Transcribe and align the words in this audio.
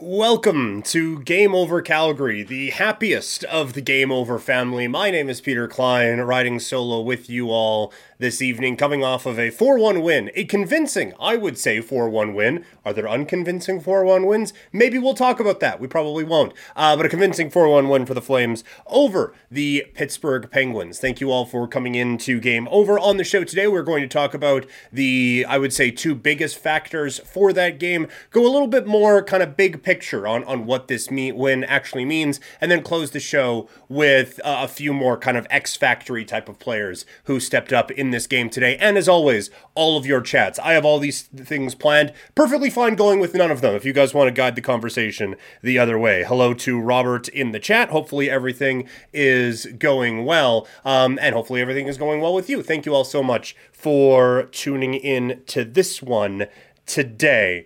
Welcome 0.00 0.82
to 0.82 1.18
Game 1.24 1.56
Over 1.56 1.82
Calgary, 1.82 2.44
the 2.44 2.70
happiest 2.70 3.42
of 3.42 3.72
the 3.72 3.80
Game 3.80 4.12
Over 4.12 4.38
family. 4.38 4.86
My 4.86 5.10
name 5.10 5.28
is 5.28 5.40
Peter 5.40 5.66
Klein, 5.66 6.20
riding 6.20 6.60
solo 6.60 7.00
with 7.00 7.28
you 7.28 7.50
all 7.50 7.92
this 8.18 8.40
evening, 8.40 8.76
coming 8.76 9.02
off 9.02 9.26
of 9.26 9.40
a 9.40 9.50
4 9.50 9.76
1 9.76 10.00
win. 10.00 10.30
A 10.36 10.44
convincing, 10.44 11.14
I 11.18 11.36
would 11.36 11.58
say, 11.58 11.80
4 11.80 12.08
1 12.08 12.32
win. 12.32 12.64
Are 12.84 12.92
there 12.92 13.08
unconvincing 13.08 13.80
4 13.80 14.04
1 14.04 14.24
wins? 14.24 14.52
Maybe 14.72 14.98
we'll 14.98 15.14
talk 15.14 15.40
about 15.40 15.58
that. 15.60 15.80
We 15.80 15.88
probably 15.88 16.22
won't. 16.22 16.52
Uh, 16.76 16.96
but 16.96 17.06
a 17.06 17.08
convincing 17.08 17.50
4 17.50 17.68
1 17.68 17.88
win 17.88 18.06
for 18.06 18.14
the 18.14 18.22
Flames 18.22 18.62
over 18.86 19.34
the 19.50 19.84
Pittsburgh 19.94 20.48
Penguins. 20.48 21.00
Thank 21.00 21.20
you 21.20 21.32
all 21.32 21.44
for 21.44 21.66
coming 21.66 21.96
into 21.96 22.38
Game 22.38 22.68
Over. 22.70 23.00
On 23.00 23.16
the 23.16 23.24
show 23.24 23.42
today, 23.42 23.66
we're 23.66 23.82
going 23.82 24.02
to 24.02 24.08
talk 24.08 24.32
about 24.32 24.64
the, 24.92 25.44
I 25.48 25.58
would 25.58 25.72
say, 25.72 25.90
two 25.90 26.14
biggest 26.14 26.56
factors 26.56 27.18
for 27.20 27.52
that 27.52 27.80
game. 27.80 28.06
Go 28.30 28.46
a 28.46 28.52
little 28.52 28.68
bit 28.68 28.86
more 28.86 29.24
kind 29.24 29.42
of 29.42 29.56
big 29.56 29.82
picture 29.88 30.28
on, 30.28 30.44
on 30.44 30.66
what 30.66 30.86
this 30.86 31.10
mean, 31.10 31.34
win 31.34 31.64
actually 31.64 32.04
means, 32.04 32.40
and 32.60 32.70
then 32.70 32.82
close 32.82 33.12
the 33.12 33.18
show 33.18 33.66
with 33.88 34.38
uh, 34.44 34.58
a 34.60 34.68
few 34.68 34.92
more 34.92 35.16
kind 35.16 35.38
of 35.38 35.46
X 35.48 35.76
Factory 35.76 36.26
type 36.26 36.46
of 36.46 36.58
players 36.58 37.06
who 37.24 37.40
stepped 37.40 37.72
up 37.72 37.90
in 37.92 38.10
this 38.10 38.26
game 38.26 38.50
today. 38.50 38.76
And 38.76 38.98
as 38.98 39.08
always, 39.08 39.48
all 39.74 39.96
of 39.96 40.04
your 40.04 40.20
chats. 40.20 40.58
I 40.58 40.74
have 40.74 40.84
all 40.84 40.98
these 40.98 41.22
things 41.22 41.74
planned. 41.74 42.12
Perfectly 42.34 42.68
fine 42.68 42.96
going 42.96 43.18
with 43.18 43.34
none 43.34 43.50
of 43.50 43.62
them 43.62 43.74
if 43.74 43.86
you 43.86 43.94
guys 43.94 44.12
want 44.12 44.28
to 44.28 44.30
guide 44.30 44.56
the 44.56 44.60
conversation 44.60 45.36
the 45.62 45.78
other 45.78 45.98
way. 45.98 46.22
Hello 46.22 46.52
to 46.52 46.78
Robert 46.78 47.28
in 47.28 47.52
the 47.52 47.58
chat. 47.58 47.88
Hopefully 47.88 48.28
everything 48.28 48.86
is 49.14 49.64
going 49.78 50.26
well. 50.26 50.68
Um, 50.84 51.18
and 51.22 51.34
hopefully 51.34 51.62
everything 51.62 51.86
is 51.86 51.96
going 51.96 52.20
well 52.20 52.34
with 52.34 52.50
you. 52.50 52.62
Thank 52.62 52.84
you 52.84 52.94
all 52.94 53.04
so 53.04 53.22
much 53.22 53.56
for 53.72 54.50
tuning 54.52 54.92
in 54.92 55.40
to 55.46 55.64
this 55.64 56.02
one 56.02 56.46
today. 56.84 57.64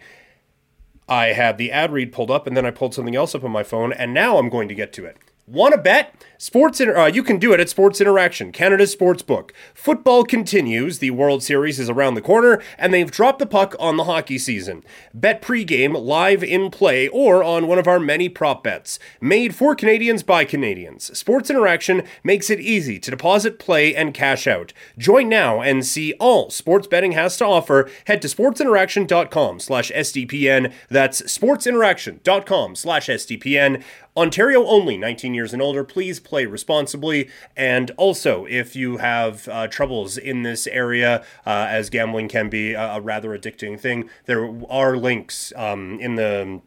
I 1.13 1.35
had 1.35 1.59
the 1.59 1.71
ad 1.71 1.93
read 1.93 2.11
pulled 2.11 2.31
up 2.31 2.47
and 2.47 2.57
then 2.57 2.65
I 2.65 2.71
pulled 2.71 2.95
something 2.95 3.15
else 3.15 3.35
up 3.35 3.45
on 3.45 3.51
my 3.51 3.63
phone, 3.63 3.93
and 3.93 4.15
now 4.15 4.39
I'm 4.39 4.49
going 4.49 4.67
to 4.69 4.75
get 4.75 4.95
to 4.95 5.05
it. 5.05 5.19
Want 5.47 5.75
to 5.75 5.81
bet? 5.81 6.15
Sports 6.39 6.81
Inter- 6.81 6.97
uh, 6.97 7.07
you 7.07 7.23
can 7.23 7.39
do 7.39 7.53
it 7.53 7.61
at 7.61 7.69
Sports 7.69 8.01
Interaction, 8.01 8.51
Canada's 8.53 8.91
sports 8.91 9.23
book. 9.23 9.53
Football 9.75 10.25
continues. 10.25 10.99
The 10.99 11.11
World 11.11 11.43
Series 11.43 11.79
is 11.79 11.89
around 11.91 12.15
the 12.15 12.21
corner, 12.21 12.61
and 12.79 12.93
they've 12.93 13.11
dropped 13.11 13.39
the 13.39 13.47
puck 13.47 13.75
on 13.79 13.97
the 13.97 14.05
hockey 14.05 14.39
season. 14.39 14.83
Bet 15.15 15.41
pregame 15.43 16.01
live 16.01 16.43
in 16.43 16.71
play 16.71 17.07
or 17.09 17.45
on 17.45 17.69
one 17.69 17.79
of 17.79 17.87
our 17.87 18.01
many 18.01 18.29
prop 18.29 18.65
bets. 18.65 18.99
Made 19.21 19.55
for 19.55 19.75
Canadians 19.77 20.23
by 20.25 20.45
Canadians. 20.45 21.17
Sports 21.17 21.49
Interaction 21.51 22.03
makes 22.25 22.51
it 22.51 22.59
easy 22.59 22.99
to 22.99 23.11
deposit, 23.11 23.59
play, 23.61 23.95
and 23.95 24.15
cash 24.15 24.47
out. 24.49 24.73
Join 24.99 25.29
now 25.29 25.61
and 25.61 25.87
see 25.87 26.13
all 26.15 26.51
sports 26.51 26.87
betting 26.89 27.13
has 27.13 27.37
to 27.37 27.47
offer. 27.47 27.89
Head 28.07 28.21
to 28.23 28.29
sportsinteraction.com 28.29 29.61
slash 29.61 29.91
SDPN. 29.93 30.73
That's 30.89 31.23
sportsinteraction.com 31.23 32.75
slash 32.77 33.09
SDPN. 33.09 33.83
Ontario 34.17 34.67
only, 34.67 34.99
19 34.99 35.33
years 35.35 35.53
and 35.53 35.63
older. 35.63 35.85
Please 35.85 36.21
play 36.21 36.45
responsibly. 36.45 37.31
And 37.57 37.91
also, 37.97 38.45
if 38.47 38.77
you 38.77 38.99
have 38.99 39.49
uh, 39.49 39.69
troubles 39.69 40.19
in 40.19 40.43
this 40.43 40.67
area, 40.67 41.25
uh, 41.47 41.67
as 41.69 41.89
gambling 41.89 42.29
can 42.29 42.51
be 42.51 42.75
a, 42.75 42.97
a, 42.97 43.01
rather 43.01 43.31
addicting 43.31 43.81
thing, 43.81 44.11
there 44.27 44.53
are 44.69 44.97
links 44.97 45.53
um, 45.57 45.99
in 45.99 46.17
the 46.17 46.61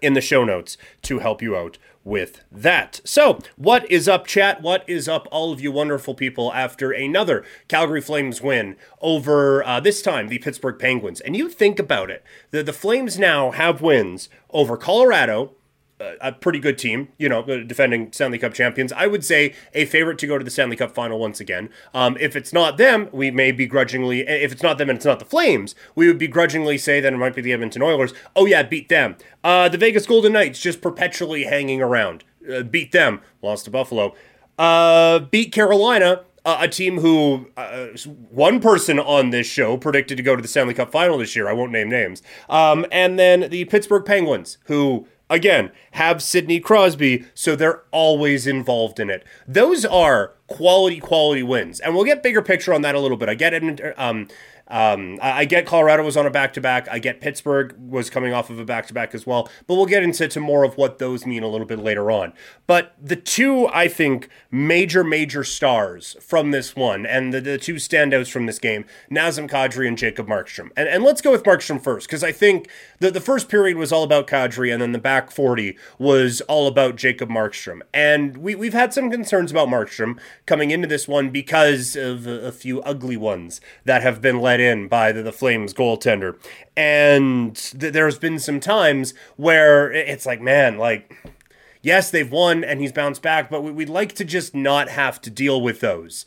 in 0.00 0.14
the 0.14 0.20
show 0.20 0.42
notes 0.42 0.78
to 1.02 1.18
help 1.18 1.42
you 1.42 1.54
out 1.54 1.76
with 2.04 2.42
that. 2.50 3.00
So, 3.04 3.38
what 3.56 3.88
is 3.90 4.08
up, 4.08 4.26
chat? 4.26 4.62
What 4.62 4.84
is 4.88 5.08
up, 5.08 5.28
all 5.30 5.52
of 5.52 5.60
you 5.60 5.70
wonderful 5.70 6.14
people, 6.14 6.52
after 6.52 6.90
another 6.90 7.44
Calgary 7.68 8.00
Flames 8.00 8.40
win 8.40 8.76
over 9.00 9.64
uh, 9.64 9.80
this 9.80 10.02
time 10.02 10.28
the 10.28 10.38
Pittsburgh 10.38 10.78
Penguins? 10.78 11.20
And 11.20 11.36
you 11.36 11.48
think 11.48 11.78
about 11.78 12.10
it, 12.10 12.24
the, 12.50 12.62
the 12.62 12.72
Flames 12.72 13.18
now 13.18 13.50
have 13.52 13.82
wins 13.82 14.28
over 14.50 14.76
Colorado, 14.76 15.52
a 16.20 16.32
pretty 16.32 16.58
good 16.58 16.78
team, 16.78 17.08
you 17.18 17.28
know, 17.28 17.42
defending 17.42 18.12
Stanley 18.12 18.38
Cup 18.38 18.54
champions. 18.54 18.92
I 18.92 19.06
would 19.06 19.24
say 19.24 19.54
a 19.74 19.84
favorite 19.84 20.18
to 20.18 20.26
go 20.26 20.38
to 20.38 20.44
the 20.44 20.50
Stanley 20.50 20.76
Cup 20.76 20.92
final 20.92 21.18
once 21.18 21.40
again. 21.40 21.70
Um, 21.94 22.16
if 22.20 22.36
it's 22.36 22.52
not 22.52 22.76
them, 22.76 23.08
we 23.12 23.30
may 23.30 23.52
begrudgingly, 23.52 24.20
if 24.20 24.52
it's 24.52 24.62
not 24.62 24.78
them 24.78 24.90
and 24.90 24.96
it's 24.96 25.06
not 25.06 25.18
the 25.18 25.24
Flames, 25.24 25.74
we 25.94 26.06
would 26.06 26.18
begrudgingly 26.18 26.78
say 26.78 27.00
that 27.00 27.12
it 27.12 27.16
might 27.16 27.34
be 27.34 27.42
the 27.42 27.52
Edmonton 27.52 27.82
Oilers. 27.82 28.12
Oh, 28.36 28.46
yeah, 28.46 28.62
beat 28.62 28.88
them. 28.88 29.16
Uh, 29.42 29.68
the 29.68 29.78
Vegas 29.78 30.06
Golden 30.06 30.32
Knights 30.32 30.60
just 30.60 30.80
perpetually 30.80 31.44
hanging 31.44 31.80
around. 31.80 32.24
Uh, 32.50 32.62
beat 32.62 32.92
them, 32.92 33.20
lost 33.40 33.64
to 33.66 33.70
Buffalo. 33.70 34.14
Uh, 34.58 35.20
beat 35.20 35.52
Carolina, 35.52 36.24
uh, 36.44 36.58
a 36.60 36.68
team 36.68 36.98
who 36.98 37.48
uh, 37.56 37.86
one 38.30 38.60
person 38.60 38.98
on 38.98 39.30
this 39.30 39.46
show 39.46 39.76
predicted 39.76 40.16
to 40.16 40.22
go 40.22 40.34
to 40.34 40.42
the 40.42 40.48
Stanley 40.48 40.74
Cup 40.74 40.90
final 40.90 41.18
this 41.18 41.36
year. 41.36 41.48
I 41.48 41.52
won't 41.52 41.72
name 41.72 41.88
names. 41.88 42.22
Um, 42.48 42.84
and 42.90 43.18
then 43.18 43.48
the 43.48 43.64
Pittsburgh 43.66 44.04
Penguins, 44.04 44.58
who 44.64 45.06
again, 45.32 45.72
have 45.92 46.22
Sidney 46.22 46.60
Crosby, 46.60 47.24
so 47.34 47.56
they're 47.56 47.82
always 47.90 48.46
involved 48.46 49.00
in 49.00 49.08
it. 49.08 49.24
Those 49.48 49.84
are 49.84 50.34
quality, 50.46 51.00
quality 51.00 51.42
wins. 51.42 51.80
And 51.80 51.94
we'll 51.94 52.04
get 52.04 52.22
bigger 52.22 52.42
picture 52.42 52.74
on 52.74 52.82
that 52.82 52.94
a 52.94 53.00
little 53.00 53.16
bit. 53.16 53.28
I 53.28 53.34
get 53.34 53.54
it. 53.54 53.98
Um, 53.98 54.28
um, 54.72 55.18
I, 55.20 55.44
get 55.44 55.66
Colorado 55.66 56.02
was 56.02 56.16
on 56.16 56.24
a 56.24 56.30
back 56.30 56.54
to 56.54 56.60
back. 56.62 56.88
I 56.90 56.98
get 56.98 57.20
Pittsburgh 57.20 57.74
was 57.78 58.08
coming 58.08 58.32
off 58.32 58.48
of 58.48 58.58
a 58.58 58.64
back 58.64 58.86
to 58.86 58.94
back 58.94 59.14
as 59.14 59.26
well. 59.26 59.50
But 59.66 59.74
we'll 59.74 59.84
get 59.84 60.02
into 60.02 60.26
to 60.26 60.40
more 60.40 60.64
of 60.64 60.78
what 60.78 60.98
those 60.98 61.26
mean 61.26 61.42
a 61.42 61.46
little 61.46 61.66
bit 61.66 61.78
later 61.78 62.10
on. 62.10 62.32
But 62.66 62.94
the 62.98 63.14
two, 63.14 63.68
I 63.68 63.86
think, 63.86 64.30
major, 64.50 65.04
major 65.04 65.44
stars 65.44 66.16
from 66.22 66.52
this 66.52 66.74
one 66.74 67.04
and 67.04 67.34
the, 67.34 67.42
the 67.42 67.58
two 67.58 67.74
standouts 67.74 68.30
from 68.30 68.46
this 68.46 68.58
game, 68.58 68.86
Nazem 69.10 69.46
Kadri 69.46 69.86
and 69.86 69.98
Jacob 69.98 70.26
Markstrom. 70.26 70.70
And, 70.74 70.88
and 70.88 71.04
let's 71.04 71.20
go 71.20 71.32
with 71.32 71.42
Markstrom 71.42 71.78
first, 71.78 72.06
because 72.06 72.24
I 72.24 72.32
think 72.32 72.70
the, 72.98 73.10
the 73.10 73.20
first 73.20 73.50
period 73.50 73.76
was 73.76 73.92
all 73.92 74.04
about 74.04 74.26
Kadri, 74.26 74.72
and 74.72 74.80
then 74.80 74.92
the 74.92 74.98
back 74.98 75.30
40 75.30 75.76
was 75.98 76.40
all 76.42 76.66
about 76.66 76.96
Jacob 76.96 77.28
Markstrom. 77.28 77.82
And 77.92 78.38
we, 78.38 78.54
we've 78.54 78.72
had 78.72 78.94
some 78.94 79.10
concerns 79.10 79.50
about 79.50 79.68
Markstrom 79.68 80.18
coming 80.46 80.70
into 80.70 80.88
this 80.88 81.06
one 81.06 81.28
because 81.28 81.94
of 81.94 82.26
a, 82.26 82.46
a 82.46 82.52
few 82.52 82.80
ugly 82.84 83.18
ones 83.18 83.60
that 83.84 84.00
have 84.02 84.22
been 84.22 84.40
let 84.40 84.61
in 84.62 84.88
by 84.88 85.12
the, 85.12 85.22
the 85.22 85.32
Flames 85.32 85.74
goaltender. 85.74 86.38
And 86.76 87.54
th- 87.54 87.92
there's 87.92 88.18
been 88.18 88.38
some 88.38 88.60
times 88.60 89.12
where 89.36 89.92
it's 89.92 90.24
like, 90.24 90.40
man, 90.40 90.78
like, 90.78 91.16
yes, 91.82 92.10
they've 92.10 92.30
won 92.30 92.64
and 92.64 92.80
he's 92.80 92.92
bounced 92.92 93.22
back, 93.22 93.50
but 93.50 93.62
we'd 93.62 93.88
like 93.88 94.14
to 94.14 94.24
just 94.24 94.54
not 94.54 94.88
have 94.88 95.20
to 95.22 95.30
deal 95.30 95.60
with 95.60 95.80
those. 95.80 96.24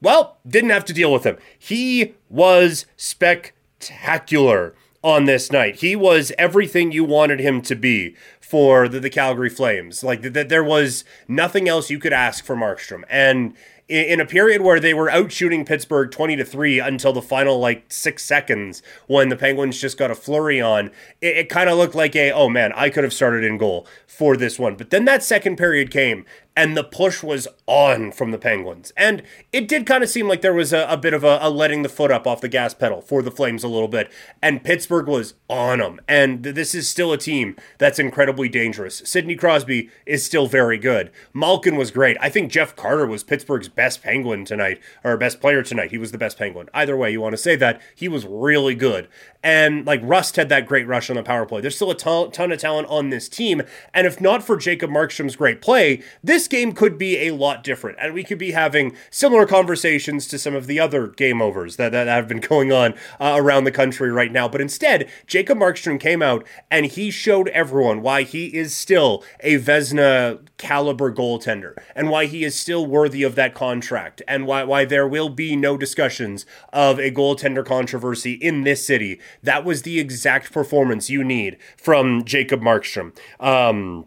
Well, 0.00 0.38
didn't 0.46 0.70
have 0.70 0.84
to 0.86 0.92
deal 0.92 1.12
with 1.12 1.24
him. 1.24 1.38
He 1.58 2.14
was 2.28 2.86
spectacular 2.96 4.74
on 5.02 5.24
this 5.24 5.52
night. 5.52 5.76
He 5.76 5.94
was 5.94 6.32
everything 6.38 6.92
you 6.92 7.04
wanted 7.04 7.40
him 7.40 7.62
to 7.62 7.74
be 7.76 8.16
for 8.40 8.88
the, 8.88 9.00
the 9.00 9.10
Calgary 9.10 9.50
Flames. 9.50 10.02
Like 10.02 10.22
that, 10.22 10.34
th- 10.34 10.48
there 10.48 10.64
was 10.64 11.04
nothing 11.26 11.68
else 11.68 11.90
you 11.90 11.98
could 11.98 12.12
ask 12.12 12.44
for 12.44 12.56
Markstrom. 12.56 13.04
And 13.08 13.54
in 13.88 14.20
a 14.20 14.26
period 14.26 14.60
where 14.60 14.78
they 14.78 14.92
were 14.92 15.10
out 15.10 15.32
shooting 15.32 15.64
Pittsburgh 15.64 16.10
20 16.10 16.36
to 16.36 16.44
3 16.44 16.78
until 16.78 17.12
the 17.12 17.22
final 17.22 17.58
like 17.58 17.84
six 17.88 18.22
seconds 18.22 18.82
when 19.06 19.30
the 19.30 19.36
Penguins 19.36 19.80
just 19.80 19.96
got 19.96 20.10
a 20.10 20.14
flurry 20.14 20.60
on, 20.60 20.90
it, 21.20 21.38
it 21.38 21.48
kind 21.48 21.70
of 21.70 21.78
looked 21.78 21.94
like 21.94 22.14
a, 22.14 22.30
oh 22.30 22.48
man, 22.48 22.72
I 22.74 22.90
could 22.90 23.04
have 23.04 23.14
started 23.14 23.44
in 23.44 23.56
goal 23.56 23.86
for 24.06 24.36
this 24.36 24.58
one. 24.58 24.76
But 24.76 24.90
then 24.90 25.06
that 25.06 25.22
second 25.22 25.56
period 25.56 25.90
came 25.90 26.26
and 26.58 26.76
the 26.76 26.82
push 26.82 27.22
was 27.22 27.46
on 27.68 28.10
from 28.10 28.32
the 28.32 28.36
Penguins. 28.36 28.92
And 28.96 29.22
it 29.52 29.68
did 29.68 29.86
kind 29.86 30.02
of 30.02 30.10
seem 30.10 30.26
like 30.26 30.42
there 30.42 30.52
was 30.52 30.72
a, 30.72 30.88
a 30.88 30.96
bit 30.96 31.14
of 31.14 31.22
a, 31.22 31.38
a, 31.40 31.48
letting 31.48 31.84
the 31.84 31.88
foot 31.88 32.10
up 32.10 32.26
off 32.26 32.40
the 32.40 32.48
gas 32.48 32.74
pedal 32.74 33.00
for 33.00 33.22
the 33.22 33.30
Flames 33.30 33.62
a 33.62 33.68
little 33.68 33.86
bit. 33.86 34.10
And 34.42 34.64
Pittsburgh 34.64 35.06
was 35.06 35.34
on 35.48 35.78
them. 35.78 36.00
And 36.08 36.42
this 36.42 36.74
is 36.74 36.88
still 36.88 37.12
a 37.12 37.16
team 37.16 37.54
that's 37.78 38.00
incredibly 38.00 38.48
dangerous. 38.48 39.02
Sidney 39.04 39.36
Crosby 39.36 39.88
is 40.04 40.24
still 40.24 40.48
very 40.48 40.78
good. 40.78 41.12
Malkin 41.32 41.76
was 41.76 41.92
great. 41.92 42.16
I 42.20 42.28
think 42.28 42.50
Jeff 42.50 42.74
Carter 42.74 43.06
was 43.06 43.22
Pittsburgh's 43.22 43.68
best 43.68 44.02
Penguin 44.02 44.44
tonight, 44.44 44.80
or 45.04 45.16
best 45.16 45.40
player 45.40 45.62
tonight. 45.62 45.92
He 45.92 45.98
was 45.98 46.10
the 46.10 46.18
best 46.18 46.38
Penguin. 46.38 46.68
Either 46.74 46.96
way 46.96 47.12
you 47.12 47.20
want 47.20 47.34
to 47.34 47.38
say 47.38 47.54
that, 47.54 47.80
he 47.94 48.08
was 48.08 48.26
really 48.26 48.74
good. 48.74 49.06
And 49.42 49.86
like 49.86 50.00
Rust 50.02 50.36
had 50.36 50.48
that 50.48 50.66
great 50.66 50.86
rush 50.86 51.08
on 51.10 51.16
the 51.16 51.22
power 51.22 51.46
play. 51.46 51.60
There's 51.60 51.76
still 51.76 51.90
a 51.90 51.96
ton, 51.96 52.32
ton 52.32 52.50
of 52.50 52.58
talent 52.58 52.88
on 52.88 53.10
this 53.10 53.28
team. 53.28 53.62
And 53.94 54.06
if 54.06 54.20
not 54.20 54.42
for 54.42 54.56
Jacob 54.56 54.90
Markstrom's 54.90 55.36
great 55.36 55.62
play, 55.62 56.02
this 56.24 56.48
game 56.48 56.72
could 56.72 56.98
be 56.98 57.18
a 57.28 57.34
lot 57.34 57.62
different, 57.62 57.98
and 58.00 58.14
we 58.14 58.24
could 58.24 58.38
be 58.38 58.50
having 58.50 58.96
similar 59.10 59.46
conversations 59.46 60.26
to 60.28 60.38
some 60.38 60.54
of 60.54 60.66
the 60.66 60.80
other 60.80 61.06
game 61.06 61.40
overs 61.40 61.76
that, 61.76 61.92
that 61.92 62.08
have 62.08 62.26
been 62.26 62.40
going 62.40 62.72
on 62.72 62.94
uh, 63.20 63.34
around 63.36 63.64
the 63.64 63.70
country 63.70 64.10
right 64.10 64.32
now. 64.32 64.48
But 64.48 64.60
instead, 64.60 65.08
Jacob 65.26 65.58
Markstrom 65.58 66.00
came 66.00 66.22
out 66.22 66.46
and 66.70 66.86
he 66.86 67.10
showed 67.10 67.48
everyone 67.48 68.02
why 68.02 68.24
he 68.24 68.46
is 68.46 68.74
still 68.74 69.24
a 69.40 69.58
Vezina 69.58 70.40
caliber 70.58 71.12
goaltender 71.12 71.76
and 71.94 72.10
why 72.10 72.26
he 72.26 72.44
is 72.44 72.54
still 72.54 72.84
worthy 72.84 73.22
of 73.22 73.36
that 73.36 73.54
contract 73.54 74.20
and 74.26 74.46
why, 74.46 74.64
why 74.64 74.84
there 74.84 75.06
will 75.06 75.28
be 75.28 75.54
no 75.54 75.76
discussions 75.76 76.44
of 76.72 76.98
a 76.98 77.10
goaltender 77.10 77.64
controversy 77.64 78.32
in 78.32 78.64
this 78.64 78.84
city. 78.84 79.20
That 79.42 79.64
was 79.64 79.82
the 79.82 79.98
exact 79.98 80.52
performance 80.52 81.08
you 81.10 81.24
need 81.24 81.58
from 81.76 82.24
Jacob 82.24 82.60
Markstrom. 82.60 83.16
Um, 83.40 84.06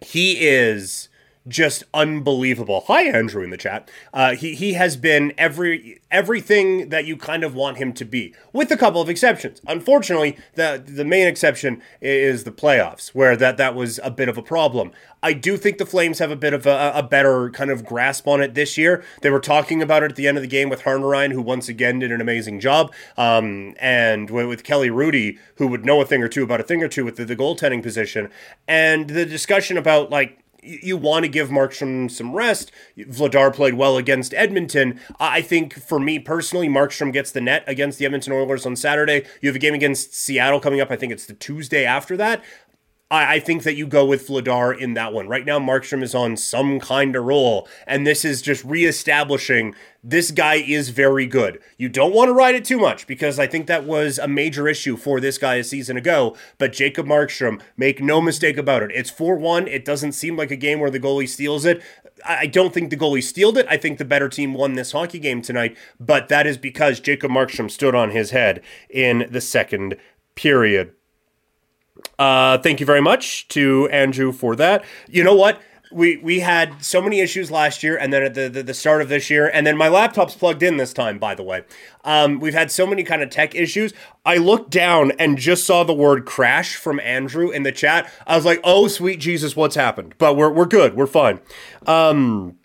he 0.00 0.46
is 0.46 1.08
just 1.46 1.84
unbelievable. 1.92 2.84
Hi, 2.86 3.02
Andrew 3.02 3.42
in 3.42 3.50
the 3.50 3.56
chat. 3.56 3.90
Uh, 4.12 4.34
he 4.34 4.54
he 4.54 4.74
has 4.74 4.96
been 4.96 5.32
every 5.36 6.00
everything 6.10 6.88
that 6.88 7.04
you 7.04 7.16
kind 7.16 7.44
of 7.44 7.54
want 7.54 7.76
him 7.76 7.92
to 7.92 8.04
be, 8.04 8.34
with 8.52 8.70
a 8.70 8.76
couple 8.76 9.00
of 9.00 9.08
exceptions. 9.08 9.60
Unfortunately, 9.66 10.38
the 10.54 10.82
the 10.84 11.04
main 11.04 11.26
exception 11.26 11.82
is 12.00 12.44
the 12.44 12.52
playoffs, 12.52 13.08
where 13.08 13.36
that 13.36 13.56
that 13.58 13.74
was 13.74 14.00
a 14.02 14.10
bit 14.10 14.28
of 14.28 14.38
a 14.38 14.42
problem. 14.42 14.92
I 15.22 15.32
do 15.32 15.56
think 15.56 15.78
the 15.78 15.86
Flames 15.86 16.18
have 16.18 16.30
a 16.30 16.36
bit 16.36 16.52
of 16.52 16.66
a, 16.66 16.92
a 16.94 17.02
better 17.02 17.50
kind 17.50 17.70
of 17.70 17.84
grasp 17.84 18.28
on 18.28 18.42
it 18.42 18.54
this 18.54 18.76
year. 18.76 19.02
They 19.22 19.30
were 19.30 19.40
talking 19.40 19.82
about 19.82 20.02
it 20.02 20.12
at 20.12 20.16
the 20.16 20.28
end 20.28 20.36
of 20.36 20.42
the 20.42 20.48
game 20.48 20.68
with 20.68 20.82
Harnarayan, 20.82 21.32
who 21.32 21.40
once 21.40 21.68
again 21.68 21.98
did 21.98 22.12
an 22.12 22.20
amazing 22.20 22.60
job, 22.60 22.92
um, 23.16 23.74
and 23.78 24.30
with 24.30 24.64
Kelly 24.64 24.88
Hrudey, 24.88 25.38
who 25.56 25.66
would 25.68 25.84
know 25.84 26.00
a 26.00 26.06
thing 26.06 26.22
or 26.22 26.28
two 26.28 26.42
about 26.42 26.60
a 26.60 26.64
thing 26.64 26.82
or 26.82 26.88
two 26.88 27.04
with 27.04 27.16
the, 27.16 27.24
the 27.24 27.36
goaltending 27.36 27.82
position, 27.82 28.30
and 28.68 29.08
the 29.08 29.26
discussion 29.26 29.76
about 29.76 30.10
like 30.10 30.43
you 30.64 30.96
want 30.96 31.24
to 31.24 31.28
give 31.28 31.48
Markstrom 31.50 32.10
some 32.10 32.34
rest. 32.34 32.72
Vladar 32.98 33.52
played 33.54 33.74
well 33.74 33.96
against 33.96 34.32
Edmonton. 34.34 34.98
I 35.20 35.42
think 35.42 35.74
for 35.74 35.98
me 35.98 36.18
personally, 36.18 36.68
Markstrom 36.68 37.12
gets 37.12 37.30
the 37.30 37.40
net 37.40 37.64
against 37.66 37.98
the 37.98 38.06
Edmonton 38.06 38.32
Oilers 38.32 38.66
on 38.66 38.76
Saturday. 38.76 39.24
You 39.40 39.48
have 39.48 39.56
a 39.56 39.60
game 39.60 39.74
against 39.74 40.14
Seattle 40.14 40.60
coming 40.60 40.80
up. 40.80 40.90
I 40.90 40.96
think 40.96 41.12
it's 41.12 41.26
the 41.26 41.34
Tuesday 41.34 41.84
after 41.84 42.16
that. 42.16 42.42
I, 43.14 43.34
I 43.34 43.40
think 43.40 43.62
that 43.62 43.76
you 43.76 43.86
go 43.86 44.04
with 44.04 44.26
Vladar 44.26 44.76
in 44.76 44.94
that 44.94 45.12
one. 45.12 45.28
Right 45.28 45.46
now, 45.46 45.60
Markstrom 45.60 46.02
is 46.02 46.14
on 46.14 46.36
some 46.36 46.80
kind 46.80 47.14
of 47.14 47.24
roll, 47.24 47.68
and 47.86 48.06
this 48.06 48.24
is 48.24 48.42
just 48.42 48.64
reestablishing 48.64 49.74
this 50.02 50.30
guy 50.30 50.56
is 50.56 50.90
very 50.90 51.24
good. 51.24 51.60
You 51.78 51.88
don't 51.88 52.12
want 52.12 52.28
to 52.28 52.34
ride 52.34 52.54
it 52.54 52.64
too 52.64 52.76
much 52.78 53.06
because 53.06 53.38
I 53.38 53.46
think 53.46 53.66
that 53.66 53.84
was 53.84 54.18
a 54.18 54.28
major 54.28 54.68
issue 54.68 54.96
for 54.96 55.18
this 55.18 55.38
guy 55.38 55.54
a 55.54 55.64
season 55.64 55.96
ago. 55.96 56.36
But 56.58 56.74
Jacob 56.74 57.06
Markstrom, 57.06 57.62
make 57.76 58.02
no 58.02 58.20
mistake 58.20 58.58
about 58.58 58.82
it. 58.82 58.90
It's 58.92 59.08
4 59.08 59.36
1. 59.36 59.68
It 59.68 59.84
doesn't 59.84 60.12
seem 60.12 60.36
like 60.36 60.50
a 60.50 60.56
game 60.56 60.80
where 60.80 60.90
the 60.90 61.00
goalie 61.00 61.28
steals 61.28 61.64
it. 61.64 61.82
I 62.26 62.46
don't 62.46 62.74
think 62.74 62.90
the 62.90 62.96
goalie 62.96 63.22
stealed 63.22 63.56
it. 63.56 63.66
I 63.68 63.76
think 63.76 63.98
the 63.98 64.04
better 64.04 64.28
team 64.28 64.54
won 64.54 64.74
this 64.74 64.92
hockey 64.92 65.18
game 65.18 65.40
tonight, 65.40 65.76
but 65.98 66.28
that 66.28 66.46
is 66.46 66.58
because 66.58 67.00
Jacob 67.00 67.30
Markstrom 67.30 67.70
stood 67.70 67.94
on 67.94 68.10
his 68.10 68.30
head 68.30 68.62
in 68.90 69.26
the 69.30 69.40
second 69.40 69.96
period. 70.34 70.92
Uh, 72.18 72.58
thank 72.58 72.80
you 72.80 72.86
very 72.86 73.00
much 73.00 73.48
to 73.48 73.88
Andrew 73.90 74.32
for 74.32 74.56
that. 74.56 74.84
You 75.08 75.24
know 75.24 75.34
what? 75.34 75.60
We 75.92 76.16
we 76.16 76.40
had 76.40 76.84
so 76.84 77.00
many 77.00 77.20
issues 77.20 77.52
last 77.52 77.84
year, 77.84 77.96
and 77.96 78.12
then 78.12 78.24
at 78.24 78.34
the, 78.34 78.48
the, 78.48 78.64
the 78.64 78.74
start 78.74 79.00
of 79.00 79.08
this 79.08 79.30
year, 79.30 79.48
and 79.52 79.64
then 79.64 79.76
my 79.76 79.86
laptop's 79.86 80.34
plugged 80.34 80.62
in 80.64 80.76
this 80.76 80.92
time. 80.92 81.18
By 81.18 81.36
the 81.36 81.44
way, 81.44 81.62
um, 82.02 82.40
we've 82.40 82.54
had 82.54 82.72
so 82.72 82.84
many 82.84 83.04
kind 83.04 83.22
of 83.22 83.30
tech 83.30 83.54
issues. 83.54 83.92
I 84.24 84.38
looked 84.38 84.70
down 84.70 85.12
and 85.20 85.38
just 85.38 85.64
saw 85.64 85.84
the 85.84 85.94
word 85.94 86.26
crash 86.26 86.74
from 86.74 86.98
Andrew 86.98 87.50
in 87.50 87.62
the 87.62 87.70
chat. 87.70 88.10
I 88.26 88.34
was 88.34 88.44
like, 88.44 88.60
"Oh, 88.64 88.88
sweet 88.88 89.20
Jesus, 89.20 89.54
what's 89.54 89.76
happened?" 89.76 90.16
But 90.18 90.36
we're 90.36 90.50
we're 90.50 90.66
good. 90.66 90.96
We're 90.96 91.06
fine. 91.06 91.38
Um, 91.86 92.56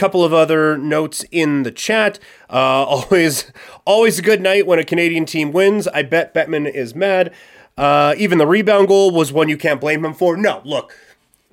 couple 0.00 0.24
of 0.24 0.32
other 0.32 0.78
notes 0.78 1.26
in 1.30 1.62
the 1.62 1.70
chat. 1.70 2.18
Uh, 2.48 2.54
always, 2.84 3.52
always 3.84 4.18
a 4.18 4.22
good 4.22 4.40
night 4.40 4.66
when 4.66 4.78
a 4.78 4.84
Canadian 4.84 5.26
team 5.26 5.52
wins. 5.52 5.86
I 5.88 6.02
bet 6.02 6.32
Bettman 6.32 6.72
is 6.72 6.94
mad. 6.94 7.32
Uh, 7.76 8.14
even 8.18 8.38
the 8.38 8.46
rebound 8.46 8.88
goal 8.88 9.10
was 9.10 9.32
one 9.32 9.48
you 9.48 9.56
can't 9.56 9.80
blame 9.80 10.04
him 10.04 10.14
for. 10.14 10.36
No, 10.36 10.60
look, 10.64 10.92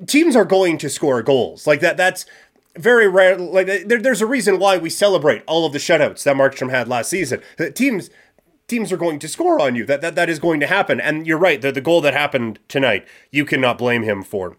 teams 0.05 0.35
are 0.35 0.45
going 0.45 0.77
to 0.79 0.89
score 0.89 1.21
goals 1.21 1.65
like 1.65 1.79
that. 1.79 1.97
That's 1.97 2.25
very 2.75 3.07
rare. 3.07 3.37
Like 3.37 3.67
there, 3.67 4.01
there's 4.01 4.21
a 4.21 4.25
reason 4.25 4.59
why 4.59 4.77
we 4.77 4.89
celebrate 4.89 5.43
all 5.47 5.65
of 5.65 5.73
the 5.73 5.79
shutouts 5.79 6.23
that 6.23 6.35
Markstrom 6.35 6.69
had 6.69 6.87
last 6.87 7.09
season. 7.09 7.41
Teams 7.73 8.09
teams 8.67 8.91
are 8.91 8.97
going 8.97 9.19
to 9.19 9.27
score 9.27 9.61
on 9.61 9.75
you. 9.75 9.85
That 9.85 10.01
that, 10.01 10.15
that 10.15 10.29
is 10.29 10.39
going 10.39 10.59
to 10.59 10.67
happen. 10.67 10.99
And 10.99 11.25
you're 11.25 11.37
right. 11.37 11.61
The, 11.61 11.71
the 11.71 11.81
goal 11.81 12.01
that 12.01 12.13
happened 12.13 12.59
tonight, 12.67 13.07
you 13.31 13.45
cannot 13.45 13.77
blame 13.77 14.03
him 14.03 14.23
for. 14.23 14.57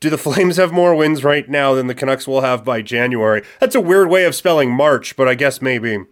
Do 0.00 0.10
the 0.10 0.18
Flames 0.24 0.56
have 0.56 0.72
more 0.72 0.94
wins 0.94 1.24
right 1.24 1.48
now 1.48 1.74
than 1.74 1.86
the 1.86 1.94
Canucks 1.94 2.28
will 2.28 2.42
have 2.42 2.64
by 2.64 2.82
January? 2.82 3.42
That's 3.60 3.74
a 3.74 3.80
weird 3.80 4.08
way 4.08 4.24
of 4.24 4.34
spelling 4.34 4.70
March, 4.70 5.16
but 5.16 5.28
I 5.28 5.34
guess 5.34 5.62
maybe. 5.62 6.04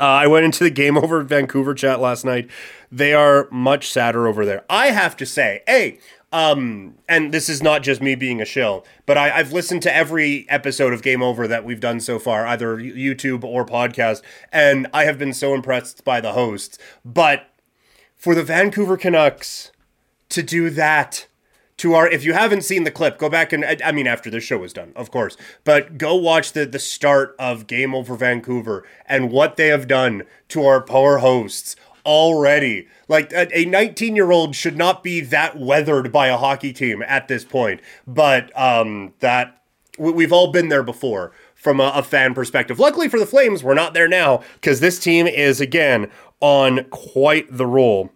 Uh, 0.00 0.04
I 0.04 0.26
went 0.26 0.44
into 0.44 0.64
the 0.64 0.70
game 0.70 0.96
over 1.02 1.22
Vancouver 1.22 1.74
chat 1.74 2.00
last 2.00 2.24
night. 2.24 2.50
They 2.90 3.12
are 3.12 3.48
much 3.50 3.90
sadder 3.90 4.26
over 4.26 4.44
there. 4.44 4.64
I 4.68 4.88
have 4.88 5.16
to 5.18 5.26
say, 5.26 5.62
hey, 5.66 5.98
um, 6.32 6.96
and 7.08 7.32
this 7.32 7.48
is 7.48 7.62
not 7.62 7.84
just 7.84 8.02
me 8.02 8.16
being 8.16 8.40
a 8.40 8.44
shill, 8.44 8.84
but 9.06 9.16
I, 9.16 9.28
have 9.28 9.52
listened 9.52 9.82
to 9.82 9.94
every 9.94 10.46
episode 10.48 10.92
of 10.92 11.00
Game 11.00 11.22
Over 11.22 11.46
that 11.46 11.64
we've 11.64 11.78
done 11.78 12.00
so 12.00 12.18
far, 12.18 12.44
either 12.44 12.76
YouTube 12.76 13.44
or 13.44 13.64
podcast, 13.64 14.20
and 14.52 14.88
I 14.92 15.04
have 15.04 15.16
been 15.16 15.32
so 15.32 15.54
impressed 15.54 16.04
by 16.04 16.20
the 16.20 16.32
hosts. 16.32 16.76
But 17.04 17.50
for 18.16 18.34
the 18.34 18.42
Vancouver 18.42 18.96
Canucks 18.96 19.70
to 20.30 20.42
do 20.42 20.70
that 20.70 21.28
to 21.76 21.94
our 21.94 22.08
if 22.08 22.24
you 22.24 22.32
haven't 22.32 22.62
seen 22.62 22.84
the 22.84 22.90
clip 22.90 23.18
go 23.18 23.28
back 23.28 23.52
and 23.52 23.64
i 23.84 23.90
mean 23.90 24.06
after 24.06 24.30
the 24.30 24.40
show 24.40 24.62
is 24.62 24.72
done 24.72 24.92
of 24.94 25.10
course 25.10 25.36
but 25.64 25.98
go 25.98 26.14
watch 26.14 26.52
the 26.52 26.64
the 26.64 26.78
start 26.78 27.34
of 27.38 27.66
game 27.66 27.94
over 27.94 28.14
vancouver 28.16 28.84
and 29.06 29.30
what 29.30 29.56
they 29.56 29.68
have 29.68 29.88
done 29.88 30.22
to 30.48 30.64
our 30.64 30.80
poor 30.80 31.18
hosts 31.18 31.76
already. 32.06 32.86
Like 33.08 33.32
a 33.32 33.64
19 33.64 34.16
year 34.16 34.30
old 34.30 34.54
should 34.54 34.76
not 34.76 35.02
be 35.02 35.20
that 35.20 35.58
weathered 35.58 36.12
by 36.12 36.28
a 36.28 36.36
hockey 36.36 36.72
team 36.72 37.02
at 37.02 37.28
this 37.28 37.44
point 37.44 37.80
but 38.06 38.56
um 38.58 39.14
that 39.20 39.62
we've 39.98 40.32
all 40.32 40.50
been 40.50 40.68
there 40.68 40.82
before 40.82 41.32
from 41.54 41.80
a, 41.80 41.92
a 41.94 42.02
fan 42.02 42.34
perspective. 42.34 42.78
Luckily 42.78 43.08
for 43.08 43.18
the 43.18 43.26
flames 43.26 43.62
we're 43.64 43.74
not 43.74 43.94
there 43.94 44.08
now 44.08 44.42
because 44.54 44.80
this 44.80 44.98
team 44.98 45.26
is 45.26 45.60
again 45.60 46.10
on 46.40 46.84
quite 46.90 47.46
the 47.50 47.66
roll 47.66 48.10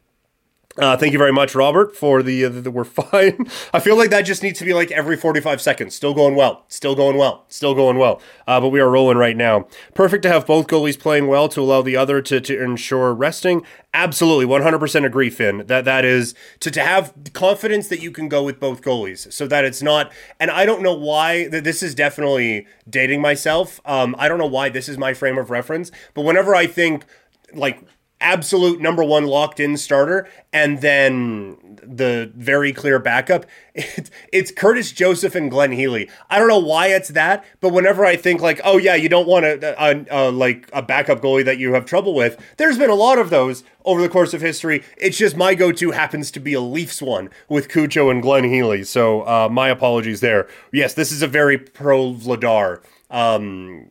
uh, 0.79 0.97
thank 0.97 1.13
you 1.13 1.19
very 1.19 1.33
much, 1.33 1.55
Robert, 1.55 1.95
for 1.97 2.23
the, 2.23 2.45
uh, 2.45 2.49
the, 2.49 2.71
we're 2.71 2.85
fine. 2.85 3.47
I 3.75 3.81
feel 3.81 3.97
like 3.97 4.11
that 4.11 4.23
just 4.23 4.43
needs 4.43 4.59
to 4.61 4.65
be 4.65 4.73
like 4.73 4.91
every 4.91 5.17
45 5.17 5.61
seconds. 5.61 5.95
Still 5.95 6.15
going 6.15 6.37
well. 6.37 6.65
Still 6.69 6.95
going 6.95 7.17
well. 7.17 7.45
Still 7.49 7.75
going 7.75 7.99
well. 7.99 8.21
Uh, 8.47 8.61
but 8.61 8.69
we 8.69 8.81
are 8.81 8.89
rolling 8.89 9.19
right 9.19 9.37
now. 9.37 9.67
Perfect 9.95 10.23
to 10.23 10.29
have 10.29 10.47
both 10.47 10.69
goalies 10.69 10.99
playing 10.99 11.27
well 11.27 11.49
to 11.49 11.61
allow 11.61 11.83
the 11.83 11.97
other 11.97 12.23
to, 12.23 12.41
to 12.41 12.63
ensure 12.63 13.13
resting. 13.13 13.65
Absolutely, 13.93 14.47
100% 14.47 15.05
agree, 15.05 15.31
Finn. 15.31 15.65
That 15.67 15.85
that 15.87 16.05
is 16.05 16.35
to, 16.61 16.71
to 16.71 16.81
have 16.83 17.13
confidence 17.33 17.89
that 17.89 18.01
you 18.01 18.11
can 18.11 18.29
go 18.29 18.43
with 18.43 18.61
both 18.61 18.83
goalies, 18.83 19.33
so 19.33 19.47
that 19.47 19.65
it's 19.65 19.83
not. 19.83 20.13
And 20.39 20.51
I 20.51 20.67
don't 20.67 20.83
know 20.83 20.95
why 20.95 21.49
this 21.49 21.83
is 21.83 21.95
definitely 21.95 22.67
dating 22.89 23.23
myself. 23.23 23.81
Um, 23.87 24.15
I 24.19 24.29
don't 24.29 24.39
know 24.39 24.47
why 24.47 24.69
this 24.69 24.89
is 24.89 24.99
my 24.99 25.15
frame 25.15 25.39
of 25.39 25.51
reference, 25.51 25.91
but 26.13 26.23
whenever 26.23 26.55
I 26.55 26.67
think 26.67 27.07
like 27.55 27.83
absolute 28.21 28.81
number 28.81 29.05
one 29.05 29.25
locked 29.27 29.61
in 29.61 29.77
starter 29.77 30.29
and 30.53 30.81
then 30.81 31.57
the 31.83 32.31
very 32.35 32.73
clear 32.73 32.99
backup. 32.99 33.47
It's, 33.81 34.11
it's 34.33 34.51
curtis 34.51 34.91
joseph 34.91 35.37
and 35.37 35.49
glenn 35.49 35.71
healy. 35.71 36.11
I 36.29 36.41
don't 36.41 36.49
know 36.49 36.59
why 36.59 36.89
it's 36.89 37.11
that 37.11 37.45
but 37.61 37.69
whenever 37.69 38.05
i 38.05 38.17
think 38.17 38.41
like 38.41 38.61
oh 38.65 38.77
yeah 38.77 38.97
you 38.97 39.09
don't 39.09 39.29
want 39.29 39.45
a, 39.45 39.81
a, 39.81 40.05
a, 40.11 40.31
like 40.33 40.69
a 40.73 40.83
backup 40.83 41.21
goalie 41.21 41.45
that 41.45 41.59
you 41.59 41.75
have 41.75 41.85
trouble 41.85 42.13
with 42.13 42.43
there's 42.57 42.77
been 42.77 42.91
a 42.91 42.97
lot 42.97 43.21
of 43.21 43.31
those 43.31 43.63
over 43.85 44.03
the 44.03 44.09
course 44.09 44.35
of 44.35 44.41
history. 44.41 44.83
It's 44.97 45.17
just 45.17 45.37
my 45.37 45.55
go-to 45.55 45.93
happens 45.93 46.33
to 46.33 46.41
be 46.41 46.55
a 46.55 46.61
leafs 46.61 47.01
one 47.01 47.31
with 47.49 47.69
Cujo 47.69 48.11
and 48.11 48.21
glenn 48.21 48.45
healy. 48.45 48.83
So 48.83 49.23
uh, 49.23 49.49
my 49.49 49.69
apologies 49.69 50.21
there. 50.21 50.49
Yes 50.73 50.95
this 50.95 51.13
is 51.13 51.23
a 51.23 51.29
very 51.29 51.57
pro 51.57 52.13
vladar 52.15 52.83
um, 53.11 53.89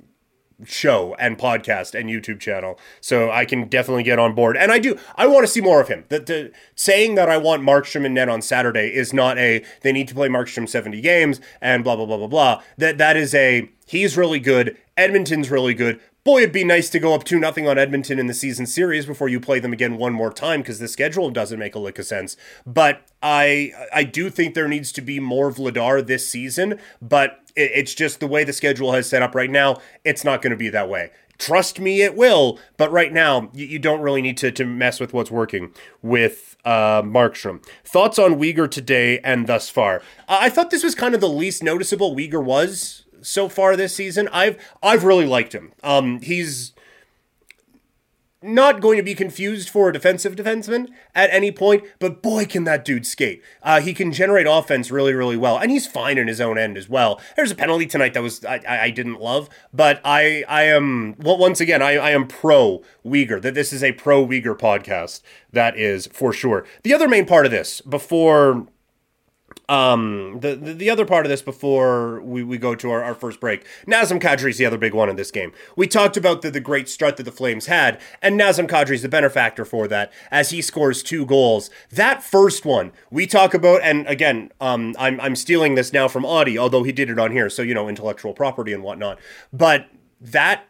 show 0.65 1.15
and 1.19 1.37
podcast 1.37 1.99
and 1.99 2.09
YouTube 2.09 2.39
channel. 2.39 2.79
So 3.01 3.29
I 3.29 3.45
can 3.45 3.67
definitely 3.67 4.03
get 4.03 4.19
on 4.19 4.33
board. 4.33 4.57
And 4.57 4.71
I 4.71 4.79
do 4.79 4.97
I 5.15 5.27
want 5.27 5.43
to 5.45 5.51
see 5.51 5.61
more 5.61 5.81
of 5.81 5.87
him. 5.87 6.05
The, 6.09 6.19
the 6.19 6.51
saying 6.75 7.15
that 7.15 7.29
I 7.29 7.37
want 7.37 7.63
Markstrom 7.63 8.05
and 8.05 8.15
Ned 8.15 8.29
on 8.29 8.41
Saturday 8.41 8.93
is 8.93 9.13
not 9.13 9.37
a 9.37 9.63
they 9.81 9.91
need 9.91 10.07
to 10.07 10.15
play 10.15 10.27
Markstrom 10.27 10.67
70 10.67 11.01
games 11.01 11.39
and 11.61 11.83
blah 11.83 11.95
blah 11.95 12.05
blah 12.05 12.17
blah 12.17 12.27
blah. 12.27 12.61
That 12.77 12.97
that 12.97 13.17
is 13.17 13.33
a 13.35 13.69
he's 13.85 14.17
really 14.17 14.39
good. 14.39 14.77
Edmonton's 14.95 15.51
really 15.51 15.73
good. 15.73 15.99
Boy, 16.27 16.39
it'd 16.39 16.51
be 16.51 16.65
nice 16.65 16.89
to 16.89 16.99
go 16.99 17.13
up 17.13 17.23
2 17.23 17.39
nothing 17.39 17.69
on 17.69 17.77
Edmonton 17.77 18.19
in 18.19 18.27
the 18.27 18.33
season 18.33 18.65
series 18.65 19.05
before 19.05 19.29
you 19.29 19.39
play 19.39 19.61
them 19.61 19.71
again 19.71 19.95
one 19.95 20.11
more 20.11 20.29
time 20.29 20.59
because 20.59 20.77
the 20.77 20.89
schedule 20.89 21.29
doesn't 21.29 21.57
make 21.57 21.73
a 21.73 21.79
lick 21.79 21.97
of 21.99 22.05
sense. 22.05 22.35
But 22.65 23.07
I 23.23 23.71
I 23.93 24.03
do 24.03 24.29
think 24.29 24.53
there 24.53 24.67
needs 24.67 24.91
to 24.91 25.01
be 25.01 25.21
more 25.21 25.51
Vladar 25.51 26.05
this 26.05 26.27
season, 26.29 26.81
but 27.01 27.39
it, 27.55 27.71
it's 27.73 27.93
just 27.93 28.19
the 28.19 28.27
way 28.27 28.43
the 28.43 28.51
schedule 28.51 28.91
has 28.91 29.07
set 29.07 29.21
up 29.21 29.35
right 29.35 29.49
now. 29.49 29.77
It's 30.03 30.25
not 30.25 30.41
going 30.41 30.51
to 30.51 30.57
be 30.57 30.67
that 30.67 30.89
way. 30.89 31.11
Trust 31.37 31.79
me, 31.79 32.01
it 32.01 32.13
will. 32.13 32.59
But 32.75 32.91
right 32.91 33.13
now, 33.13 33.49
you, 33.53 33.65
you 33.65 33.79
don't 33.79 34.01
really 34.01 34.21
need 34.21 34.35
to, 34.39 34.51
to 34.51 34.65
mess 34.65 34.99
with 34.99 35.13
what's 35.13 35.31
working 35.31 35.71
with 36.01 36.57
uh, 36.65 37.03
Markstrom. 37.03 37.63
Thoughts 37.85 38.19
on 38.19 38.35
Weegar 38.35 38.69
today 38.69 39.19
and 39.19 39.47
thus 39.47 39.69
far? 39.69 40.01
I 40.27 40.49
thought 40.49 40.71
this 40.71 40.83
was 40.83 40.93
kind 40.93 41.15
of 41.15 41.21
the 41.21 41.29
least 41.29 41.63
noticeable 41.63 42.13
Weegar 42.13 42.43
was 42.43 43.05
so 43.27 43.49
far 43.49 43.75
this 43.75 43.95
season. 43.95 44.27
I've 44.31 44.57
I've 44.81 45.03
really 45.03 45.25
liked 45.25 45.53
him. 45.53 45.73
Um, 45.83 46.21
he's 46.21 46.73
not 48.41 48.81
going 48.81 48.97
to 48.97 49.03
be 49.03 49.15
confused 49.15 49.67
for 49.69 49.89
a 49.89 49.93
defensive 49.93 50.35
defenseman 50.35 50.87
at 51.15 51.29
any 51.31 51.51
point, 51.51 51.83
but 51.99 52.21
boy, 52.21 52.45
can 52.45 52.65
that 52.65 52.85
dude 52.85 53.05
skate. 53.05 53.41
Uh, 53.63 53.81
he 53.81 53.93
can 53.93 54.11
generate 54.11 54.45
offense 54.47 54.91
really, 54.91 55.13
really 55.13 55.35
well, 55.37 55.57
and 55.57 55.71
he's 55.71 55.87
fine 55.87 56.17
in 56.17 56.27
his 56.27 56.39
own 56.39 56.57
end 56.57 56.77
as 56.77 56.87
well. 56.87 57.19
There's 57.35 57.51
a 57.51 57.55
penalty 57.55 57.87
tonight 57.87 58.13
that 58.13 58.21
was 58.21 58.45
I, 58.45 58.61
I 58.67 58.89
didn't 58.91 59.19
love, 59.19 59.49
but 59.73 59.99
I 60.05 60.43
I 60.47 60.63
am 60.63 61.15
well, 61.17 61.37
once 61.37 61.59
again 61.59 61.81
I, 61.81 61.97
I 61.97 62.11
am 62.11 62.27
pro 62.27 62.83
Weegar. 63.05 63.41
That 63.41 63.55
this 63.55 63.73
is 63.73 63.83
a 63.83 63.93
pro 63.93 64.25
Weegar 64.25 64.57
podcast. 64.57 65.21
That 65.51 65.77
is 65.77 66.07
for 66.07 66.31
sure. 66.31 66.65
The 66.83 66.93
other 66.93 67.07
main 67.07 67.25
part 67.25 67.45
of 67.45 67.51
this 67.51 67.81
before 67.81 68.67
Um, 69.69 70.39
the, 70.39 70.55
the, 70.55 70.73
the 70.73 70.89
other 70.89 71.05
part 71.05 71.25
of 71.25 71.29
this 71.29 71.41
before 71.41 72.21
we, 72.21 72.41
we 72.41 72.57
go 72.57 72.73
to 72.75 72.89
our, 72.89 73.03
our 73.03 73.13
first 73.13 73.41
break, 73.41 73.65
Nazem 73.85 74.21
Kadri 74.21 74.49
is 74.51 74.57
the 74.57 74.65
other 74.65 74.77
big 74.77 74.93
one 74.93 75.09
in 75.09 75.17
this 75.17 75.29
game. 75.29 75.51
We 75.75 75.87
talked 75.87 76.15
about 76.15 76.41
the, 76.41 76.49
the 76.49 76.61
great 76.61 76.87
start 76.87 77.17
that 77.17 77.23
the 77.23 77.33
Flames 77.33 77.65
had, 77.65 77.99
and 78.21 78.39
Nazem 78.39 78.69
Kadri 78.69 78.91
is 78.91 79.01
the 79.01 79.09
benefactor 79.09 79.65
for 79.65 79.87
that 79.89 80.13
as 80.31 80.51
he 80.51 80.61
scores 80.61 81.03
two 81.03 81.25
goals. 81.25 81.69
That 81.91 82.23
first 82.23 82.65
one 82.65 82.93
we 83.11 83.27
talk 83.27 83.53
about, 83.53 83.81
and 83.83 84.07
again, 84.07 84.51
um, 84.61 84.95
I'm 84.97 85.19
I'm 85.19 85.35
stealing 85.35 85.75
this 85.75 85.91
now 85.91 86.07
from 86.07 86.23
Auddie, 86.23 86.57
although 86.57 86.83
he 86.83 86.93
did 86.93 87.09
it 87.09 87.19
on 87.19 87.31
here, 87.31 87.49
so 87.49 87.61
you 87.61 87.73
know 87.73 87.89
intellectual 87.89 88.33
property 88.33 88.71
and 88.71 88.83
whatnot. 88.83 89.19
But 89.51 89.87
that 90.21 90.63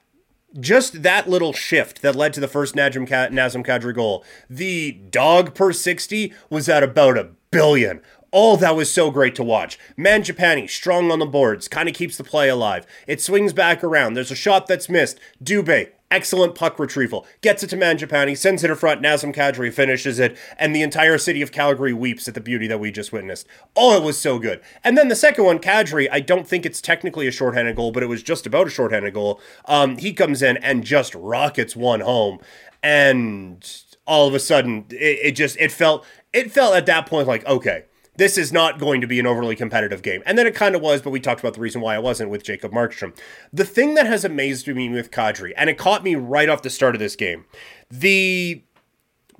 just 0.59 1.03
that 1.03 1.29
little 1.29 1.53
shift 1.53 2.01
that 2.01 2.15
led 2.15 2.33
to 2.33 2.39
the 2.39 2.47
first 2.47 2.75
Nazem, 2.75 3.07
Nazem 3.07 3.65
Kadri 3.65 3.93
goal. 3.93 4.23
The 4.49 4.91
dog 4.91 5.53
per 5.53 5.71
60 5.71 6.33
was 6.49 6.69
at 6.69 6.83
about 6.83 7.17
a 7.17 7.29
billion. 7.51 8.01
Oh, 8.33 8.57
that 8.57 8.75
was 8.75 8.91
so 8.91 9.09
great 9.09 9.35
to 9.35 9.43
watch. 9.43 9.79
Mangiapane, 9.97 10.69
strong 10.69 11.11
on 11.11 11.19
the 11.19 11.25
boards, 11.25 11.67
kind 11.67 11.87
of 11.87 11.95
keeps 11.95 12.17
the 12.17 12.23
play 12.25 12.49
alive. 12.49 12.85
It 13.07 13.21
swings 13.21 13.53
back 13.53 13.83
around. 13.83 14.13
There's 14.13 14.31
a 14.31 14.35
shot 14.35 14.67
that's 14.67 14.89
missed. 14.89 15.17
Dubé, 15.41 15.91
excellent 16.11 16.53
puck 16.53 16.77
retrieval. 16.77 17.25
Gets 17.41 17.63
it 17.63 17.69
to 17.69 17.77
Mangiapane, 17.77 18.37
sends 18.37 18.65
it 18.65 18.69
in 18.69 18.75
front. 18.75 19.01
Nazem 19.01 19.33
Kadri 19.33 19.71
finishes 19.71 20.19
it, 20.19 20.37
and 20.59 20.75
the 20.75 20.81
entire 20.81 21.17
city 21.17 21.41
of 21.41 21.53
Calgary 21.53 21.93
weeps 21.93 22.27
at 22.27 22.33
the 22.33 22.41
beauty 22.41 22.67
that 22.67 22.81
we 22.81 22.91
just 22.91 23.13
witnessed. 23.13 23.47
Oh, 23.77 23.95
it 23.95 24.03
was 24.03 24.19
so 24.19 24.39
good. 24.39 24.61
And 24.83 24.97
then 24.97 25.07
the 25.07 25.15
second 25.15 25.45
one, 25.45 25.59
Kadri, 25.59 26.09
I 26.11 26.19
don't 26.19 26.47
think 26.47 26.65
it's 26.65 26.81
technically 26.81 27.27
a 27.27 27.31
shorthanded 27.31 27.77
goal, 27.77 27.93
but 27.93 28.03
it 28.03 28.07
was 28.07 28.23
just 28.23 28.45
about 28.45 28.67
a 28.67 28.69
shorthanded 28.69 29.13
goal. 29.13 29.39
Um, 29.65 29.97
he 29.97 30.11
comes 30.11 30.41
in 30.41 30.57
and 30.57 30.83
just 30.83 31.15
rockets 31.15 31.77
one 31.77 32.01
home. 32.01 32.39
And 32.83 33.65
all 34.05 34.27
of 34.27 34.33
a 34.33 34.39
sudden, 34.39 34.85
it, 34.89 35.19
it 35.23 35.31
just, 35.31 35.57
it 35.59 35.71
felt, 35.71 36.05
it 36.33 36.51
felt 36.51 36.75
at 36.75 36.85
that 36.87 37.05
point 37.05 37.27
like, 37.27 37.45
okay, 37.45 37.85
this 38.17 38.37
is 38.37 38.51
not 38.51 38.79
going 38.79 39.01
to 39.01 39.07
be 39.07 39.19
an 39.19 39.27
overly 39.27 39.55
competitive 39.55 40.01
game. 40.01 40.21
And 40.25 40.37
then 40.37 40.47
it 40.47 40.55
kind 40.55 40.75
of 40.75 40.81
was, 40.81 41.01
but 41.01 41.11
we 41.11 41.19
talked 41.19 41.39
about 41.39 41.53
the 41.53 41.61
reason 41.61 41.81
why 41.81 41.95
it 41.95 42.03
wasn't 42.03 42.29
with 42.29 42.43
Jacob 42.43 42.71
Markstrom. 42.71 43.15
The 43.53 43.65
thing 43.65 43.93
that 43.93 44.07
has 44.07 44.25
amazed 44.25 44.67
me 44.67 44.89
with 44.89 45.11
Kadri, 45.11 45.53
and 45.55 45.69
it 45.69 45.77
caught 45.77 46.03
me 46.03 46.15
right 46.15 46.49
off 46.49 46.63
the 46.63 46.69
start 46.69 46.95
of 46.95 46.99
this 46.99 47.15
game, 47.15 47.45
the 47.89 48.63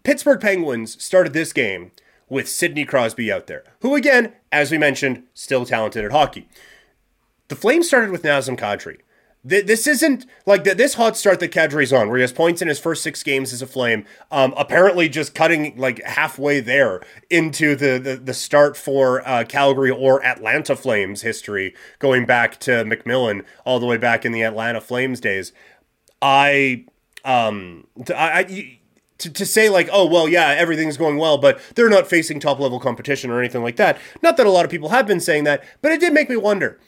Pittsburgh 0.04 0.40
Penguins 0.40 1.04
started 1.04 1.34
this 1.34 1.52
game 1.52 1.92
with 2.30 2.48
Sidney 2.48 2.86
Crosby 2.86 3.32
out 3.32 3.48
there, 3.48 3.64
who 3.82 3.96
again, 3.96 4.34
as 4.52 4.72
we 4.72 4.78
mentioned, 4.78 5.24
still 5.34 5.66
talented 5.66 6.06
at 6.06 6.12
hockey. 6.12 6.48
The 7.48 7.56
Flames 7.56 7.88
started 7.88 8.12
with 8.12 8.24
Nazem 8.24 8.58
Kadri 8.58 9.00
this 9.48 9.88
isn't 9.88 10.26
like 10.46 10.64
this 10.64 10.96
hot 10.96 11.16
start 11.16 11.40
that 11.40 11.52
Kadri's 11.52 11.94
on, 11.94 12.10
where 12.10 12.18
he 12.18 12.22
has 12.22 12.34
points 12.34 12.62
in 12.62 12.68
his 12.68 12.80
first 12.80 13.02
six 13.02 13.24
games 13.24 13.54
as 13.54 13.62
a 13.62 13.68
Flame. 13.68 14.06
Um, 14.32 14.54
apparently, 14.58 15.08
just 15.08 15.34
cutting 15.34 15.76
like 15.78 16.04
halfway 16.04 16.60
there 16.60 17.02
into 17.30 17.76
the 17.76 17.98
the, 17.98 18.16
the 18.18 18.34
start 18.34 18.76
for 18.76 19.28
uh, 19.28 19.46
Calgary 19.48 19.92
or 19.92 20.24
Atlanta 20.26 20.76
Flames 20.76 21.22
history, 21.22 21.74
going 22.00 22.26
back 22.26 22.60
to 22.62 22.72
McMillan 22.84 23.46
all 23.66 23.80
the 23.80 23.86
way 23.86 23.98
back 23.98 24.26
in 24.26 24.32
the 24.32 24.44
Atlanta 24.44 24.82
Flames 24.82 25.20
days. 25.20 25.54
I 26.22 26.86
um 27.24 27.88
to, 28.06 29.34
to 29.34 29.46
say 29.46 29.70
like 29.70 29.90
oh 29.92 30.06
well 30.06 30.30
yeah 30.30 30.50
everything's 30.50 30.98
going 30.98 31.18
well 31.18 31.38
but 31.38 31.60
they're 31.76 31.90
not 31.90 32.08
facing 32.08 32.40
top 32.40 32.60
level 32.60 32.80
competition 32.80 33.32
or 33.32 33.40
anything 33.40 33.64
like 33.64 33.76
that 33.76 34.00
not 34.22 34.38
that 34.38 34.46
a 34.46 34.52
lot 34.52 34.64
of 34.64 34.72
people 34.72 34.90
have 34.90 35.08
been 35.08 35.20
saying 35.20 35.44
that 35.44 35.64
but 35.82 35.92
it 35.92 36.00
did 36.00 36.14
make 36.14 36.30
me 36.30 36.38
wonder 36.38 36.80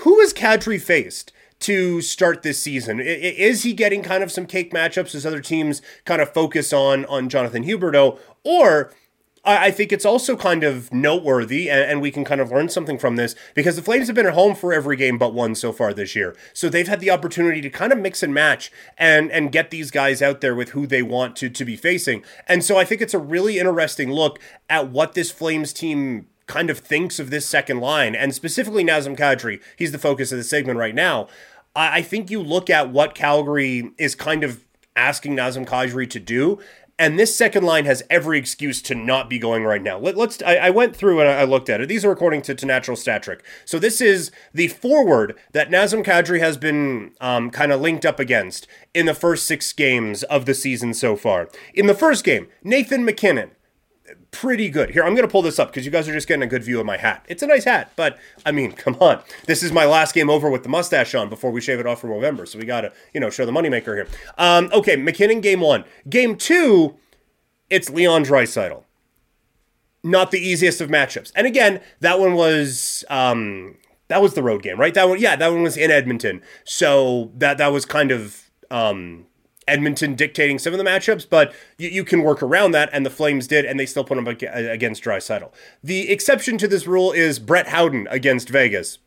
who 0.00 0.20
has 0.20 0.34
Kadri 0.34 0.80
faced 0.80 1.32
to 1.60 2.00
start 2.00 2.42
this 2.42 2.60
season? 2.60 3.00
Is 3.00 3.62
he 3.62 3.72
getting 3.72 4.02
kind 4.02 4.22
of 4.22 4.32
some 4.32 4.46
cake 4.46 4.72
matchups 4.72 5.14
as 5.14 5.24
other 5.24 5.40
teams 5.40 5.82
kind 6.04 6.20
of 6.20 6.32
focus 6.32 6.72
on 6.72 7.04
on 7.06 7.28
Jonathan 7.28 7.64
Huberdeau, 7.64 8.18
or 8.44 8.92
I 9.42 9.70
think 9.70 9.90
it's 9.90 10.04
also 10.04 10.36
kind 10.36 10.64
of 10.64 10.92
noteworthy, 10.92 11.70
and, 11.70 12.02
we 12.02 12.10
can 12.10 12.24
kind 12.24 12.42
of 12.42 12.50
learn 12.50 12.68
something 12.68 12.98
from 12.98 13.16
this 13.16 13.34
because 13.54 13.76
the 13.76 13.82
Flames 13.82 14.06
have 14.06 14.14
been 14.14 14.26
at 14.26 14.34
home 14.34 14.54
for 14.54 14.72
every 14.72 14.96
game 14.96 15.16
but 15.16 15.32
one 15.32 15.54
so 15.54 15.72
far 15.72 15.94
this 15.94 16.14
year. 16.14 16.36
So 16.52 16.68
they've 16.68 16.86
had 16.86 17.00
the 17.00 17.10
opportunity 17.10 17.62
to 17.62 17.70
kind 17.70 17.92
of 17.92 17.98
mix 17.98 18.22
and 18.22 18.34
match 18.34 18.70
and 18.98 19.30
and 19.32 19.50
get 19.50 19.70
these 19.70 19.90
guys 19.90 20.20
out 20.20 20.40
there 20.42 20.54
with 20.54 20.70
who 20.70 20.86
they 20.86 21.02
want 21.02 21.36
to 21.36 21.48
to 21.48 21.64
be 21.64 21.76
facing. 21.76 22.22
And 22.46 22.62
so 22.62 22.76
I 22.76 22.84
think 22.84 23.00
it's 23.00 23.14
a 23.14 23.18
really 23.18 23.58
interesting 23.58 24.12
look 24.12 24.38
at 24.68 24.90
what 24.90 25.14
this 25.14 25.30
Flames 25.30 25.72
team 25.72 26.26
kind 26.50 26.68
of 26.68 26.80
thinks 26.80 27.20
of 27.20 27.30
this 27.30 27.46
second 27.46 27.78
line, 27.78 28.16
and 28.16 28.34
specifically 28.34 28.84
Nazem 28.84 29.16
Kadri. 29.16 29.62
He's 29.76 29.92
the 29.92 29.98
focus 29.98 30.32
of 30.32 30.38
the 30.38 30.44
segment 30.44 30.78
right 30.78 30.94
now. 30.94 31.28
I 31.76 32.02
think 32.02 32.30
you 32.30 32.42
look 32.42 32.68
at 32.68 32.90
what 32.90 33.14
Calgary 33.14 33.92
is 33.96 34.16
kind 34.16 34.42
of 34.42 34.64
asking 34.96 35.36
Nazem 35.36 35.64
Kadri 35.64 36.10
to 36.10 36.18
do, 36.18 36.58
and 36.98 37.18
this 37.18 37.34
second 37.34 37.62
line 37.62 37.84
has 37.84 38.02
every 38.10 38.36
excuse 38.36 38.82
to 38.82 38.96
not 38.96 39.30
be 39.30 39.38
going 39.38 39.64
right 39.64 39.80
now. 39.80 39.96
Let, 39.96 40.18
us 40.18 40.42
I, 40.42 40.56
I, 40.56 40.70
went 40.70 40.94
through 40.94 41.20
and 41.20 41.30
I 41.30 41.44
looked 41.44 41.70
at 41.70 41.80
it. 41.80 41.88
These 41.88 42.04
are 42.04 42.10
according 42.10 42.42
to, 42.42 42.54
to 42.54 42.66
Natural 42.66 42.96
Stat 42.96 43.22
Trick. 43.22 43.42
So 43.64 43.78
this 43.78 44.02
is 44.02 44.30
the 44.52 44.68
forward 44.68 45.38
that 45.52 45.70
Nazem 45.70 46.04
Kadri 46.04 46.40
has 46.40 46.58
been 46.58 47.12
um, 47.20 47.50
kind 47.50 47.72
of 47.72 47.80
linked 47.80 48.04
up 48.04 48.18
against 48.18 48.66
in 48.92 49.06
the 49.06 49.14
first 49.14 49.46
six 49.46 49.72
games 49.72 50.24
of 50.24 50.44
the 50.44 50.52
season 50.52 50.92
so 50.92 51.16
far. 51.16 51.48
In 51.72 51.86
the 51.86 51.94
first 51.94 52.22
game, 52.22 52.48
Nathan 52.62 53.04
MacKinnon 53.04 53.52
pretty 54.30 54.68
good. 54.68 54.90
Here, 54.90 55.04
I'm 55.04 55.14
going 55.14 55.26
to 55.26 55.30
pull 55.30 55.42
this 55.42 55.58
up 55.58 55.68
because 55.68 55.84
you 55.84 55.90
guys 55.90 56.08
are 56.08 56.12
just 56.12 56.28
getting 56.28 56.42
a 56.42 56.46
good 56.46 56.62
view 56.62 56.80
of 56.80 56.86
my 56.86 56.96
hat. 56.96 57.24
It's 57.28 57.42
a 57.42 57.46
nice 57.46 57.64
hat, 57.64 57.92
but 57.96 58.18
I 58.44 58.52
mean, 58.52 58.72
come 58.84 58.96
on. 59.00 59.22
This 59.46 59.62
is 59.62 59.72
my 59.72 59.84
last 59.84 60.14
game 60.14 60.30
over 60.30 60.50
with 60.50 60.62
the 60.62 60.68
mustache 60.68 61.14
on 61.14 61.28
before 61.28 61.50
we 61.50 61.60
shave 61.60 61.80
it 61.80 61.86
off 61.86 62.00
for 62.00 62.08
November. 62.08 62.46
So 62.46 62.58
we 62.58 62.64
got 62.64 62.82
to, 62.82 62.92
you 63.12 63.20
know, 63.20 63.30
show 63.30 63.46
the 63.46 63.52
moneymaker 63.52 63.94
here. 63.94 64.08
Um, 64.38 64.70
okay, 64.72 64.96
MacKinnon 64.96 65.40
game 65.40 65.60
one. 65.60 65.84
Game 66.08 66.36
two, 66.36 66.96
it's 67.68 67.90
Leon 67.90 68.24
Draisaitl. 68.24 68.84
Not 70.02 70.30
the 70.30 70.38
easiest 70.38 70.80
of 70.80 70.88
matchups. 70.88 71.30
And 71.34 71.46
again, 71.46 71.80
that 72.00 72.18
one 72.18 72.34
was 72.34 73.04
um, 73.10 73.76
that 74.08 74.22
was 74.22 74.34
the 74.34 74.42
road 74.42 74.62
game, 74.62 74.78
right? 74.78 74.94
That 74.94 75.08
one, 75.08 75.20
yeah, 75.20 75.36
that 75.36 75.48
one 75.48 75.62
was 75.62 75.76
in 75.76 75.90
Edmonton. 75.90 76.40
So 76.64 77.30
that 77.36 77.58
that 77.58 77.68
was 77.68 77.84
kind 77.84 78.10
of 78.10 78.50
um, 78.70 79.26
Edmonton 79.70 80.14
dictating 80.14 80.58
some 80.58 80.72
of 80.72 80.78
the 80.78 80.84
matchups, 80.84 81.26
but 81.28 81.54
you, 81.78 81.88
you, 81.88 82.04
can 82.04 82.22
work 82.22 82.42
around 82.42 82.72
that, 82.72 82.90
and 82.92 83.06
the 83.06 83.10
Flames 83.10 83.46
did, 83.46 83.64
and 83.64 83.78
they 83.78 83.86
still 83.86 84.04
put 84.04 84.16
them 84.16 84.26
against 84.26 85.02
Draisaitl. 85.02 85.52
The 85.82 86.10
exception 86.10 86.58
to 86.58 86.68
this 86.68 86.86
rule 86.86 87.12
is 87.12 87.38
Brett 87.38 87.68
Howden 87.68 88.08
against 88.10 88.48
Vegas. 88.48 88.98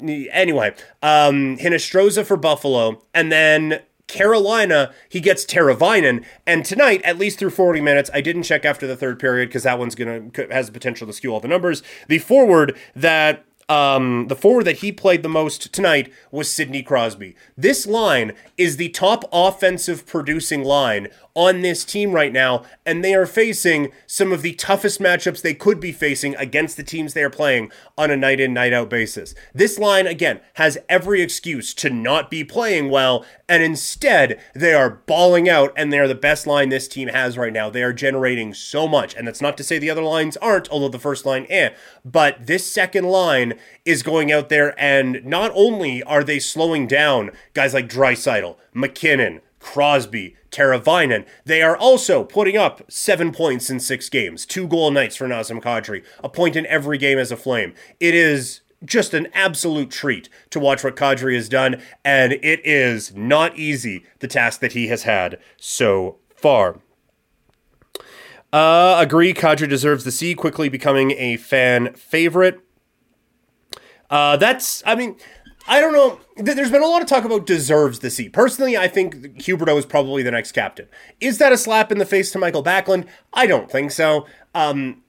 Anyway, 0.00 0.74
um, 1.02 1.58
Hinostroza 1.58 2.24
for 2.24 2.36
Buffalo, 2.36 3.02
and 3.14 3.30
then 3.30 3.82
Carolina, 4.12 4.92
he 5.08 5.20
gets 5.20 5.44
Teravainen, 5.44 6.24
and 6.46 6.64
tonight, 6.64 7.00
at 7.02 7.18
least 7.18 7.38
through 7.38 7.50
40 7.50 7.80
minutes, 7.80 8.10
I 8.12 8.20
didn't 8.20 8.42
check 8.42 8.64
after 8.64 8.86
the 8.86 8.96
third 8.96 9.18
period 9.18 9.48
because 9.48 9.62
that 9.62 9.78
one's 9.78 9.94
gonna 9.94 10.30
has 10.50 10.66
the 10.66 10.72
potential 10.72 11.06
to 11.06 11.12
skew 11.12 11.32
all 11.32 11.40
the 11.40 11.48
numbers. 11.48 11.82
The 12.08 12.18
forward 12.18 12.76
that 12.94 13.44
um, 13.72 14.26
the 14.28 14.36
forward 14.36 14.64
that 14.64 14.78
he 14.78 14.92
played 14.92 15.22
the 15.22 15.28
most 15.30 15.72
tonight 15.72 16.12
was 16.30 16.52
Sidney 16.52 16.82
Crosby. 16.82 17.34
This 17.56 17.86
line 17.86 18.32
is 18.58 18.76
the 18.76 18.90
top 18.90 19.24
offensive 19.32 20.06
producing 20.06 20.62
line 20.62 21.08
on 21.34 21.62
this 21.62 21.84
team 21.84 22.12
right 22.12 22.32
now, 22.32 22.64
and 22.84 23.02
they 23.02 23.14
are 23.14 23.26
facing 23.26 23.90
some 24.06 24.32
of 24.32 24.42
the 24.42 24.52
toughest 24.54 25.00
matchups 25.00 25.40
they 25.40 25.54
could 25.54 25.80
be 25.80 25.92
facing 25.92 26.34
against 26.36 26.76
the 26.76 26.82
teams 26.82 27.14
they 27.14 27.22
are 27.22 27.30
playing 27.30 27.70
on 27.96 28.10
a 28.10 28.16
night 28.16 28.40
in, 28.40 28.52
night 28.52 28.72
out 28.72 28.90
basis. 28.90 29.34
This 29.54 29.78
line, 29.78 30.06
again, 30.06 30.40
has 30.54 30.78
every 30.88 31.22
excuse 31.22 31.72
to 31.74 31.88
not 31.88 32.30
be 32.30 32.44
playing 32.44 32.90
well, 32.90 33.24
and 33.48 33.62
instead, 33.62 34.40
they 34.54 34.74
are 34.74 35.02
balling 35.06 35.48
out, 35.48 35.72
and 35.76 35.92
they 35.92 35.98
are 35.98 36.08
the 36.08 36.14
best 36.14 36.46
line 36.46 36.68
this 36.68 36.88
team 36.88 37.08
has 37.08 37.38
right 37.38 37.52
now. 37.52 37.70
They 37.70 37.82
are 37.82 37.92
generating 37.92 38.52
so 38.52 38.86
much, 38.86 39.14
and 39.14 39.26
that's 39.26 39.42
not 39.42 39.56
to 39.56 39.64
say 39.64 39.78
the 39.78 39.90
other 39.90 40.02
lines 40.02 40.36
aren't, 40.38 40.70
although 40.70 40.88
the 40.88 40.98
first 40.98 41.24
line, 41.24 41.46
eh, 41.48 41.70
but 42.04 42.46
this 42.46 42.70
second 42.70 43.04
line 43.06 43.54
is 43.84 44.02
going 44.02 44.30
out 44.30 44.48
there, 44.50 44.74
and 44.78 45.24
not 45.24 45.50
only 45.54 46.02
are 46.02 46.24
they 46.24 46.38
slowing 46.38 46.86
down 46.86 47.30
guys 47.54 47.72
like 47.72 47.88
Draisaitl, 47.88 48.56
MacKinnon, 48.74 49.40
Crosby, 49.60 50.36
Teravainen. 50.52 51.26
They 51.44 51.62
are 51.62 51.76
also 51.76 52.22
putting 52.22 52.56
up 52.56 52.82
seven 52.88 53.32
points 53.32 53.70
in 53.70 53.80
six 53.80 54.08
games, 54.08 54.46
two 54.46 54.68
goal 54.68 54.90
nights 54.90 55.16
for 55.16 55.26
Nazem 55.26 55.60
Kadri, 55.60 56.04
a 56.22 56.28
point 56.28 56.54
in 56.54 56.66
every 56.66 56.98
game 56.98 57.18
as 57.18 57.32
a 57.32 57.36
Flame. 57.36 57.74
It 57.98 58.14
is 58.14 58.60
just 58.84 59.14
an 59.14 59.28
absolute 59.32 59.90
treat 59.90 60.28
to 60.50 60.60
watch 60.60 60.84
what 60.84 60.96
Kadri 60.96 61.34
has 61.34 61.48
done, 61.48 61.80
and 62.04 62.32
it 62.34 62.60
is 62.64 63.14
not 63.14 63.56
easy, 63.56 64.04
the 64.20 64.28
task 64.28 64.60
that 64.60 64.72
he 64.72 64.88
has 64.88 65.04
had 65.04 65.38
so 65.56 66.18
far. 66.34 66.80
Uh, 68.52 68.96
agree, 68.98 69.32
Kadri 69.32 69.68
deserves 69.68 70.04
the 70.04 70.12
C, 70.12 70.34
quickly 70.34 70.68
becoming 70.68 71.12
a 71.12 71.36
fan 71.38 71.94
favorite. 71.94 72.60
Uh, 74.10 74.36
that's, 74.36 74.82
I 74.84 74.94
mean, 74.94 75.16
I 75.68 75.80
don't 75.80 75.92
know. 75.92 76.20
There's 76.36 76.70
been 76.70 76.82
a 76.82 76.86
lot 76.86 77.02
of 77.02 77.08
talk 77.08 77.24
about 77.24 77.46
deserves 77.46 78.00
the 78.00 78.10
seat. 78.10 78.32
Personally, 78.32 78.76
I 78.76 78.88
think 78.88 79.14
Huberdeau 79.38 79.78
is 79.78 79.86
probably 79.86 80.22
the 80.22 80.30
next 80.30 80.52
captain. 80.52 80.88
Is 81.20 81.38
that 81.38 81.52
a 81.52 81.56
slap 81.56 81.92
in 81.92 81.98
the 81.98 82.06
face 82.06 82.32
to 82.32 82.38
Michael 82.38 82.64
Backlund? 82.64 83.06
I 83.32 83.46
don't 83.46 83.70
think 83.70 83.90
so. 83.90 84.26
Um, 84.54 85.02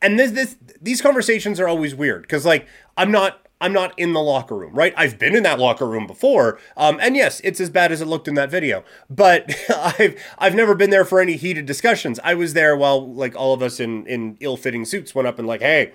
and 0.00 0.18
this, 0.18 0.30
this, 0.32 0.56
these 0.80 1.02
conversations 1.02 1.58
are 1.58 1.68
always 1.68 1.94
weird 1.94 2.22
because, 2.22 2.46
like, 2.46 2.66
I'm 2.96 3.10
not 3.10 3.42
I'm 3.62 3.72
not 3.72 3.96
in 3.96 4.12
the 4.12 4.20
locker 4.20 4.56
room, 4.56 4.74
right? 4.74 4.92
I've 4.96 5.20
been 5.20 5.36
in 5.36 5.44
that 5.44 5.60
locker 5.60 5.86
room 5.86 6.08
before, 6.08 6.58
um, 6.76 6.98
and 7.00 7.14
yes, 7.14 7.40
it's 7.44 7.60
as 7.60 7.70
bad 7.70 7.92
as 7.92 8.00
it 8.00 8.06
looked 8.06 8.26
in 8.26 8.34
that 8.34 8.50
video. 8.50 8.82
But 9.08 9.54
I've 9.70 10.20
I've 10.36 10.54
never 10.56 10.74
been 10.74 10.90
there 10.90 11.04
for 11.04 11.20
any 11.20 11.36
heated 11.36 11.64
discussions. 11.64 12.18
I 12.24 12.34
was 12.34 12.54
there 12.54 12.76
while 12.76 13.14
like 13.14 13.36
all 13.36 13.54
of 13.54 13.62
us 13.62 13.78
in 13.78 14.04
in 14.08 14.36
ill-fitting 14.40 14.84
suits 14.84 15.14
went 15.14 15.28
up 15.28 15.38
and 15.38 15.46
like, 15.46 15.60
hey, 15.60 15.92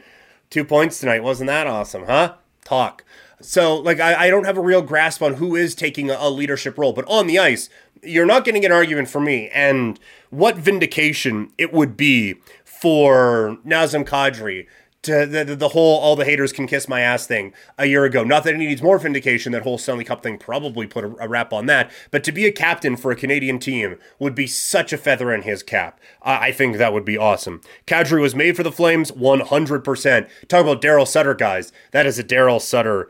two 0.49 0.63
points 0.63 0.99
tonight, 0.99 1.23
wasn't 1.23 1.47
that 1.47 1.67
awesome, 1.67 2.05
huh? 2.05 2.35
Talk. 2.63 3.03
So, 3.41 3.75
like, 3.75 3.99
I, 3.99 4.25
I 4.25 4.29
don't 4.29 4.45
have 4.45 4.57
a 4.57 4.61
real 4.61 4.81
grasp 4.81 5.21
on 5.21 5.35
who 5.35 5.55
is 5.55 5.75
taking 5.75 6.09
a, 6.09 6.17
a 6.19 6.29
leadership 6.29 6.77
role, 6.77 6.93
but 6.93 7.05
on 7.07 7.27
the 7.27 7.37
ice, 7.37 7.69
you're 8.01 8.25
not 8.25 8.45
getting 8.45 8.65
an 8.65 8.71
argument 8.71 9.09
for 9.09 9.19
me. 9.19 9.49
And 9.49 9.99
what 10.29 10.57
vindication 10.57 11.51
it 11.57 11.71
would 11.71 11.95
be 11.95 12.35
for 12.63 13.57
Nazem 13.65 14.05
Kadri 14.05 14.67
to 15.07 15.25
the, 15.25 15.55
the 15.55 15.69
whole 15.69 15.99
all 15.99 16.15
the 16.15 16.25
haters 16.25 16.51
can 16.53 16.67
kiss 16.67 16.87
my 16.87 17.01
ass 17.01 17.25
thing 17.25 17.53
a 17.77 17.85
year 17.85 18.05
ago. 18.05 18.23
Not 18.23 18.43
that 18.43 18.55
he 18.55 18.65
needs 18.65 18.81
more 18.81 18.99
vindication. 18.99 19.51
That 19.51 19.63
whole 19.63 19.77
Stanley 19.77 20.03
Cup 20.03 20.21
thing 20.21 20.37
probably 20.37 20.87
put 20.87 21.03
a, 21.03 21.15
a, 21.19 21.27
wrap 21.27 21.51
on 21.51 21.65
that. 21.65 21.91
But 22.11 22.23
to 22.25 22.31
be 22.31 22.45
a 22.45 22.51
captain 22.51 22.95
for 22.95 23.11
a 23.11 23.15
Canadian 23.15 23.59
team 23.59 23.97
would 24.19 24.35
be 24.35 24.47
such 24.47 24.93
a 24.93 24.97
feather 24.97 25.33
in 25.33 25.41
his 25.41 25.63
cap. 25.63 25.99
I, 26.21 26.47
I 26.47 26.51
think 26.51 26.77
that 26.77 26.93
would 26.93 27.05
be 27.05 27.17
awesome. 27.17 27.61
Kadri 27.85 28.21
was 28.21 28.35
made 28.35 28.55
for 28.55 28.63
the 28.63 28.71
Flames 28.71 29.11
100%. 29.11 30.29
Talk 30.47 30.61
about 30.61 30.81
Daryl 30.81 31.07
Sutter, 31.07 31.33
guys. 31.33 31.71
That 31.91 32.05
is 32.05 32.19
a 32.19 32.23
Daryl 32.23 32.61
Sutter 32.61 33.09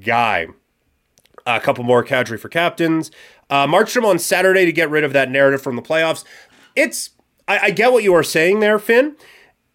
guy. 0.00 0.46
A 1.46 1.60
couple 1.60 1.82
more 1.82 2.04
Kadri 2.04 2.38
for 2.38 2.48
captains. 2.48 3.10
Uh, 3.50 3.66
Markstrom 3.66 4.04
on 4.04 4.18
Saturday 4.18 4.64
to 4.64 4.72
get 4.72 4.90
rid 4.90 5.04
of 5.04 5.12
that 5.14 5.30
narrative 5.30 5.62
from 5.62 5.76
the 5.76 5.82
playoffs. 5.82 6.24
It's 6.76 7.10
I, 7.48 7.58
I 7.58 7.70
get 7.70 7.92
what 7.92 8.04
you 8.04 8.14
are 8.14 8.22
saying 8.22 8.60
there, 8.60 8.78
Finn. 8.78 9.16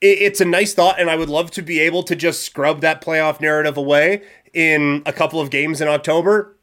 It, 0.04 0.22
it's 0.22 0.42
a 0.42 0.46
nice 0.46 0.74
thought, 0.74 1.00
and 1.00 1.10
I 1.10 1.16
would 1.16 1.30
love 1.30 1.50
to 1.52 1.62
be 1.62 1.80
able 1.80 2.04
to 2.04 2.16
just 2.16 2.44
scrub 2.44 2.82
that 2.82 3.02
playoff 3.02 3.42
narrative 3.42 3.78
away 3.78 4.22
in 4.54 5.02
a 5.06 5.14
couple 5.14 5.40
of 5.42 5.50
games 5.50 5.82
in 5.82 5.88
October 5.88 6.54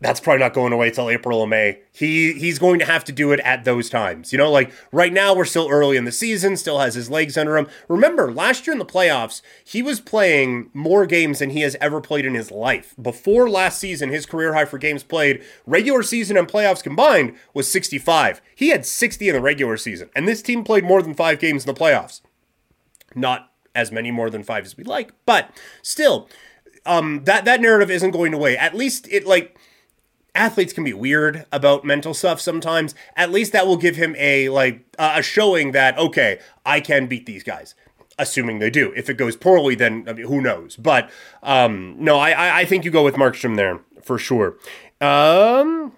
that's 0.00 0.18
probably 0.18 0.40
not 0.40 0.54
going 0.54 0.72
away 0.72 0.90
till 0.90 1.10
April 1.10 1.40
or 1.40 1.46
May. 1.46 1.80
He 1.92 2.32
he's 2.32 2.58
going 2.58 2.78
to 2.78 2.86
have 2.86 3.04
to 3.04 3.12
do 3.12 3.32
it 3.32 3.40
at 3.40 3.64
those 3.64 3.90
times. 3.90 4.32
You 4.32 4.38
know, 4.38 4.50
like 4.50 4.72
right 4.92 5.12
now 5.12 5.34
we're 5.34 5.44
still 5.44 5.68
early 5.68 5.96
in 5.96 6.06
the 6.06 6.12
season, 6.12 6.56
still 6.56 6.78
has 6.78 6.94
his 6.94 7.10
legs 7.10 7.36
under 7.36 7.58
him. 7.58 7.68
Remember, 7.86 8.32
last 8.32 8.66
year 8.66 8.72
in 8.72 8.78
the 8.78 8.86
playoffs, 8.86 9.42
he 9.62 9.82
was 9.82 10.00
playing 10.00 10.70
more 10.72 11.04
games 11.04 11.40
than 11.40 11.50
he 11.50 11.60
has 11.60 11.76
ever 11.80 12.00
played 12.00 12.24
in 12.24 12.34
his 12.34 12.50
life. 12.50 12.94
Before 13.00 13.48
last 13.50 13.78
season, 13.78 14.08
his 14.08 14.26
career 14.26 14.54
high 14.54 14.64
for 14.64 14.78
games 14.78 15.02
played, 15.02 15.44
regular 15.66 16.02
season 16.02 16.36
and 16.38 16.48
playoffs 16.48 16.82
combined, 16.82 17.34
was 17.52 17.70
65. 17.70 18.40
He 18.54 18.70
had 18.70 18.86
60 18.86 19.28
in 19.28 19.34
the 19.34 19.40
regular 19.40 19.76
season, 19.76 20.08
and 20.16 20.26
this 20.26 20.40
team 20.40 20.64
played 20.64 20.84
more 20.84 21.02
than 21.02 21.14
5 21.14 21.38
games 21.38 21.66
in 21.66 21.74
the 21.74 21.78
playoffs. 21.78 22.22
Not 23.14 23.50
as 23.74 23.92
many 23.92 24.10
more 24.10 24.30
than 24.30 24.42
5 24.42 24.64
as 24.64 24.76
we'd 24.76 24.86
like, 24.86 25.12
but 25.26 25.50
still 25.82 26.28
um 26.86 27.24
that 27.24 27.44
that 27.44 27.60
narrative 27.60 27.90
isn't 27.90 28.10
going 28.10 28.34
away. 28.34 28.56
At 28.56 28.74
least 28.74 29.06
it 29.10 29.26
like 29.26 29.56
athletes 30.34 30.72
can 30.72 30.84
be 30.84 30.92
weird 30.92 31.46
about 31.52 31.84
mental 31.84 32.14
stuff 32.14 32.40
sometimes. 32.40 32.94
At 33.16 33.30
least 33.30 33.52
that 33.52 33.66
will 33.66 33.76
give 33.76 33.96
him 33.96 34.14
a 34.18 34.48
like 34.48 34.84
a 34.98 35.22
showing 35.22 35.72
that 35.72 35.98
okay, 35.98 36.40
I 36.64 36.80
can 36.80 37.06
beat 37.06 37.26
these 37.26 37.42
guys. 37.42 37.74
Assuming 38.18 38.58
they 38.58 38.68
do. 38.68 38.92
If 38.96 39.08
it 39.08 39.14
goes 39.14 39.34
poorly, 39.34 39.74
then 39.74 40.04
I 40.06 40.12
mean, 40.12 40.26
who 40.26 40.42
knows? 40.42 40.76
But 40.76 41.10
um, 41.42 41.96
no, 41.98 42.18
I 42.18 42.60
I 42.60 42.64
think 42.66 42.84
you 42.84 42.90
go 42.90 43.02
with 43.04 43.14
Markstrom 43.14 43.56
there 43.56 43.80
for 44.02 44.18
sure. 44.18 44.56
Um, 45.00 45.92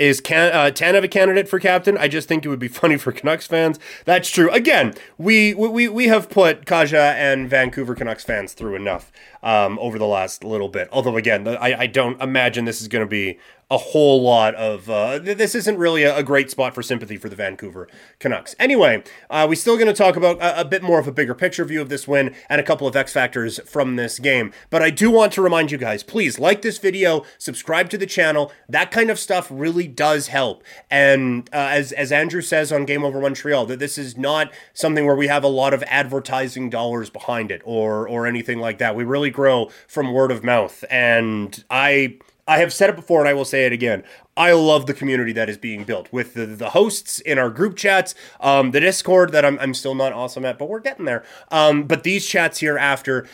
is 0.00 0.20
can, 0.20 0.50
uh, 0.52 0.70
Tanev 0.70 1.04
a 1.04 1.08
candidate 1.08 1.48
for 1.48 1.60
captain? 1.60 1.98
I 1.98 2.08
just 2.08 2.26
think 2.26 2.44
it 2.44 2.48
would 2.48 2.58
be 2.58 2.68
funny 2.80 2.96
for 2.96 3.12
Canucks 3.12 3.46
fans. 3.46 3.78
That's 4.06 4.30
true. 4.30 4.50
Again, 4.50 4.94
we 5.18 5.54
we, 5.54 5.88
we 5.88 6.08
have 6.08 6.30
put 6.30 6.64
Kaja 6.64 7.14
and 7.14 7.48
Vancouver 7.48 7.94
Canucks 7.94 8.24
fans 8.24 8.54
through 8.54 8.74
enough 8.74 9.12
um, 9.42 9.78
over 9.78 9.98
the 9.98 10.06
last 10.06 10.42
little 10.42 10.68
bit. 10.68 10.88
Although, 10.90 11.16
again, 11.16 11.46
I, 11.46 11.80
I 11.80 11.86
don't 11.86 12.20
imagine 12.20 12.64
this 12.64 12.80
is 12.80 12.88
going 12.88 13.04
to 13.04 13.10
be 13.10 13.38
a 13.70 13.78
whole 13.78 14.20
lot 14.20 14.54
of. 14.56 14.90
Uh, 14.90 15.18
this 15.18 15.54
isn't 15.54 15.78
really 15.78 16.02
a, 16.02 16.16
a, 16.16 16.22
great 16.24 16.50
spot 16.50 16.74
for 16.74 16.82
sympathy 16.82 17.16
for 17.16 17.28
the 17.28 17.36
Vancouver 17.36 17.88
Canucks. 18.18 18.56
Anyway, 18.58 19.04
uh, 19.30 19.46
we're 19.48 19.54
still 19.54 19.76
going 19.76 19.86
to 19.86 19.94
talk 19.94 20.16
about 20.16 20.38
a, 20.38 20.62
a, 20.62 20.64
bit 20.64 20.82
more 20.82 20.98
of 20.98 21.06
a 21.06 21.12
bigger 21.12 21.34
picture 21.34 21.64
view 21.64 21.80
of 21.80 21.88
this 21.88 22.08
win 22.08 22.34
and 22.48 22.60
a 22.60 22.64
couple 22.64 22.88
of 22.88 22.96
X 22.96 23.12
factors 23.12 23.60
from 23.60 23.94
this 23.94 24.18
game. 24.18 24.52
But 24.70 24.82
I 24.82 24.90
do 24.90 25.10
want 25.10 25.32
to 25.34 25.42
remind 25.42 25.70
you 25.70 25.78
guys 25.78 26.02
please 26.02 26.38
like 26.38 26.62
this 26.62 26.78
video, 26.78 27.24
subscribe 27.38 27.90
to 27.90 27.98
the 27.98 28.06
channel. 28.06 28.50
That 28.68 28.90
kind 28.90 29.08
of 29.08 29.18
stuff 29.18 29.46
really 29.50 29.86
does 29.86 30.26
help. 30.26 30.64
And 30.90 31.48
uh, 31.52 31.68
as, 31.70 31.92
as 31.92 32.10
Andrew 32.10 32.42
says 32.42 32.72
on 32.72 32.84
Game 32.86 33.04
Over 33.04 33.20
Montreal, 33.20 33.66
that 33.66 33.78
this 33.78 33.96
is 33.96 34.16
not 34.16 34.52
something 34.74 35.06
where 35.06 35.16
we 35.16 35.28
have 35.28 35.44
a 35.44 35.48
lot 35.48 35.72
of 35.72 35.84
advertising 35.84 36.70
dollars 36.70 37.08
behind 37.08 37.52
it 37.52 37.62
or, 37.64 38.08
or 38.08 38.26
anything 38.26 38.58
like 38.58 38.78
that. 38.78 38.96
We 38.96 39.04
really 39.04 39.30
grow 39.30 39.70
from 39.86 40.12
word 40.12 40.32
of 40.32 40.42
mouth. 40.42 40.84
And 40.90 41.62
I 41.70 42.18
I 42.50 42.58
have 42.58 42.72
said 42.72 42.90
it 42.90 42.96
before 42.96 43.20
and 43.20 43.28
I 43.28 43.32
will 43.32 43.44
say 43.44 43.64
it 43.64 43.72
again. 43.72 44.02
I 44.36 44.50
love 44.50 44.86
the 44.86 44.92
community 44.92 45.32
that 45.34 45.48
is 45.48 45.56
being 45.56 45.84
built 45.84 46.12
with 46.12 46.34
the, 46.34 46.46
the 46.46 46.70
hosts 46.70 47.20
in 47.20 47.38
our 47.38 47.48
group 47.48 47.76
chats, 47.76 48.12
um, 48.40 48.72
the 48.72 48.80
Discord 48.80 49.30
that 49.30 49.44
I'm, 49.44 49.56
I'm 49.60 49.72
still 49.72 49.94
not 49.94 50.12
awesome 50.12 50.44
at, 50.44 50.58
but 50.58 50.68
we're 50.68 50.80
getting 50.80 51.04
there. 51.04 51.24
Um, 51.52 51.84
but 51.84 52.02
these 52.02 52.26
chats 52.26 52.58
here 52.58 52.76
after, 52.76 53.28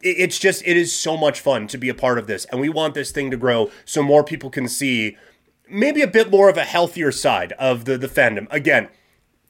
it's 0.00 0.38
just, 0.38 0.66
it 0.66 0.78
is 0.78 0.90
so 0.90 1.18
much 1.18 1.38
fun 1.38 1.66
to 1.66 1.76
be 1.76 1.90
a 1.90 1.94
part 1.94 2.16
of 2.16 2.26
this. 2.26 2.46
And 2.46 2.62
we 2.62 2.70
want 2.70 2.94
this 2.94 3.10
thing 3.10 3.30
to 3.30 3.36
grow 3.36 3.70
so 3.84 4.02
more 4.02 4.24
people 4.24 4.48
can 4.48 4.66
see 4.66 5.18
maybe 5.68 6.00
a 6.00 6.06
bit 6.06 6.30
more 6.30 6.48
of 6.48 6.56
a 6.56 6.64
healthier 6.64 7.12
side 7.12 7.52
of 7.58 7.84
the, 7.84 7.98
the 7.98 8.08
fandom. 8.08 8.46
Again, 8.50 8.88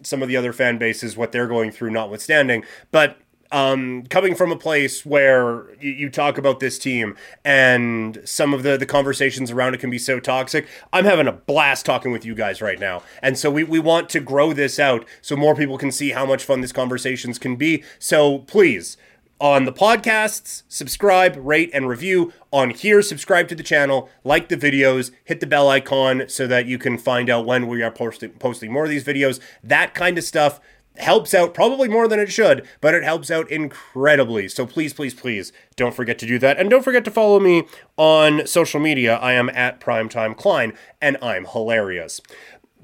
some 0.02 0.20
of 0.20 0.28
the 0.28 0.37
other 0.37 0.52
fan 0.52 0.78
bases, 0.78 1.16
what 1.16 1.30
they're 1.30 1.46
going 1.46 1.70
through, 1.70 1.90
notwithstanding. 1.90 2.64
But 2.90 3.18
um, 3.52 4.04
coming 4.08 4.34
from 4.34 4.50
a 4.50 4.56
place 4.56 5.04
where 5.04 5.66
you, 5.78 5.90
you, 5.90 6.10
talk 6.10 6.38
about 6.38 6.58
this 6.58 6.78
team 6.78 7.14
and 7.44 8.20
some 8.24 8.54
of 8.54 8.62
the, 8.62 8.78
the 8.78 8.86
conversations 8.86 9.50
around 9.50 9.74
it 9.74 9.80
can 9.80 9.90
be 9.90 9.98
so 9.98 10.18
toxic, 10.18 10.66
I'm 10.92 11.04
having 11.04 11.26
a 11.28 11.32
blast 11.32 11.84
talking 11.84 12.12
with 12.12 12.24
you 12.24 12.34
guys 12.34 12.62
right 12.62 12.80
now. 12.80 13.02
And 13.22 13.38
so 13.38 13.50
we, 13.50 13.62
we 13.62 13.78
want 13.78 14.08
to 14.10 14.20
grow 14.20 14.54
this 14.54 14.78
out 14.78 15.04
so 15.20 15.36
more 15.36 15.54
people 15.54 15.76
can 15.76 15.92
see 15.92 16.10
how 16.10 16.24
much 16.24 16.44
fun 16.44 16.62
these 16.62 16.72
conversations 16.72 17.38
can 17.38 17.56
be. 17.56 17.84
So 17.98 18.38
please, 18.38 18.96
on 19.38 19.64
the 19.64 19.72
podcasts, 19.72 20.62
subscribe, 20.68 21.36
rate, 21.36 21.70
and 21.74 21.88
review. 21.88 22.32
On 22.52 22.70
here, 22.70 23.02
subscribe 23.02 23.48
to 23.48 23.54
the 23.54 23.62
channel, 23.62 24.08
like 24.24 24.48
the 24.48 24.56
videos, 24.56 25.10
hit 25.24 25.40
the 25.40 25.46
bell 25.46 25.68
icon 25.68 26.24
so 26.28 26.46
that 26.46 26.66
you 26.66 26.78
can 26.78 26.96
find 26.96 27.28
out 27.28 27.44
when 27.44 27.66
we 27.66 27.82
are 27.82 27.90
posting, 27.90 28.30
posting 28.30 28.72
more 28.72 28.84
of 28.84 28.90
these 28.90 29.04
videos. 29.04 29.40
That 29.62 29.94
kind 29.94 30.16
of 30.16 30.24
stuff 30.24 30.60
helps 30.98 31.33
out 31.35 31.55
probably 31.55 31.88
more 31.88 32.07
than 32.07 32.20
it 32.20 32.31
should, 32.31 32.66
but 32.81 32.94
it 32.94 33.02
helps 33.02 33.31
out 33.31 33.50
incredibly. 33.50 34.48
So 34.48 34.66
please, 34.66 34.92
please, 34.92 35.14
please 35.14 35.52
don't 35.76 35.94
forget 35.94 36.18
to 36.18 36.26
do 36.26 36.38
that. 36.38 36.59
And 36.59 36.68
don't 36.68 36.85
forget 36.85 37.05
to 37.07 37.11
follow 37.11 37.40
me 37.40 37.64
on 37.96 38.46
social 38.46 38.81
media. 38.81 39.16
I 39.16 39.33
am 39.33 39.48
at 39.50 39.81
Primetime 39.81 40.37
Klein, 40.37 40.74
and 41.00 41.16
I'm 41.22 41.46
hilarious. 41.46 42.20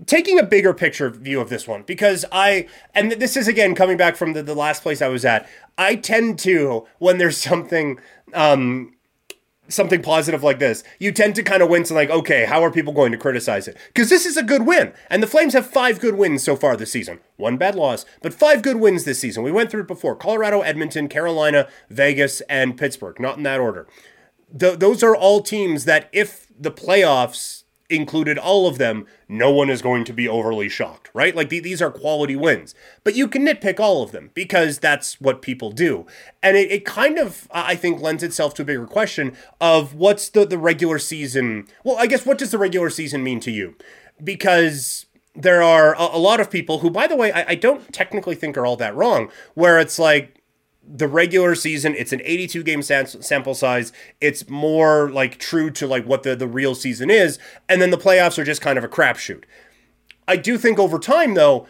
Taking 0.06 0.38
a 0.38 0.44
bigger 0.44 0.72
picture 0.72 1.10
view 1.10 1.40
of 1.40 1.48
this 1.48 1.66
one, 1.66 1.82
because 1.82 2.24
I, 2.30 2.68
and 2.94 3.12
this 3.12 3.36
is 3.36 3.48
again 3.48 3.74
coming 3.74 3.96
back 3.96 4.16
from 4.16 4.32
the, 4.32 4.42
the 4.42 4.54
last 4.54 4.82
place 4.82 5.02
I 5.02 5.08
was 5.08 5.24
at, 5.24 5.48
I 5.76 5.96
tend 5.96 6.38
to, 6.40 6.86
when 6.98 7.18
there's 7.18 7.36
something, 7.36 7.98
um, 8.32 8.94
something 9.68 10.02
positive 10.02 10.42
like 10.42 10.58
this, 10.58 10.82
you 10.98 11.12
tend 11.12 11.34
to 11.36 11.42
kind 11.42 11.62
of 11.62 11.68
wince 11.68 11.90
and 11.90 11.96
like, 11.96 12.10
okay, 12.10 12.44
how 12.46 12.62
are 12.64 12.70
people 12.70 12.92
going 12.92 13.12
to 13.12 13.18
criticize 13.18 13.68
it? 13.68 13.76
Because 13.88 14.08
this 14.08 14.26
is 14.26 14.36
a 14.36 14.42
good 14.42 14.66
win. 14.66 14.92
And 15.10 15.22
the 15.22 15.26
Flames 15.26 15.52
have 15.52 15.66
five 15.66 16.00
good 16.00 16.16
wins 16.16 16.42
so 16.42 16.56
far 16.56 16.76
this 16.76 16.92
season. 16.92 17.20
One 17.36 17.56
bad 17.56 17.74
loss, 17.74 18.04
but 18.22 18.34
five 18.34 18.62
good 18.62 18.76
wins 18.76 19.04
this 19.04 19.20
season. 19.20 19.42
We 19.42 19.52
went 19.52 19.70
through 19.70 19.82
it 19.82 19.88
before 19.88 20.16
Colorado, 20.16 20.62
Edmonton, 20.62 21.08
Carolina, 21.08 21.68
Vegas, 21.90 22.40
and 22.42 22.76
Pittsburgh. 22.76 23.20
Not 23.20 23.36
in 23.36 23.42
that 23.44 23.60
order. 23.60 23.86
Th- 24.58 24.78
those 24.78 25.02
are 25.02 25.14
all 25.14 25.42
teams 25.42 25.84
that, 25.84 26.08
if 26.12 26.46
the 26.58 26.70
playoffs 26.72 27.64
included 27.90 28.36
all 28.36 28.66
of 28.66 28.78
them, 28.78 29.06
no 29.28 29.50
one 29.50 29.70
is 29.70 29.82
going 29.82 30.04
to 30.04 30.12
be 30.12 30.28
overly 30.28 30.68
shocked, 30.68 31.10
right? 31.14 31.34
Like 31.34 31.48
the, 31.48 31.60
these 31.60 31.80
are 31.80 31.90
quality 31.90 32.36
wins. 32.36 32.74
But 33.02 33.14
you 33.14 33.28
can 33.28 33.46
nitpick 33.46 33.80
all 33.80 34.02
of 34.02 34.12
them 34.12 34.30
because 34.34 34.78
that's 34.78 35.20
what 35.20 35.42
people 35.42 35.70
do. 35.70 36.06
And 36.42 36.56
it, 36.56 36.70
it 36.70 36.84
kind 36.84 37.18
of, 37.18 37.48
I 37.50 37.76
think, 37.76 38.00
lends 38.00 38.22
itself 38.22 38.54
to 38.54 38.62
a 38.62 38.66
bigger 38.66 38.86
question 38.86 39.36
of 39.60 39.94
what's 39.94 40.28
the, 40.28 40.44
the 40.44 40.58
regular 40.58 40.98
season. 40.98 41.66
Well, 41.82 41.96
I 41.96 42.06
guess 42.06 42.26
what 42.26 42.38
does 42.38 42.50
the 42.50 42.58
regular 42.58 42.90
season 42.90 43.22
mean 43.22 43.40
to 43.40 43.50
you? 43.50 43.74
Because 44.22 45.06
there 45.34 45.62
are 45.62 45.94
a, 45.94 46.16
a 46.16 46.18
lot 46.18 46.40
of 46.40 46.50
people 46.50 46.80
who, 46.80 46.90
by 46.90 47.06
the 47.06 47.16
way, 47.16 47.32
I, 47.32 47.50
I 47.50 47.54
don't 47.54 47.92
technically 47.92 48.34
think 48.34 48.58
are 48.58 48.66
all 48.66 48.76
that 48.76 48.94
wrong, 48.94 49.30
where 49.54 49.78
it's 49.78 49.98
like, 49.98 50.37
the 50.90 51.08
regular 51.08 51.54
season 51.54 51.94
it's 51.94 52.12
an 52.12 52.22
82 52.24 52.62
game 52.62 52.82
sample 52.82 53.54
size. 53.54 53.92
It's 54.20 54.48
more 54.48 55.10
like 55.10 55.38
true 55.38 55.70
to 55.72 55.86
like 55.86 56.06
what 56.06 56.22
the, 56.22 56.34
the 56.34 56.46
real 56.46 56.74
season 56.74 57.10
is. 57.10 57.38
And 57.68 57.82
then 57.82 57.90
the 57.90 57.98
playoffs 57.98 58.38
are 58.38 58.44
just 58.44 58.62
kind 58.62 58.78
of 58.78 58.84
a 58.84 58.88
crapshoot. 58.88 59.44
I 60.26 60.36
do 60.36 60.58
think 60.58 60.78
over 60.78 60.98
time 60.98 61.34
though 61.34 61.66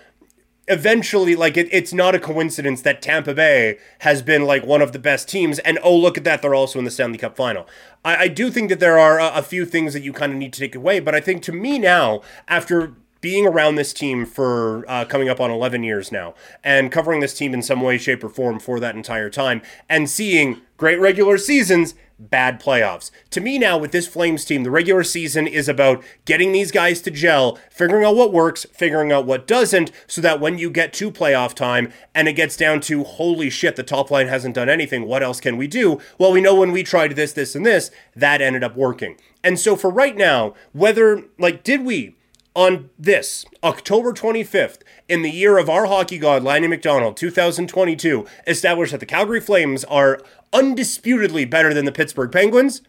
eventually 0.70 1.35
like 1.35 1.57
it, 1.57 1.68
it's 1.72 1.94
not 1.94 2.14
a 2.14 2.18
coincidence 2.18 2.83
that 2.83 3.00
tampa 3.00 3.33
bay 3.33 3.78
has 4.00 4.20
been 4.20 4.44
like 4.44 4.66
one 4.66 4.83
of 4.83 4.92
the 4.92 4.98
best 4.98 5.28
teams. 5.28 5.59
And 5.61 5.78
oh 5.83 5.96
look 5.96 6.18
at 6.18 6.24
that 6.24 6.42
they're 6.42 6.54
also 6.54 6.78
in 6.78 6.85
the 6.85 6.90
stanley 6.90 7.18
cup 7.18 7.37
final. 7.37 7.66
I, 8.04 8.16
I 8.16 8.28
do 8.28 8.50
think 8.50 8.68
that 8.68 8.81
there 8.81 8.98
are 8.98 9.18
a, 9.18 9.38
a 9.38 9.42
few 9.42 9.64
things 9.64 9.94
that 9.94 10.02
you 10.02 10.12
kind 10.12 10.33
of 10.33 10.38
need 10.38 10.52
to 10.52 10.61
take 10.61 10.74
away. 10.74 11.00
But 11.00 11.14
i 11.14 11.20
think 11.20 11.42
to 11.44 11.52
me 11.52 11.78
now 11.78 12.20
after 12.46 12.94
being 13.20 13.46
around 13.46 13.74
this 13.74 13.92
team 13.92 14.24
for 14.24 14.85
uh, 14.88 15.04
coming 15.04 15.28
up 15.28 15.40
on 15.40 15.50
11 15.50 15.83
years 15.83 16.12
now 16.12 16.35
and 16.62 16.92
covering 16.92 17.20
this 17.20 17.35
team 17.35 17.54
in 17.54 17.62
some 17.62 17.81
way, 17.81 17.98
shape, 17.98 18.22
or 18.22 18.28
form 18.28 18.59
for 18.59 18.78
that 18.81 18.94
entire 18.94 19.31
time 19.31 19.62
and 19.88 20.09
seeing 20.09 20.61
great 20.76 21.00
regular 21.00 21.38
seasons 21.38 21.94
bad 22.18 22.61
playoffs. 22.61 23.11
To 23.31 23.40
me 23.40 23.59
now 23.59 23.78
with 23.78 23.92
this 23.92 24.09
Flames 24.09 24.44
team, 24.44 24.64
the 24.64 24.70
regular 24.70 25.04
season 25.04 25.46
is 25.46 25.68
about 25.68 26.02
getting 26.24 26.52
these 26.52 26.72
guys 26.72 27.00
to 27.02 27.11
gel, 27.11 27.59
figuring 27.70 28.04
out 28.04 28.16
what 28.16 28.33
works, 28.33 28.66
figuring 28.72 29.12
out 29.12 29.26
what 29.26 29.46
doesn't, 29.46 29.92
so 30.07 30.20
that 30.20 30.40
when 30.40 30.59
you 30.59 30.70
get 30.70 30.92
to 30.94 31.12
playoff 31.12 31.54
time 31.54 31.92
and 32.14 32.26
it 32.26 32.33
gets 32.33 32.57
down 32.57 32.81
to 32.83 33.04
holy 33.04 33.50
shit, 33.50 33.76
the 33.76 33.83
top 33.83 34.11
line 34.11 34.26
hasn't 34.26 34.57
done 34.57 34.68
anything, 34.68 35.07
what 35.07 35.22
else 35.22 35.40
can 35.40 35.57
we 35.57 35.68
do? 35.68 36.00
Well, 36.18 36.33
we 36.33 36.40
know 36.40 36.57
when 36.57 36.72
we 36.72 36.83
tried 36.83 37.14
this, 37.14 37.33
this, 37.33 37.54
and 37.54 37.64
this, 37.64 37.90
that 38.16 38.42
ended 38.42 38.64
up 38.64 38.76
working. 38.76 39.16
And 39.44 39.59
so 39.59 39.76
for 39.76 39.90
right 39.90 40.16
now, 40.16 40.54
whether 40.72 41.24
like 41.38 41.62
did 41.62 41.85
we 41.85 42.16
on 42.59 42.90
this 42.99 43.44
October 43.62 44.12
25th, 44.12 44.79
in 45.09 45.23
the 45.23 45.31
year 45.31 45.59
of 45.59 45.71
our 45.71 45.87
hockey 45.87 46.18
god 46.18 46.42
Lanny 46.42 46.66
McDonald, 46.66 47.16
2022, 47.16 48.27
established 48.49 48.90
that 48.90 48.99
the 48.99 49.07
Calgary 49.07 49.40
Flames 49.40 49.85
are 49.85 50.21
undisputedly 50.53 51.44
better 51.44 51.73
than 51.73 51.85
the 51.85 51.92
Pittsburgh 51.92 52.33
Penguins? 52.33 52.83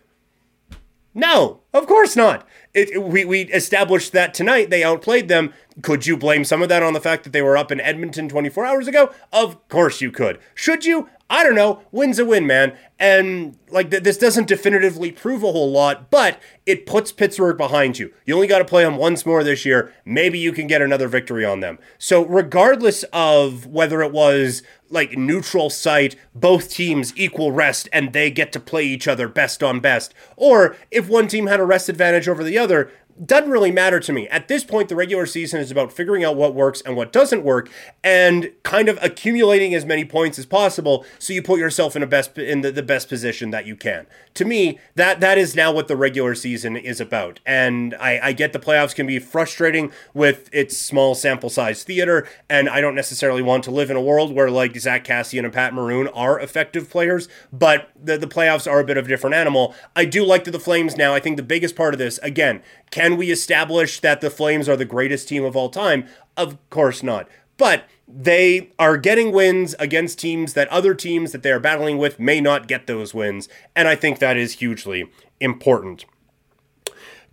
No, 1.14 1.60
of 1.72 1.86
course 1.86 2.16
not. 2.16 2.48
It, 2.74 3.04
we, 3.04 3.24
we 3.26 3.42
established 3.44 4.12
that 4.12 4.34
tonight 4.34 4.72
they 4.72 4.84
outplayed 4.84 5.28
them. 5.28 5.54
Could 5.84 6.08
you 6.08 6.18
blame 6.18 6.46
some 6.46 6.64
of 6.64 6.70
that 6.70 6.82
on 6.82 6.94
the 6.94 7.00
fact 7.00 7.24
that 7.24 7.30
they 7.32 7.44
were 7.44 7.56
up 7.56 7.72
in 7.72 7.80
Edmonton 7.80 8.28
24 8.28 8.66
hours 8.66 8.88
ago? 8.88 9.14
Of 9.32 9.68
course 9.68 10.02
you 10.02 10.12
could. 10.12 10.40
Should 10.56 10.84
you? 10.84 11.10
I 11.32 11.44
don't 11.44 11.56
know. 11.56 11.84
Win's 11.92 12.18
a 12.18 12.26
win, 12.26 12.48
man. 12.48 12.76
And 12.98 13.56
like 13.70 13.92
th- 13.92 14.02
this 14.02 14.18
doesn't 14.18 14.48
definitively 14.48 15.12
prove 15.12 15.44
a 15.44 15.52
whole 15.52 15.72
lot, 15.72 16.10
but 16.10 16.40
it 16.66 16.88
puts 16.88 17.12
Pittsburgh 17.12 17.56
behind 17.56 18.00
you. 18.00 18.12
You 18.26 18.34
only 18.34 18.48
got 18.48 18.60
to 18.60 18.66
play 18.66 18.84
them 18.84 18.98
once 18.98 19.26
more 19.26 19.44
this 19.44 19.64
year. 19.64 19.94
Maybe 20.06 20.40
you 20.40 20.52
can 20.52 20.66
get 20.66 20.82
another 20.82 21.08
victory 21.08 21.46
on 21.46 21.60
them. 21.60 21.78
So 22.00 22.26
regardless 22.26 23.04
of 23.14 23.68
whether 23.68 24.02
it 24.02 24.12
was 24.12 24.64
like 24.90 25.18
neutral 25.18 25.70
site, 25.70 26.16
both 26.34 26.72
teams 26.72 27.14
equal 27.16 27.52
rest 27.52 27.88
and 27.94 28.12
they 28.12 28.32
get 28.32 28.52
to 28.54 28.60
play 28.60 28.84
each 28.84 29.08
other 29.08 29.28
best 29.28 29.62
on 29.62 29.80
best, 29.80 30.16
or 30.36 30.76
if 30.90 31.08
one 31.08 31.28
team 31.28 31.46
had 31.46 31.60
a 31.60 31.66
rest 31.66 31.90
advantage 31.90 32.28
over 32.28 32.44
the 32.44 32.58
other, 32.58 32.92
doesn't 33.26 33.50
really 33.50 33.72
matter 33.72 34.00
to 34.00 34.14
me. 34.14 34.28
At 34.28 34.48
this 34.48 34.64
point, 34.64 34.90
the 34.90 34.96
regular 34.96 35.26
season 35.26 35.60
is 35.60 35.72
about 35.72 35.92
figuring 35.92 36.24
out 36.24 36.36
what 36.36 36.54
works 36.54 36.82
and 36.82 36.96
what 36.96 37.12
doesn't 37.12 37.44
work, 37.44 37.70
and 38.04 38.52
kind 38.64 38.90
of 38.90 39.00
accumulating 39.02 39.74
as 39.74 39.86
many 39.86 40.06
points 40.06 40.38
as 40.38 40.46
possible 40.46 41.06
so 41.18 41.34
you 41.34 41.42
put 41.42 41.60
yourself 41.60 41.96
in 41.96 42.04
a 42.04 42.08
best 42.08 42.38
in 42.38 42.62
the, 42.62 42.72
the 42.72 42.84
best 42.84 43.10
position 43.10 43.52
that 43.52 43.66
you 43.66 43.76
can. 43.76 44.06
To 44.36 44.46
me, 44.46 44.80
that 44.96 45.20
that 45.22 45.38
is 45.38 45.56
now 45.56 45.72
what 45.72 45.88
the 45.88 45.98
regular 45.98 46.36
season 46.36 46.78
is 46.78 47.02
about. 47.02 47.40
And 47.46 47.96
I, 48.00 48.20
I 48.24 48.34
get 48.34 48.54
the 48.54 48.60
playoffs 48.60 48.96
can 48.96 49.08
be 49.08 49.20
frustrating 49.20 49.92
with 50.14 50.50
its 50.54 50.78
small 50.78 51.16
sample 51.16 51.50
size 51.50 51.84
theater, 51.84 52.28
and 52.50 52.70
I 52.70 52.82
don't 52.82 52.96
necessarily 52.96 53.42
want 53.42 53.64
to 53.66 53.72
live 53.72 53.90
in 53.90 53.98
a 53.98 54.02
world 54.02 54.34
where 54.34 54.52
like 54.52 54.78
Zack 54.78 55.04
Kassian 55.04 55.44
and 55.44 55.54
Pat 55.54 55.74
Maroon 55.74 56.08
are 56.10 56.40
effective 56.40 56.90
players, 56.90 57.28
but 57.52 57.90
the, 58.02 58.18
the 58.18 58.28
playoffs 58.28 58.70
are 58.70 58.80
a 58.80 58.84
bit 58.84 58.98
of 58.98 59.06
a 59.06 59.10
different 59.10 59.36
animal. 59.36 59.74
I 59.96 60.06
do 60.06 60.24
like 60.24 60.44
that 60.44 60.52
the 60.52 60.60
Flames 60.60 60.98
now. 60.98 61.14
I 61.14 61.20
think 61.20 61.38
the 61.38 61.44
biggest 61.44 61.76
part 61.76 61.94
of 61.94 61.98
this, 61.98 62.18
again, 62.20 62.62
can 62.92 63.18
we 63.18 63.32
establish 63.32 64.00
that 64.00 64.22
the 64.22 64.30
Flames 64.30 64.68
are 64.68 64.76
the 64.76 64.86
greatest 64.86 65.28
team 65.28 65.44
of 65.44 65.56
all 65.56 65.70
time? 65.70 66.08
Of 66.36 66.58
course 66.70 67.04
not. 67.04 67.28
But 67.58 67.84
they 68.08 68.72
are 68.80 68.98
getting 68.98 69.32
wins 69.32 69.76
against 69.78 70.18
teams 70.18 70.54
that 70.54 70.68
other 70.70 70.96
teams 70.96 71.32
that 71.32 71.44
they 71.44 71.52
are 71.52 71.60
battling 71.60 71.98
with 71.98 72.20
may 72.20 72.42
not 72.42 72.68
get 72.68 72.88
those 72.88 73.14
wins. 73.14 73.48
And 73.76 73.88
I 73.88 73.96
think 73.96 74.20
that 74.20 74.38
is 74.38 74.54
hugely 74.54 75.12
important. 75.40 76.06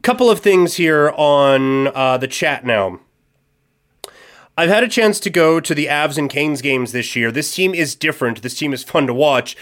Couple 0.03 0.31
of 0.31 0.41
things 0.41 0.75
here 0.75 1.11
on 1.17 1.89
uh, 1.89 2.19
the 2.19 2.29
chat 2.29 2.65
now. 2.65 3.01
I've 4.59 4.71
had 4.71 4.83
a 4.83 4.89
chance 4.89 5.21
to 5.21 5.31
go 5.31 5.61
to 5.61 5.75
the 5.75 5.87
Avs 5.87 6.17
and 6.17 6.31
Canes 6.31 6.63
games 6.63 6.93
this 6.93 7.15
year. 7.15 7.31
This 7.31 7.55
team 7.55 7.75
is 7.75 7.95
different. 7.95 8.41
This 8.41 8.57
team 8.57 8.73
is 8.73 8.83
fun 8.83 9.07
to 9.07 9.13
watch. 9.13 9.55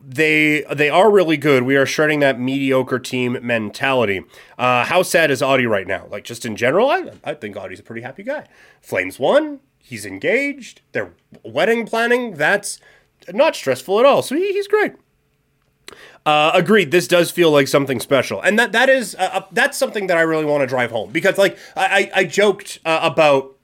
They 0.00 0.64
they 0.74 0.90
are 0.90 1.10
really 1.10 1.36
good. 1.36 1.62
We 1.62 1.76
are 1.76 1.86
shredding 1.86 2.20
that 2.20 2.40
mediocre 2.40 2.98
team 2.98 3.38
mentality. 3.42 4.24
Uh, 4.58 4.84
how 4.84 5.02
sad 5.02 5.30
is 5.30 5.40
Auddie 5.40 5.68
right 5.68 5.86
now? 5.86 6.06
Like 6.10 6.24
just 6.24 6.44
in 6.44 6.56
general, 6.56 6.90
I, 6.90 7.12
I 7.22 7.34
think 7.34 7.54
Auddie's 7.54 7.78
a 7.78 7.84
pretty 7.84 8.02
happy 8.02 8.24
guy. 8.24 8.46
Flames 8.80 9.18
won. 9.20 9.60
He's 9.78 10.04
engaged. 10.04 10.80
They're 10.92 11.12
wedding 11.44 11.86
planning. 11.86 12.34
That's 12.34 12.80
not 13.32 13.54
stressful 13.54 14.00
at 14.00 14.06
all. 14.06 14.22
So 14.22 14.34
he, 14.34 14.52
he's 14.52 14.66
great. 14.66 14.94
Uh, 16.26 16.50
agreed. 16.54 16.90
This 16.90 17.06
does 17.06 17.30
feel 17.30 17.50
like 17.50 17.68
something 17.68 18.00
special, 18.00 18.40
and 18.40 18.58
that 18.58 18.72
that 18.72 18.88
is 18.88 19.14
uh, 19.14 19.30
uh 19.32 19.42
that's 19.52 19.78
something 19.78 20.06
that 20.08 20.16
I 20.16 20.22
really 20.22 20.44
want 20.44 20.62
to 20.62 20.66
drive 20.66 20.90
home 20.90 21.10
because, 21.10 21.38
like, 21.38 21.56
I 21.76 22.10
I, 22.14 22.20
I 22.20 22.24
joked 22.24 22.78
uh, 22.84 23.00
about 23.02 23.56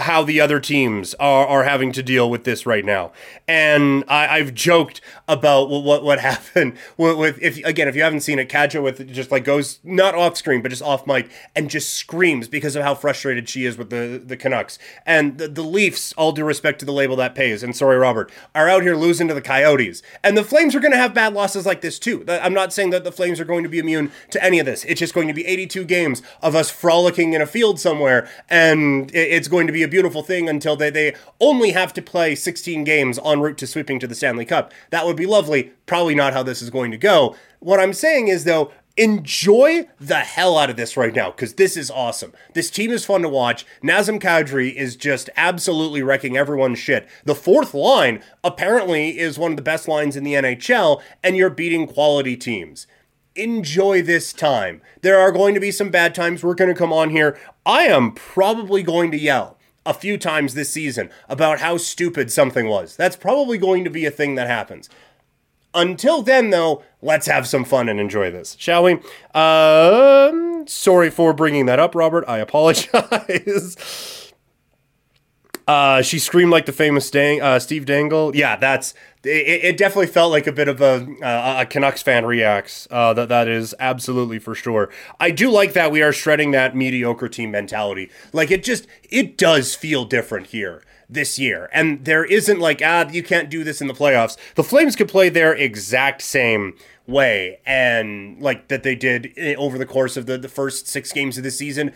how 0.00 0.22
the 0.22 0.40
other 0.40 0.60
teams 0.60 1.14
are, 1.14 1.46
are 1.46 1.64
having 1.64 1.92
to 1.92 2.02
deal 2.02 2.30
with 2.30 2.44
this 2.44 2.64
right 2.66 2.84
now. 2.84 3.12
And 3.48 4.04
I, 4.08 4.38
have 4.38 4.54
joked 4.54 5.00
about 5.28 5.68
what 5.68 6.02
what 6.02 6.18
happened 6.30 6.76
with, 6.96 7.16
with, 7.16 7.42
if 7.42 7.58
again 7.64 7.88
if 7.88 7.96
you 7.96 8.02
haven't 8.02 8.20
seen 8.20 8.38
it, 8.38 8.48
Kadri 8.48 8.82
with 8.82 9.12
just 9.12 9.30
like 9.30 9.44
goes 9.44 9.80
not 9.82 10.14
off 10.14 10.36
screen 10.36 10.62
but 10.62 10.68
just 10.68 10.82
off 10.82 11.06
mic 11.06 11.30
and 11.56 11.68
just 11.68 11.94
screams 11.94 12.48
because 12.48 12.76
of 12.76 12.82
how 12.82 12.94
frustrated 12.94 13.48
she 13.48 13.64
is 13.64 13.76
with 13.76 13.90
the 13.90 14.22
the 14.24 14.36
Canucks 14.36 14.78
and 15.04 15.38
the, 15.38 15.48
the 15.48 15.62
Leafs. 15.62 16.12
All 16.14 16.32
due 16.32 16.44
respect 16.44 16.78
to 16.80 16.84
the 16.84 16.92
label 16.92 17.16
that 17.16 17.34
pays, 17.34 17.62
and 17.62 17.74
sorry 17.76 17.96
Robert, 17.98 18.30
are 18.54 18.68
out 18.68 18.82
here 18.82 18.94
losing 18.94 19.28
to 19.28 19.34
the 19.34 19.42
Coyotes, 19.42 20.02
and 20.22 20.36
the 20.36 20.44
Flames 20.44 20.74
are 20.74 20.80
going 20.80 20.92
to 20.92 20.98
have 20.98 21.14
bad 21.14 21.34
losses 21.34 21.66
like 21.66 21.80
this 21.80 21.98
too. 21.98 22.24
I'm 22.28 22.54
not 22.54 22.72
saying 22.72 22.90
that 22.90 23.04
the 23.04 23.12
Flames 23.12 23.40
are 23.40 23.44
going 23.44 23.62
to 23.62 23.68
be 23.68 23.78
immune 23.78 24.12
to 24.30 24.42
any 24.42 24.58
of 24.58 24.66
this. 24.66 24.84
It's 24.84 25.00
just 25.00 25.14
going 25.14 25.28
to 25.28 25.34
be 25.34 25.44
82 25.46 25.84
games 25.84 26.22
of 26.40 26.54
us 26.54 26.70
frolicking 26.70 27.32
in 27.32 27.42
a 27.42 27.46
field 27.46 27.80
somewhere, 27.80 28.28
and 28.48 29.10
it's 29.14 29.48
going 29.48 29.66
to 29.66 29.72
to 29.72 29.81
a 29.82 29.88
beautiful 29.88 30.22
thing 30.22 30.48
until 30.48 30.76
they, 30.76 30.90
they 30.90 31.14
only 31.40 31.70
have 31.70 31.92
to 31.94 32.02
play 32.02 32.34
16 32.34 32.84
games 32.84 33.18
en 33.24 33.40
route 33.40 33.58
to 33.58 33.66
sweeping 33.66 33.98
to 34.00 34.06
the 34.06 34.14
Stanley 34.14 34.44
Cup. 34.44 34.72
That 34.90 35.06
would 35.06 35.16
be 35.16 35.26
lovely. 35.26 35.72
Probably 35.86 36.14
not 36.14 36.32
how 36.32 36.42
this 36.42 36.62
is 36.62 36.70
going 36.70 36.90
to 36.90 36.98
go. 36.98 37.36
What 37.60 37.80
I'm 37.80 37.92
saying 37.92 38.28
is, 38.28 38.44
though, 38.44 38.72
enjoy 38.96 39.88
the 39.98 40.18
hell 40.18 40.58
out 40.58 40.68
of 40.68 40.76
this 40.76 40.96
right 40.96 41.14
now 41.14 41.30
because 41.30 41.54
this 41.54 41.76
is 41.76 41.90
awesome. 41.90 42.32
This 42.54 42.70
team 42.70 42.90
is 42.90 43.04
fun 43.04 43.22
to 43.22 43.28
watch. 43.28 43.64
Nazem 43.82 44.20
Kadri 44.20 44.74
is 44.74 44.96
just 44.96 45.30
absolutely 45.36 46.02
wrecking 46.02 46.36
everyone's 46.36 46.78
shit. 46.78 47.08
The 47.24 47.34
fourth 47.34 47.74
line 47.74 48.22
apparently 48.44 49.18
is 49.18 49.38
one 49.38 49.52
of 49.52 49.56
the 49.56 49.62
best 49.62 49.88
lines 49.88 50.16
in 50.16 50.24
the 50.24 50.34
NHL, 50.34 51.00
and 51.22 51.36
you're 51.36 51.50
beating 51.50 51.86
quality 51.86 52.36
teams 52.36 52.86
enjoy 53.34 54.02
this 54.02 54.32
time. 54.32 54.82
There 55.00 55.18
are 55.18 55.32
going 55.32 55.54
to 55.54 55.60
be 55.60 55.70
some 55.70 55.90
bad 55.90 56.14
times. 56.14 56.42
We're 56.42 56.54
going 56.54 56.68
to 56.72 56.78
come 56.78 56.92
on 56.92 57.10
here. 57.10 57.38
I 57.64 57.84
am 57.84 58.12
probably 58.12 58.82
going 58.82 59.10
to 59.12 59.18
yell 59.18 59.58
a 59.84 59.94
few 59.94 60.16
times 60.18 60.54
this 60.54 60.72
season 60.72 61.10
about 61.28 61.60
how 61.60 61.76
stupid 61.76 62.30
something 62.32 62.68
was. 62.68 62.96
That's 62.96 63.16
probably 63.16 63.58
going 63.58 63.84
to 63.84 63.90
be 63.90 64.06
a 64.06 64.10
thing 64.10 64.34
that 64.36 64.46
happens. 64.46 64.88
Until 65.74 66.22
then, 66.22 66.50
though, 66.50 66.82
let's 67.00 67.26
have 67.26 67.46
some 67.46 67.64
fun 67.64 67.88
and 67.88 67.98
enjoy 67.98 68.30
this, 68.30 68.56
shall 68.58 68.84
we? 68.84 68.98
Um, 69.34 70.66
sorry 70.66 71.10
for 71.10 71.32
bringing 71.32 71.66
that 71.66 71.78
up, 71.80 71.94
Robert. 71.94 72.24
I 72.28 72.38
apologize. 72.40 74.31
Uh, 75.66 76.02
she 76.02 76.18
screamed 76.18 76.50
like 76.50 76.66
the 76.66 76.72
famous 76.72 77.10
Dang, 77.10 77.40
uh, 77.40 77.58
Steve 77.58 77.86
Dangle. 77.86 78.34
Yeah, 78.34 78.56
that's 78.56 78.94
it, 79.22 79.64
it. 79.64 79.76
Definitely 79.76 80.08
felt 80.08 80.32
like 80.32 80.46
a 80.46 80.52
bit 80.52 80.68
of 80.68 80.80
a 80.80 81.06
uh, 81.22 81.62
a 81.62 81.66
Canucks 81.66 82.02
fan 82.02 82.26
reacts. 82.26 82.88
Uh, 82.90 83.12
that 83.14 83.28
that 83.28 83.48
is 83.48 83.74
absolutely 83.78 84.38
for 84.38 84.54
sure. 84.54 84.90
I 85.20 85.30
do 85.30 85.50
like 85.50 85.72
that 85.74 85.92
we 85.92 86.02
are 86.02 86.12
shredding 86.12 86.50
that 86.50 86.74
mediocre 86.74 87.28
team 87.28 87.50
mentality. 87.52 88.10
Like 88.32 88.50
it 88.50 88.64
just 88.64 88.86
it 89.08 89.38
does 89.38 89.74
feel 89.74 90.04
different 90.04 90.48
here 90.48 90.82
this 91.08 91.38
year, 91.38 91.68
and 91.72 92.04
there 92.04 92.24
isn't 92.24 92.58
like 92.58 92.82
ah 92.84 93.08
you 93.10 93.22
can't 93.22 93.48
do 93.48 93.62
this 93.62 93.80
in 93.80 93.86
the 93.86 93.94
playoffs. 93.94 94.36
The 94.56 94.64
Flames 94.64 94.96
could 94.96 95.08
play 95.08 95.28
their 95.28 95.54
exact 95.54 96.22
same 96.22 96.74
way 97.06 97.58
and 97.66 98.40
like 98.40 98.68
that 98.68 98.84
they 98.84 98.94
did 98.94 99.32
eh, 99.36 99.54
over 99.56 99.76
the 99.76 99.86
course 99.86 100.16
of 100.16 100.26
the, 100.26 100.38
the 100.38 100.48
first 100.48 100.86
six 100.86 101.12
games 101.12 101.36
of 101.36 101.42
the 101.42 101.50
season 101.50 101.92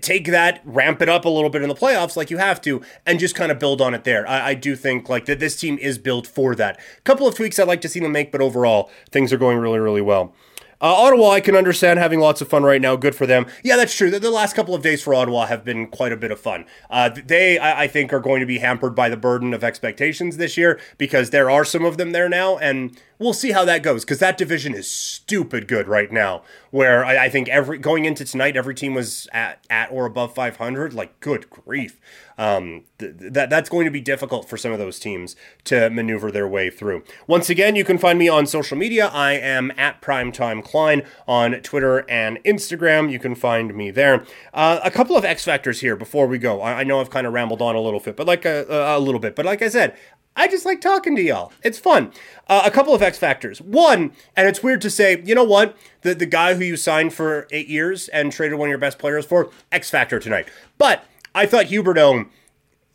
take 0.00 0.26
that, 0.26 0.60
ramp 0.64 1.02
it 1.02 1.08
up 1.08 1.24
a 1.24 1.28
little 1.28 1.50
bit 1.50 1.62
in 1.62 1.68
the 1.68 1.74
playoffs 1.74 2.16
like 2.16 2.30
you 2.30 2.38
have 2.38 2.60
to, 2.62 2.82
and 3.04 3.18
just 3.18 3.34
kind 3.34 3.50
of 3.50 3.58
build 3.58 3.80
on 3.80 3.94
it 3.94 4.04
there. 4.04 4.26
I, 4.28 4.50
I 4.50 4.54
do 4.54 4.76
think 4.76 5.08
like 5.08 5.26
that 5.26 5.40
this 5.40 5.58
team 5.58 5.78
is 5.78 5.98
built 5.98 6.26
for 6.26 6.54
that. 6.54 6.78
A 6.98 7.02
couple 7.02 7.26
of 7.26 7.34
tweaks 7.34 7.58
I'd 7.58 7.68
like 7.68 7.80
to 7.82 7.88
see 7.88 8.00
them 8.00 8.12
make, 8.12 8.32
but 8.32 8.40
overall 8.40 8.90
things 9.10 9.32
are 9.32 9.38
going 9.38 9.58
really, 9.58 9.78
really 9.78 10.02
well. 10.02 10.34
Uh, 10.82 10.94
Ottawa, 10.94 11.32
I 11.32 11.40
can 11.40 11.56
understand 11.56 11.98
having 11.98 12.20
lots 12.20 12.40
of 12.40 12.48
fun 12.48 12.62
right 12.62 12.80
now. 12.80 12.96
Good 12.96 13.14
for 13.14 13.26
them. 13.26 13.44
Yeah, 13.62 13.76
that's 13.76 13.94
true. 13.94 14.10
The, 14.10 14.18
the 14.18 14.30
last 14.30 14.56
couple 14.56 14.74
of 14.74 14.82
days 14.82 15.02
for 15.02 15.12
Ottawa 15.12 15.44
have 15.44 15.62
been 15.62 15.86
quite 15.88 16.10
a 16.10 16.16
bit 16.16 16.30
of 16.30 16.40
fun. 16.40 16.64
Uh, 16.88 17.10
they, 17.10 17.58
I, 17.58 17.82
I, 17.82 17.86
think, 17.86 18.14
are 18.14 18.20
going 18.20 18.40
to 18.40 18.46
be 18.46 18.60
hampered 18.60 18.94
by 18.94 19.10
the 19.10 19.16
burden 19.16 19.52
of 19.52 19.62
expectations 19.62 20.38
this 20.38 20.56
year 20.56 20.80
because 20.96 21.30
there 21.30 21.50
are 21.50 21.66
some 21.66 21.84
of 21.84 21.98
them 21.98 22.12
there 22.12 22.30
now, 22.30 22.56
and 22.56 22.98
we'll 23.20 23.32
see 23.32 23.52
how 23.52 23.64
that 23.66 23.84
goes 23.84 24.04
because 24.04 24.18
that 24.18 24.36
division 24.36 24.74
is 24.74 24.90
stupid 24.90 25.68
good 25.68 25.86
right 25.86 26.10
now. 26.10 26.42
Where 26.72 27.04
I, 27.04 27.26
I, 27.26 27.28
think 27.28 27.48
every 27.48 27.78
going 27.78 28.04
into 28.04 28.24
tonight, 28.24 28.56
every 28.56 28.74
team 28.74 28.94
was 28.94 29.28
at 29.32 29.64
at 29.70 29.92
or 29.92 30.06
above 30.06 30.34
500. 30.34 30.92
Like, 30.92 31.20
good 31.20 31.48
grief 31.50 32.00
um, 32.40 32.84
th- 32.98 33.12
that 33.18 33.50
that's 33.50 33.68
going 33.68 33.84
to 33.84 33.90
be 33.90 34.00
difficult 34.00 34.48
for 34.48 34.56
some 34.56 34.72
of 34.72 34.78
those 34.78 34.98
teams 34.98 35.36
to 35.64 35.90
maneuver 35.90 36.32
their 36.32 36.48
way 36.48 36.70
through. 36.70 37.04
Once 37.26 37.50
again, 37.50 37.76
you 37.76 37.84
can 37.84 37.98
find 37.98 38.18
me 38.18 38.30
on 38.30 38.46
social 38.46 38.78
media. 38.78 39.08
I 39.08 39.32
am 39.32 39.70
at 39.76 40.00
Primetime 40.00 40.64
Klein 40.64 41.02
on 41.28 41.52
Twitter 41.60 42.08
and 42.08 42.42
Instagram. 42.44 43.12
You 43.12 43.18
can 43.18 43.34
find 43.34 43.74
me 43.74 43.90
there. 43.90 44.24
Uh, 44.54 44.80
a 44.82 44.90
couple 44.90 45.18
of 45.18 45.24
X 45.24 45.44
factors 45.44 45.80
here 45.80 45.96
before 45.96 46.26
we 46.26 46.38
go. 46.38 46.62
I, 46.62 46.80
I 46.80 46.84
know 46.84 46.98
I've 46.98 47.10
kind 47.10 47.26
of 47.26 47.34
rambled 47.34 47.60
on 47.60 47.76
a 47.76 47.80
little 47.80 48.00
bit, 48.00 48.16
but 48.16 48.26
like 48.26 48.46
a, 48.46 48.64
a 48.70 48.98
little 48.98 49.20
bit, 49.20 49.36
but 49.36 49.44
like 49.44 49.60
I 49.60 49.68
said, 49.68 49.94
I 50.36 50.48
just 50.48 50.64
like 50.64 50.80
talking 50.80 51.16
to 51.16 51.22
y'all. 51.22 51.52
It's 51.62 51.78
fun. 51.78 52.12
Uh, 52.46 52.62
a 52.64 52.70
couple 52.70 52.94
of 52.94 53.02
X 53.02 53.18
factors. 53.18 53.60
One, 53.60 54.12
and 54.36 54.48
it's 54.48 54.62
weird 54.62 54.80
to 54.82 54.90
say, 54.90 55.20
you 55.24 55.34
know 55.34 55.44
what? 55.44 55.76
The 56.02 56.14
the 56.14 56.26
guy 56.26 56.54
who 56.54 56.64
you 56.64 56.76
signed 56.76 57.12
for 57.12 57.46
eight 57.50 57.68
years 57.68 58.08
and 58.08 58.32
traded 58.32 58.58
one 58.58 58.68
of 58.68 58.70
your 58.70 58.78
best 58.78 58.98
players 58.98 59.26
for, 59.26 59.50
X 59.70 59.90
factor 59.90 60.18
tonight. 60.18 60.48
But 60.78 61.04
I 61.34 61.46
thought 61.46 61.66
Huberdeau 61.66 62.28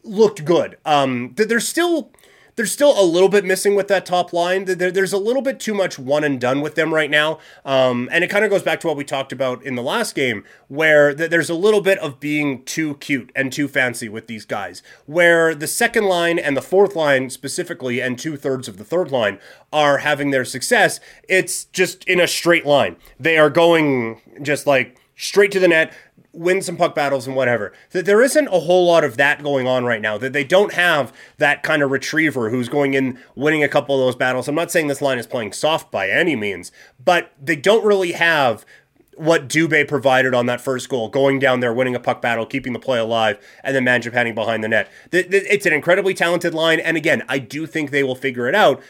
looked 0.03 0.45
good. 0.45 0.77
Um, 0.85 1.33
there's 1.35 1.67
still 1.67 2.11
there's 2.55 2.71
still 2.71 2.99
a 2.99 3.03
little 3.03 3.29
bit 3.29 3.43
missing 3.43 3.75
with 3.75 3.87
that 3.89 4.05
top 4.05 4.33
line. 4.33 4.65
There, 4.65 4.91
there's 4.91 5.13
a 5.13 5.17
little 5.17 5.41
bit 5.41 5.59
too 5.59 5.73
much 5.73 5.99
one 5.99 6.23
and 6.23 6.39
done 6.39 6.61
with 6.61 6.75
them 6.75 6.93
right 6.93 7.09
now. 7.09 7.39
Um, 7.63 8.09
and 8.11 8.23
it 8.23 8.29
kind 8.29 8.45
of 8.45 8.51
goes 8.51 8.63
back 8.63 8.79
to 8.81 8.87
what 8.87 8.97
we 8.97 9.03
talked 9.03 9.31
about 9.31 9.63
in 9.63 9.75
the 9.75 9.83
last 9.83 10.15
game, 10.15 10.43
where 10.67 11.13
th- 11.13 11.29
there's 11.29 11.49
a 11.49 11.55
little 11.55 11.81
bit 11.81 11.99
of 11.99 12.19
being 12.19 12.63
too 12.63 12.95
cute 12.95 13.31
and 13.35 13.51
too 13.51 13.67
fancy 13.67 14.07
with 14.07 14.27
these 14.27 14.45
guys, 14.45 14.81
where 15.05 15.53
the 15.53 15.67
second 15.67 16.05
line 16.05 16.39
and 16.39 16.55
the 16.55 16.61
fourth 16.61 16.95
line 16.95 17.29
specifically, 17.29 18.01
and 18.01 18.17
two 18.17 18.37
thirds 18.37 18.67
of 18.67 18.77
the 18.77 18.85
third 18.85 19.11
line 19.11 19.39
are 19.73 19.99
having 19.99 20.31
their 20.31 20.45
success. 20.45 20.99
It's 21.27 21.65
just 21.65 22.03
in 22.05 22.19
a 22.19 22.27
straight 22.27 22.65
line. 22.65 22.95
They 23.19 23.37
are 23.37 23.49
going 23.49 24.21
just 24.41 24.65
like 24.65 24.97
straight 25.15 25.51
to 25.51 25.59
the 25.59 25.67
net 25.67 25.93
win 26.35 26.61
some 26.61 26.77
puck 26.77 26.93
battles 26.93 27.25
and 27.25 27.35
whatever. 27.35 27.71
That 27.91 28.05
there 28.05 28.21
isn't 28.21 28.47
a 28.47 28.59
whole 28.59 28.85
lot 28.85 29.03
of 29.03 29.17
that 29.17 29.41
going 29.41 29.67
on 29.67 29.85
right 29.85 30.01
now. 30.01 30.17
That 30.17 30.33
they 30.33 30.43
don't 30.43 30.73
have 30.73 31.13
that 31.37 31.63
kind 31.63 31.81
of 31.81 31.91
retriever 31.91 32.49
who's 32.49 32.69
going 32.69 32.93
in 32.93 33.17
winning 33.35 33.63
a 33.63 33.69
couple 33.69 33.95
of 33.95 34.05
those 34.05 34.15
battles. 34.15 34.47
I'm 34.47 34.55
not 34.55 34.71
saying 34.71 34.87
this 34.87 35.01
line 35.01 35.17
is 35.17 35.27
playing 35.27 35.53
soft 35.53 35.91
by 35.91 36.09
any 36.09 36.35
means, 36.35 36.71
but 37.03 37.31
they 37.41 37.55
don't 37.55 37.85
really 37.85 38.11
have 38.11 38.65
what 39.17 39.47
Dubé 39.47 39.87
provided 39.87 40.33
on 40.33 40.45
that 40.47 40.59
first 40.59 40.89
goal, 40.89 41.07
going 41.07 41.39
down 41.39 41.61
there, 41.61 41.73
winning 41.73 41.95
a 41.95 42.01
puck 42.01 42.21
battle, 42.21 42.45
keeping 42.45 42.73
the 42.73 42.79
play 42.79 42.99
alive, 42.99 43.39
and 43.63 43.73
then 43.73 43.85
Mangiapane 43.85 44.35
behind 44.35 44.61
the 44.61 44.67
net. 44.67 44.91
It's 45.09 45.65
an 45.65 45.71
incredibly 45.71 46.13
talented 46.13 46.53
line, 46.53 46.81
and 46.81 46.97
again, 46.97 47.23
I 47.29 47.39
do 47.39 47.65
think 47.65 47.91
they 47.91 48.03
will 48.03 48.15
figure 48.15 48.49
it 48.49 48.55
out 48.55 48.83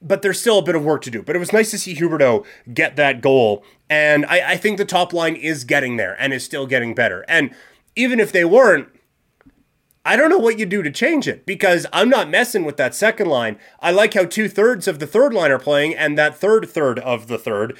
but 0.00 0.22
there's 0.22 0.40
still 0.40 0.58
a 0.58 0.62
bit 0.62 0.74
of 0.74 0.84
work 0.84 1.02
to 1.02 1.10
do. 1.10 1.22
But 1.22 1.36
it 1.36 1.38
was 1.38 1.52
nice 1.52 1.70
to 1.72 1.78
see 1.78 1.94
Huberdeau 1.94 2.44
get 2.72 2.96
that 2.96 3.20
goal. 3.20 3.64
And 3.90 4.26
I, 4.26 4.52
I, 4.52 4.56
think 4.56 4.78
the 4.78 4.84
top 4.84 5.12
line 5.12 5.34
is 5.34 5.64
getting 5.64 5.96
there 5.96 6.16
and 6.20 6.32
is 6.32 6.44
still 6.44 6.66
getting 6.66 6.94
better. 6.94 7.24
And 7.28 7.54
even 7.96 8.20
if 8.20 8.32
they 8.32 8.44
weren't, 8.44 8.88
I 10.04 10.16
don't 10.16 10.30
know 10.30 10.38
what 10.38 10.58
you 10.58 10.66
do 10.66 10.82
to 10.82 10.90
change 10.90 11.28
it 11.28 11.44
because 11.44 11.86
I'm 11.92 12.08
not 12.08 12.30
messing 12.30 12.64
with 12.64 12.76
that 12.78 12.94
second 12.94 13.28
line. 13.28 13.58
I 13.80 13.90
like 13.90 14.14
how 14.14 14.24
two 14.24 14.48
thirds 14.48 14.88
of 14.88 15.00
the 15.00 15.06
third 15.06 15.34
line 15.34 15.50
are 15.50 15.58
playing, 15.58 15.94
and 15.94 16.16
that 16.16 16.34
third 16.34 16.68
third 16.70 16.98
of 17.00 17.26
the 17.26 17.36
third, 17.36 17.76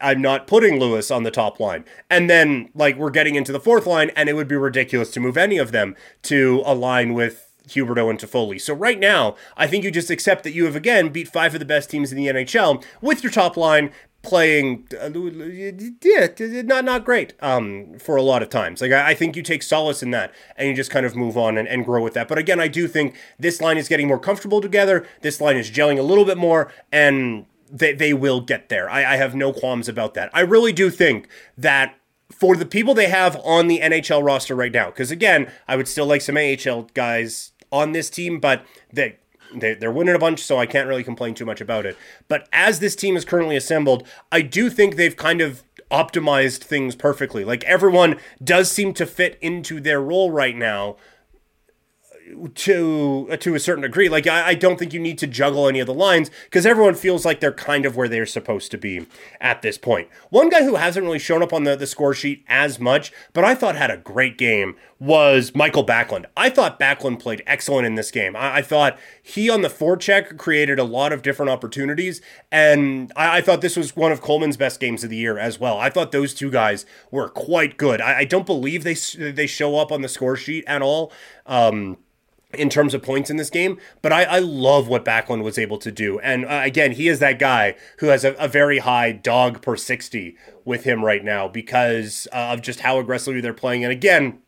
I'm 0.00 0.22
not 0.22 0.46
putting 0.46 0.80
Lewis 0.80 1.10
on 1.10 1.24
the 1.24 1.30
top 1.30 1.60
line. 1.60 1.84
And 2.08 2.30
then, 2.30 2.70
like, 2.74 2.96
we're 2.96 3.10
getting 3.10 3.34
into 3.34 3.52
the 3.52 3.60
fourth 3.60 3.86
line, 3.86 4.10
and 4.16 4.30
it 4.30 4.32
would 4.32 4.48
be 4.48 4.56
ridiculous 4.56 5.10
to 5.10 5.20
move 5.20 5.36
any 5.36 5.58
of 5.58 5.72
them 5.72 5.94
to 6.22 6.62
align 6.64 7.12
with 7.12 7.47
Huberdeau 7.68 8.10
and 8.10 8.18
Toffoli. 8.18 8.60
So 8.60 8.74
right 8.74 8.98
now, 8.98 9.36
I 9.56 9.66
think 9.66 9.84
you 9.84 9.90
just 9.90 10.10
accept 10.10 10.44
that 10.44 10.52
you 10.52 10.64
have 10.64 10.76
again 10.76 11.10
beat 11.10 11.28
five 11.28 11.54
of 11.54 11.60
the 11.60 11.66
best 11.66 11.90
teams 11.90 12.12
in 12.12 12.18
the 12.18 12.26
NHL 12.26 12.84
with 13.00 13.22
your 13.22 13.32
top 13.32 13.56
line 13.56 13.92
playing 14.22 14.86
uh, 15.00 15.08
yeah 16.02 16.26
not 16.62 16.84
not 16.84 17.04
great 17.04 17.34
um 17.40 17.96
for 17.98 18.16
a 18.16 18.22
lot 18.22 18.42
of 18.42 18.50
times. 18.50 18.80
Like 18.80 18.90
I, 18.90 19.10
I, 19.10 19.14
think 19.14 19.36
you 19.36 19.42
take 19.42 19.62
solace 19.62 20.02
in 20.02 20.10
that 20.10 20.34
and 20.56 20.68
you 20.68 20.74
just 20.74 20.90
kind 20.90 21.06
of 21.06 21.14
move 21.14 21.36
on 21.36 21.56
and, 21.56 21.68
and 21.68 21.84
grow 21.84 22.02
with 22.02 22.14
that. 22.14 22.26
But 22.26 22.36
again 22.36 22.58
i 22.58 22.66
do 22.66 22.88
think 22.88 23.14
this 23.38 23.60
line 23.60 23.78
is 23.78 23.88
getting 23.88 24.08
more 24.08 24.18
comfortable 24.18 24.60
together. 24.60 25.06
This 25.22 25.40
line 25.40 25.56
is 25.56 25.70
gelling 25.70 25.98
a 25.98 26.02
little 26.02 26.24
bit 26.24 26.36
more 26.36 26.72
and 26.90 27.46
they, 27.70 27.92
they 27.92 28.12
will 28.12 28.40
get 28.40 28.68
there. 28.68 28.90
I, 28.90 29.14
I 29.14 29.16
have 29.16 29.34
no 29.34 29.52
qualms 29.52 29.88
about 29.88 30.14
that. 30.14 30.30
I 30.32 30.40
really 30.40 30.72
do 30.72 30.90
think 30.90 31.28
that 31.56 31.94
for 32.30 32.56
the 32.56 32.66
people 32.66 32.94
they 32.94 33.08
have 33.08 33.36
on 33.42 33.68
the 33.68 33.80
nhl 33.80 34.22
roster 34.22 34.54
right 34.54 34.72
now 34.72 34.86
because 34.86 35.10
again 35.10 35.50
i 35.66 35.74
would 35.74 35.88
still 35.88 36.04
like 36.04 36.20
some 36.20 36.36
ahl 36.36 36.82
guys 36.92 37.52
on 37.70 37.92
this 37.92 38.10
team, 38.10 38.40
but 38.40 38.64
they 38.92 39.16
they, 39.54 39.74
they're 39.74 39.90
winning 39.90 40.14
a 40.14 40.18
bunch, 40.18 40.42
so 40.42 40.58
I 40.58 40.66
can't 40.66 40.88
really 40.88 41.04
complain 41.04 41.34
too 41.34 41.46
much 41.46 41.60
about 41.60 41.86
it. 41.86 41.96
But 42.28 42.48
as 42.52 42.80
this 42.80 42.94
team 42.94 43.16
is 43.16 43.24
currently 43.24 43.56
assembled, 43.56 44.06
I 44.30 44.42
do 44.42 44.68
think 44.68 44.96
they've 44.96 45.16
kind 45.16 45.40
of 45.40 45.62
optimized 45.90 46.58
things 46.58 46.94
perfectly. 46.94 47.44
Like 47.44 47.64
everyone 47.64 48.16
does 48.42 48.70
seem 48.70 48.92
to 48.94 49.06
fit 49.06 49.38
into 49.40 49.80
their 49.80 50.00
role 50.00 50.30
right 50.30 50.56
now 50.56 50.96
to 52.54 53.28
uh, 53.30 53.36
to 53.38 53.54
a 53.54 53.60
certain 53.60 53.82
degree. 53.82 54.08
Like 54.08 54.26
I, 54.26 54.48
I 54.48 54.54
don't 54.54 54.78
think 54.78 54.92
you 54.92 55.00
need 55.00 55.18
to 55.18 55.26
juggle 55.26 55.68
any 55.68 55.80
of 55.80 55.86
the 55.86 55.94
lines 55.94 56.30
because 56.44 56.66
everyone 56.66 56.94
feels 56.94 57.24
like 57.24 57.40
they're 57.40 57.52
kind 57.52 57.86
of 57.86 57.96
where 57.96 58.08
they're 58.08 58.26
supposed 58.26 58.70
to 58.72 58.78
be 58.78 59.06
at 59.40 59.62
this 59.62 59.78
point. 59.78 60.08
One 60.30 60.48
guy 60.48 60.64
who 60.64 60.76
hasn't 60.76 61.04
really 61.04 61.18
shown 61.18 61.42
up 61.42 61.52
on 61.52 61.64
the, 61.64 61.76
the 61.76 61.86
score 61.86 62.14
sheet 62.14 62.44
as 62.48 62.78
much, 62.78 63.12
but 63.32 63.44
I 63.44 63.54
thought 63.54 63.76
had 63.76 63.90
a 63.90 63.96
great 63.96 64.36
game 64.36 64.76
was 65.00 65.54
Michael 65.54 65.84
Backlund. 65.84 66.26
I 66.36 66.50
thought 66.50 66.80
Backlund 66.80 67.20
played 67.20 67.42
excellent 67.46 67.86
in 67.86 67.94
this 67.94 68.10
game. 68.10 68.34
I, 68.34 68.56
I 68.56 68.62
thought 68.62 68.98
he 69.22 69.48
on 69.48 69.62
the 69.62 69.68
forecheck 69.68 70.36
created 70.38 70.78
a 70.78 70.84
lot 70.84 71.12
of 71.12 71.22
different 71.22 71.50
opportunities, 71.50 72.20
and 72.50 73.12
I, 73.14 73.38
I, 73.38 73.40
thought 73.40 73.60
this 73.60 73.76
was 73.76 73.94
one 73.94 74.10
of 74.10 74.20
Coleman's 74.20 74.56
best 74.56 74.80
games 74.80 75.04
of 75.04 75.10
the 75.10 75.16
year 75.16 75.38
as 75.38 75.60
well. 75.60 75.78
I 75.78 75.90
thought 75.90 76.10
those 76.10 76.34
two 76.34 76.50
guys 76.50 76.84
were 77.10 77.28
quite 77.28 77.76
good. 77.76 78.00
I, 78.00 78.18
I 78.18 78.24
don't 78.24 78.46
believe 78.46 78.82
they 78.82 78.94
they 79.30 79.46
show 79.46 79.76
up 79.76 79.92
on 79.92 80.02
the 80.02 80.08
score 80.08 80.36
sheet 80.36 80.64
at 80.66 80.82
all. 80.82 81.12
Um, 81.46 81.98
in 82.54 82.70
terms 82.70 82.94
of 82.94 83.02
points 83.02 83.28
in 83.28 83.36
this 83.36 83.50
game, 83.50 83.78
but 84.00 84.10
I, 84.10 84.24
I 84.24 84.38
love 84.38 84.88
what 84.88 85.04
Backlund 85.04 85.42
was 85.42 85.58
able 85.58 85.76
to 85.76 85.92
do. 85.92 86.18
And 86.20 86.46
uh, 86.46 86.62
again, 86.64 86.92
he 86.92 87.06
is 87.06 87.18
that 87.18 87.38
guy 87.38 87.76
who 87.98 88.06
has 88.06 88.24
a, 88.24 88.32
a, 88.36 88.48
very 88.48 88.78
high 88.78 89.12
dog 89.12 89.60
per 89.60 89.76
60 89.76 90.34
with 90.64 90.84
him 90.84 91.04
right 91.04 91.22
now 91.22 91.46
because 91.46 92.26
uh, 92.32 92.54
of 92.54 92.62
just 92.62 92.80
how 92.80 92.98
aggressively 92.98 93.42
they're 93.42 93.52
playing. 93.52 93.84
And 93.84 93.92
again, 93.92 94.40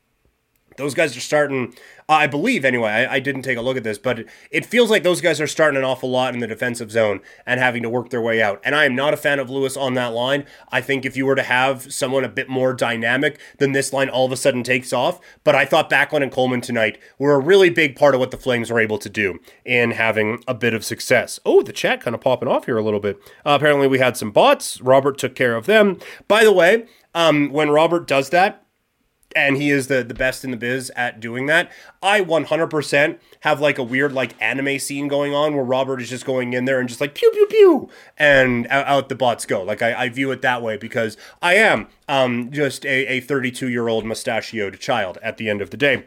those 0.81 0.95
guys 0.95 1.17
are 1.17 1.21
starting 1.21 1.75
I 2.11 2.27
believe 2.27 2.65
anyway. 2.65 2.91
I, 2.91 3.15
I, 3.15 3.21
didn't 3.21 3.43
take 3.43 3.57
a 3.57 3.63
look 3.63 3.77
at 3.77 3.85
this, 3.85 3.97
but 3.97 4.25
it, 4.51 4.67
feels 4.67 4.91
like 4.91 5.05
those 5.05 5.21
guys 5.21 5.41
are 5.41 5.47
starting 5.47 5.79
an 5.79 5.85
awful 5.85 6.11
lot 6.11 6.35
in 6.35 6.41
the 6.41 6.47
defensive 6.49 6.91
zone 6.91 7.21
and 7.47 7.61
having 7.61 7.85
to 7.85 7.89
work 7.89 8.11
their 8.11 8.21
way 8.21 8.43
out. 8.43 8.61
And 8.65 8.75
I 8.75 8.85
am 8.85 8.97
not 8.97 9.15
a 9.15 9.17
fan 9.17 9.39
of 9.39 9.49
Lewis 9.49 9.77
on 9.77 9.95
that 9.95 10.13
line. 10.13 10.45
I 10.73 10.81
think 10.81 11.05
if 11.05 11.17
you 11.17 11.25
were 11.25 11.37
to 11.37 11.45
have 11.45 11.93
someone 11.93 12.25
a 12.25 12.29
bit 12.29 12.49
more 12.49 12.75
dynamic, 12.75 13.39
then 13.59 13.73
this 13.73 13.93
line 13.93 14.09
all 14.09 14.27
of 14.27 14.33
a 14.33 14.37
sudden 14.37 14.65
takes 14.65 14.93
off. 14.93 15.21
But 15.45 15.55
I 15.55 15.65
thought 15.65 15.89
Backlund 15.89 16.25
and 16.25 16.33
Coleman 16.33 16.61
tonight 16.61 16.99
were 17.17 17.35
a 17.35 17.39
really 17.39 17.71
big 17.71 17.95
part 17.95 18.15
of 18.15 18.21
what 18.21 18.33
the 18.33 18.37
Flames 18.37 18.73
were 18.73 18.81
able 18.81 18.99
to 18.99 19.09
do 19.09 19.39
in 19.65 19.93
having 19.93 20.43
a 20.49 20.55
bit 20.55 20.75
of 20.75 20.85
success. 20.85 21.39
Oh, 21.47 21.63
the 21.63 21.73
chat 21.73 22.01
kind 22.01 22.15
of 22.15 22.21
popping 22.21 22.49
off 22.49 22.67
here 22.67 22.79
a 22.79 22.83
little 22.83 23.01
bit. 23.01 23.19
Uh, 23.47 23.57
apparently, 23.57 23.87
we 23.87 24.01
had 24.01 24.17
some 24.17 24.33
bots. 24.33 24.81
Robert 24.81 25.17
took 25.17 25.37
care 25.37 25.55
of 25.55 25.67
them. 25.67 26.01
By 26.27 26.43
the 26.43 26.53
way, 26.53 26.87
um, 27.15 27.53
when 27.53 27.71
Robert 27.71 28.09
does 28.09 28.31
that, 28.31 28.65
and 29.35 29.57
he 29.57 29.71
is 29.71 29.87
the 29.87 30.03
the 30.03 30.15
best 30.15 30.45
in 30.45 30.51
the 30.51 30.57
biz 30.57 30.91
at 30.97 31.21
doing 31.21 31.47
that. 31.47 31.71
I 32.03 32.21
100% 32.21 33.19
have 33.41 33.61
like 33.61 33.79
a 33.79 33.83
weird 33.83 34.13
like 34.13 34.35
anime 34.41 34.79
scene 34.79 35.09
going 35.09 35.35
on 35.35 35.55
where 35.55 35.65
Robert 35.65 36.01
is 36.01 36.11
just 36.11 36.25
going 36.25 36.53
in 36.53 36.65
there 36.65 36.81
and 36.81 36.89
just 36.89 37.01
like 37.01 37.15
pew 37.15 37.31
pew 37.31 37.47
pew 37.47 37.89
and 38.19 38.67
out, 38.69 38.87
out 38.87 39.09
the 39.09 39.15
bots 39.15 39.47
go. 39.47 39.63
Like 39.63 39.83
I, 39.83 40.05
I, 40.05 40.09
view 40.09 40.31
it 40.31 40.43
that 40.43 40.63
way 40.63 40.77
because 40.77 41.17
I 41.41 41.55
am 41.55 41.89
um 42.09 42.51
just 42.51 42.85
a 42.85 43.07
a 43.07 43.21
32 43.21 43.69
year 43.69 43.89
old 43.89 44.05
mustachioed 44.05 44.79
child 44.81 45.19
at 45.23 45.37
the 45.37 45.49
end 45.49 45.63
of 45.63 45.71
the 45.71 45.77
day. 45.77 46.05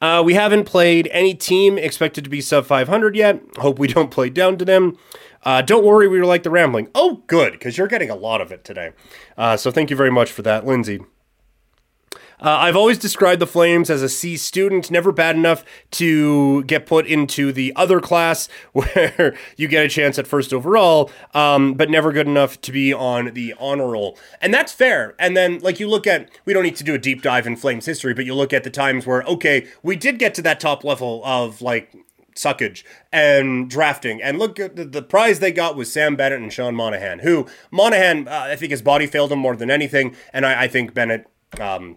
Uh, 0.00 0.22
we 0.22 0.34
haven't 0.34 0.64
played 0.64 1.08
any 1.12 1.34
team 1.34 1.78
expected 1.78 2.24
to 2.24 2.30
be 2.30 2.40
sub 2.40 2.66
500 2.66 3.16
yet. 3.16 3.40
Hope 3.56 3.78
we 3.78 3.88
don't 3.88 4.10
play 4.10 4.28
down 4.28 4.58
to 4.58 4.64
them. 4.64 4.98
Uh, 5.44 5.62
don't 5.62 5.84
worry, 5.84 6.08
we 6.08 6.18
were 6.18 6.26
like 6.26 6.42
the 6.42 6.50
rambling. 6.50 6.88
Oh, 6.94 7.22
good, 7.26 7.52
because 7.52 7.78
you're 7.78 7.86
getting 7.86 8.10
a 8.10 8.14
lot 8.14 8.40
of 8.40 8.50
it 8.50 8.64
today. 8.64 8.92
Uh, 9.36 9.56
so 9.56 9.70
thank 9.70 9.90
you 9.90 9.96
very 9.96 10.10
much 10.10 10.32
for 10.32 10.42
that, 10.42 10.66
Lindsay. 10.66 11.00
Uh, 12.44 12.58
I've 12.58 12.76
always 12.76 12.98
described 12.98 13.40
the 13.40 13.46
Flames 13.46 13.88
as 13.88 14.02
a 14.02 14.08
C 14.08 14.36
student, 14.36 14.90
never 14.90 15.12
bad 15.12 15.34
enough 15.34 15.64
to 15.92 16.62
get 16.64 16.84
put 16.84 17.06
into 17.06 17.52
the 17.52 17.72
other 17.74 18.00
class 18.00 18.50
where 18.74 19.34
you 19.56 19.66
get 19.66 19.86
a 19.86 19.88
chance 19.88 20.18
at 20.18 20.26
first 20.26 20.52
overall, 20.52 21.10
um, 21.32 21.72
but 21.72 21.88
never 21.88 22.12
good 22.12 22.26
enough 22.26 22.60
to 22.60 22.70
be 22.70 22.92
on 22.92 23.32
the 23.32 23.54
honor 23.58 23.88
roll. 23.88 24.18
And 24.42 24.52
that's 24.52 24.72
fair. 24.72 25.14
And 25.18 25.34
then, 25.34 25.60
like, 25.60 25.80
you 25.80 25.88
look 25.88 26.06
at, 26.06 26.28
we 26.44 26.52
don't 26.52 26.64
need 26.64 26.76
to 26.76 26.84
do 26.84 26.92
a 26.92 26.98
deep 26.98 27.22
dive 27.22 27.46
in 27.46 27.56
Flames 27.56 27.86
history, 27.86 28.12
but 28.12 28.26
you 28.26 28.34
look 28.34 28.52
at 28.52 28.62
the 28.62 28.68
times 28.68 29.06
where, 29.06 29.22
okay, 29.22 29.66
we 29.82 29.96
did 29.96 30.18
get 30.18 30.34
to 30.34 30.42
that 30.42 30.60
top 30.60 30.84
level 30.84 31.22
of, 31.24 31.62
like, 31.62 31.96
suckage 32.36 32.84
and 33.10 33.70
drafting. 33.70 34.20
And 34.20 34.38
look 34.38 34.60
at 34.60 34.76
the, 34.76 34.84
the, 34.84 35.02
prize 35.02 35.38
they 35.38 35.50
got 35.50 35.76
was 35.76 35.90
Sam 35.90 36.14
Bennett 36.14 36.42
and 36.42 36.52
Sean 36.52 36.74
Monahan, 36.74 37.20
who 37.20 37.46
Monahan, 37.70 38.28
uh, 38.28 38.48
I 38.50 38.56
think 38.56 38.70
his 38.70 38.82
body 38.82 39.06
failed 39.06 39.32
him 39.32 39.38
more 39.38 39.56
than 39.56 39.70
anything. 39.70 40.14
And 40.30 40.44
I, 40.44 40.64
I 40.64 40.68
think 40.68 40.92
Bennett 40.92 41.26
um, 41.58 41.96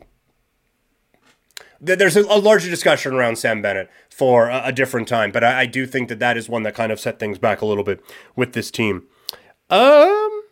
there's 1.79 2.15
a, 2.15 2.21
larger 2.21 2.69
discussion 2.69 3.13
around 3.13 3.37
Sam 3.37 3.61
Bennett 3.61 3.89
for 4.09 4.49
a, 4.49 4.71
different 4.71 5.07
time, 5.07 5.31
but 5.31 5.43
I, 5.43 5.61
I, 5.61 5.65
do 5.65 5.85
think 5.85 6.09
that 6.09 6.19
that 6.19 6.37
is 6.37 6.49
one 6.49 6.63
that 6.63 6.75
kind 6.75 6.91
of 6.91 6.99
set 6.99 7.19
things 7.19 7.37
back 7.37 7.61
a 7.61 7.65
little 7.65 7.83
bit 7.83 8.03
with 8.35 8.53
this 8.53 8.71
team. 8.71 9.03
Um, 9.69 10.43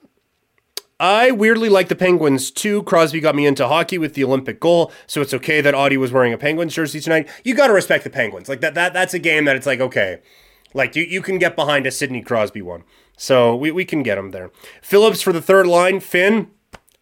I 1.00 1.32
weirdly 1.32 1.70
like 1.70 1.90
the 1.90 1.96
Penguins 1.96 2.52
too. 2.52 2.84
Crosby 2.84 3.20
got 3.20 3.36
me 3.36 3.46
into 3.46 3.68
hockey 3.68 3.98
with 3.98 4.14
the 4.14 4.24
Olympic 4.24 4.60
goal, 4.60 4.92
so 5.08 5.22
it's 5.22 5.34
okay 5.34 5.62
that 5.62 5.74
Auddie 5.74 5.98
was 5.98 6.12
wearing 6.12 6.34
a 6.34 6.38
Penguins 6.38 6.74
jersey 6.74 7.00
tonight. 7.00 7.30
You 7.44 7.56
got 7.56 7.68
to 7.68 7.74
respect 7.74 8.04
the 8.04 8.10
Penguins. 8.10 8.48
Like 8.48 8.62
that, 8.62 8.76
that 8.76 8.94
that's 8.94 9.14
a 9.14 9.20
game 9.20 9.46
that 9.46 9.56
it's 9.56 9.66
like 9.66 9.80
okay, 9.80 10.22
like 10.74 10.96
you 10.96 11.04
you 11.04 11.22
can 11.22 11.38
get 11.38 11.56
behind 11.56 11.86
a 11.86 11.92
Sidney 11.92 12.22
Crosby 12.22 12.62
one. 12.62 12.84
So 13.18 13.56
we, 13.56 13.72
we 13.72 13.86
can 13.86 14.04
get 14.04 14.18
him 14.18 14.32
there. 14.32 14.52
Phillips 14.82 15.22
for 15.22 15.34
the 15.34 15.42
third 15.42 15.68
line. 15.68 16.00
Finn, 16.00 16.52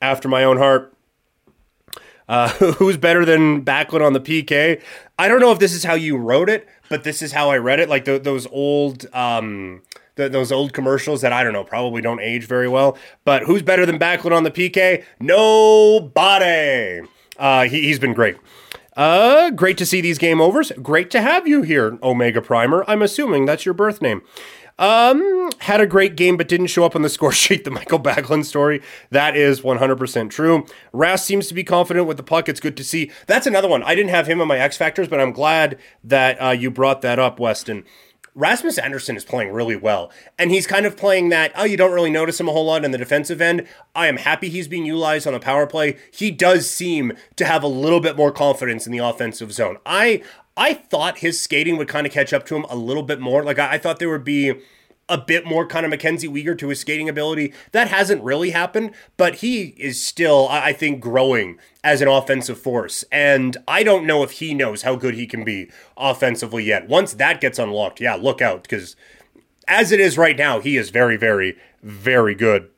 after 0.01 0.27
my 0.27 0.43
own 0.43 0.57
heart. 0.57 0.92
Uh, 2.27 2.49
who's 2.77 2.97
better 2.97 3.25
than 3.25 3.63
Backlund 3.63 4.05
on 4.05 4.13
the 4.13 4.19
PK? 4.19 4.81
I 5.17 5.27
don't 5.27 5.39
know 5.39 5.51
if 5.51 5.59
this 5.59 5.73
is 5.73 5.83
how 5.83 5.93
you 5.93 6.17
wrote 6.17 6.49
it, 6.49 6.67
but 6.89 7.03
this 7.03 7.21
is 7.21 7.31
how 7.31 7.49
I 7.49 7.57
read 7.57 7.79
it. 7.79 7.89
Like 7.89 8.05
the, 8.05 8.19
those 8.19 8.47
old. 8.47 9.05
Um, 9.13 9.81
the, 10.15 10.29
those 10.29 10.51
old 10.51 10.73
commercials 10.73 11.21
that 11.21 11.33
I 11.33 11.43
don't 11.43 11.53
know 11.53 11.63
probably 11.63 11.99
don't 11.99 12.19
age 12.19 12.45
very 12.45 12.67
well. 12.67 12.97
But 13.25 13.43
who's 13.43 13.63
better 13.63 13.83
than 13.83 13.97
Backlund 13.97 14.31
on 14.31 14.43
the 14.43 14.51
PK? 14.51 15.03
Nobody. 15.19 17.01
Uh, 17.38 17.63
he, 17.63 17.81
he's 17.81 17.97
been 17.97 18.13
great. 18.13 18.38
Uh, 18.95 19.49
great 19.49 19.77
to 19.79 19.86
see 19.86 20.01
these 20.01 20.19
game 20.19 20.39
overs. 20.39 20.71
Great 20.81 21.09
to 21.12 21.21
have 21.21 21.47
you 21.47 21.63
here, 21.63 21.97
Omega 22.03 22.41
Primer. 22.41 22.86
I'm 22.88 23.01
assuming 23.01 23.45
that's 23.45 23.65
your 23.65 23.73
birth 23.73 24.01
name. 24.01 24.21
Um, 24.79 25.51
had 25.59 25.81
a 25.81 25.88
great 25.88 26.15
game, 26.15 26.36
but 26.36 26.47
didn't 26.47 26.67
show 26.67 26.83
up 26.83 26.95
on 26.95 27.01
the 27.01 27.09
score 27.17 27.31
sheet. 27.31 27.63
The 27.63 27.71
Mikael 27.71 27.99
Backlund 27.99 28.45
story. 28.45 28.81
That 29.12 29.36
is 29.36 29.62
100% 29.62 30.29
true. 30.29 30.65
Rask 30.93 31.19
seems 31.19 31.47
to 31.47 31.53
be 31.53 31.63
confident 31.63 32.07
with 32.07 32.17
the 32.17 32.23
puck. 32.23 32.49
It's 32.49 32.59
good 32.59 32.77
to 32.77 32.83
see. 32.83 33.12
That's 33.27 33.47
another 33.47 33.67
one. 33.67 33.83
I 33.83 33.95
didn't 33.95 34.09
have 34.09 34.27
him 34.27 34.41
on 34.41 34.47
my 34.47 34.57
X 34.57 34.77
Factors, 34.77 35.07
but 35.07 35.19
I'm 35.19 35.31
glad 35.31 35.77
that 36.03 36.41
uh, 36.41 36.49
you 36.49 36.71
brought 36.71 37.01
that 37.01 37.19
up, 37.19 37.39
Weston. 37.39 37.86
Rasmus 38.36 38.78
Andersson 38.78 39.15
is 39.15 39.26
playing 39.26 39.52
really 39.52 39.76
well. 39.76 40.12
And 40.39 40.52
he's 40.52 40.65
kind 40.65 40.86
of 40.86 40.98
playing 40.98 41.30
that, 41.30 41.52
oh, 41.56 41.65
you 41.65 41.78
don't 41.78 41.93
really 41.93 42.10
notice 42.10 42.39
him 42.39 42.48
a 42.48 42.52
whole 42.52 42.65
lot 42.65 42.84
in 42.84 42.91
the 42.91 42.98
defensive 42.98 43.41
end. 43.41 43.67
I 43.93 44.08
am 44.08 44.17
happy 44.17 44.50
he's 44.50 44.67
being 44.67 44.86
utilized 44.86 45.28
on 45.28 45.34
the 45.34 45.39
power 45.39 45.67
play. 45.67 45.98
He 46.12 46.32
does 46.32 46.69
seem 46.69 47.13
to 47.36 47.46
have 47.46 47.63
a 47.63 47.67
little 47.67 48.00
bit 48.00 48.15
more 48.15 48.32
confidence 48.32 48.86
in 48.86 48.91
the 48.91 49.00
offensive 49.00 49.52
zone. 49.52 49.78
I 49.86 50.24
I 50.56 50.76
thought 50.76 51.19
his 51.19 51.41
skating 51.41 51.78
would 51.78 51.88
kind 51.88 52.06
of 52.06 52.13
catch 52.13 52.32
up 52.32 52.46
to 52.48 52.56
him 52.56 52.65
a 52.69 52.76
little 52.76 53.04
bit 53.04 53.19
more. 53.19 53.43
Like 53.43 53.60
I, 53.60 53.74
I 53.74 53.78
thought 53.78 54.00
there 54.00 54.10
would 54.10 54.24
be 54.24 54.54
a 55.10 55.18
bit 55.18 55.46
more 55.46 55.68
kind 55.68 55.86
of 55.86 55.89
Mackenzie 55.89 56.28
Weegar 56.28 56.58
to 56.58 56.70
his 56.70 56.80
skating 56.80 57.10
ability. 57.10 57.54
That 57.72 57.89
hasn't 57.89 58.24
really 58.24 58.52
happened, 58.52 58.92
but 59.18 59.36
he 59.36 59.76
is 59.78 60.04
still, 60.04 60.48
I 60.50 60.74
think, 60.74 61.02
growing 61.02 61.60
as 61.84 62.02
an 62.02 62.08
offensive 62.08 62.60
force. 62.60 63.04
And 63.12 63.58
I 63.68 63.84
don't 63.84 64.06
know 64.06 64.24
if 64.24 64.32
he 64.32 64.54
knows 64.54 64.84
how 64.84 64.96
good 64.96 65.16
he 65.16 65.28
can 65.28 65.44
be 65.44 65.70
offensively 65.98 66.63
yet. 66.63 66.88
Once 66.88 67.13
that 67.13 67.42
gets 67.42 67.60
unlocked, 67.60 68.00
yeah, 68.00 68.16
look 68.16 68.42
out, 68.42 68.63
because 68.63 68.96
as 69.68 69.92
it 69.92 70.00
is 70.00 70.18
right 70.18 70.38
now, 70.38 70.60
he 70.60 70.78
is 70.78 70.89
very, 70.89 71.18
very, 71.18 71.58
very 71.82 72.36
good. 72.36 72.70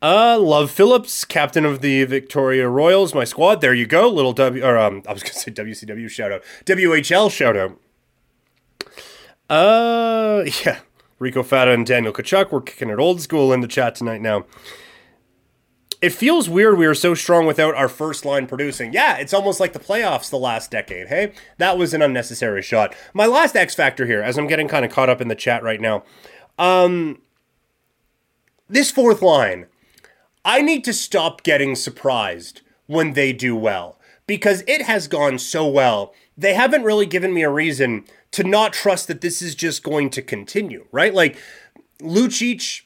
Uh, 0.00 0.38
love 0.38 0.70
Phillips, 0.70 1.24
captain 1.24 1.64
of 1.64 1.80
the 1.80 2.04
Victoria 2.04 2.68
Royals, 2.68 3.14
my 3.14 3.24
squad. 3.24 3.60
There 3.60 3.74
you 3.74 3.86
go, 3.86 4.08
little 4.08 4.32
W, 4.32 4.64
or 4.64 4.78
um, 4.78 5.02
I 5.08 5.12
was 5.12 5.22
gonna 5.22 5.34
say 5.34 5.50
WCW 5.50 6.08
shout 6.08 6.30
out, 6.30 6.42
WHL 6.64 7.30
shout 7.30 7.56
out. 7.56 7.80
Uh, 9.48 10.44
yeah. 10.64 10.80
Rico 11.18 11.42
Fata 11.42 11.72
and 11.72 11.84
Daniel 11.84 12.12
Tkachuk, 12.12 12.52
we're 12.52 12.60
kicking 12.60 12.90
it 12.90 12.98
old 12.98 13.20
school 13.20 13.52
in 13.52 13.60
the 13.60 13.66
chat 13.66 13.96
tonight 13.96 14.20
now. 14.20 14.46
It 16.00 16.10
feels 16.10 16.48
weird 16.48 16.78
we 16.78 16.86
are 16.86 16.94
so 16.94 17.14
strong 17.14 17.44
without 17.44 17.74
our 17.74 17.88
first 17.88 18.24
line 18.24 18.46
producing. 18.46 18.92
Yeah, 18.92 19.16
it's 19.16 19.34
almost 19.34 19.58
like 19.58 19.72
the 19.72 19.80
playoffs 19.80 20.30
the 20.30 20.38
last 20.38 20.70
decade, 20.70 21.08
hey? 21.08 21.32
That 21.56 21.76
was 21.76 21.92
an 21.92 22.02
unnecessary 22.02 22.62
shot. 22.62 22.94
My 23.12 23.26
last 23.26 23.56
X 23.56 23.74
factor 23.74 24.06
here, 24.06 24.22
as 24.22 24.38
I'm 24.38 24.46
getting 24.46 24.68
kind 24.68 24.84
of 24.84 24.92
caught 24.92 25.08
up 25.08 25.20
in 25.20 25.26
the 25.26 25.34
chat 25.34 25.64
right 25.64 25.80
now. 25.80 26.04
Um, 26.56 27.20
this 28.68 28.92
fourth 28.92 29.22
line, 29.22 29.66
I 30.44 30.62
need 30.62 30.84
to 30.84 30.92
stop 30.92 31.42
getting 31.42 31.74
surprised 31.74 32.60
when 32.86 33.14
they 33.14 33.32
do 33.32 33.56
well 33.56 33.97
because 34.28 34.62
it 34.68 34.82
has 34.82 35.08
gone 35.08 35.40
so 35.40 35.66
well. 35.66 36.14
They 36.36 36.54
haven't 36.54 36.84
really 36.84 37.06
given 37.06 37.34
me 37.34 37.42
a 37.42 37.50
reason 37.50 38.04
to 38.30 38.44
not 38.44 38.72
trust 38.72 39.08
that 39.08 39.22
this 39.22 39.42
is 39.42 39.56
just 39.56 39.82
going 39.82 40.10
to 40.10 40.22
continue, 40.22 40.86
right? 40.92 41.12
Like 41.12 41.36
Lucic 42.00 42.82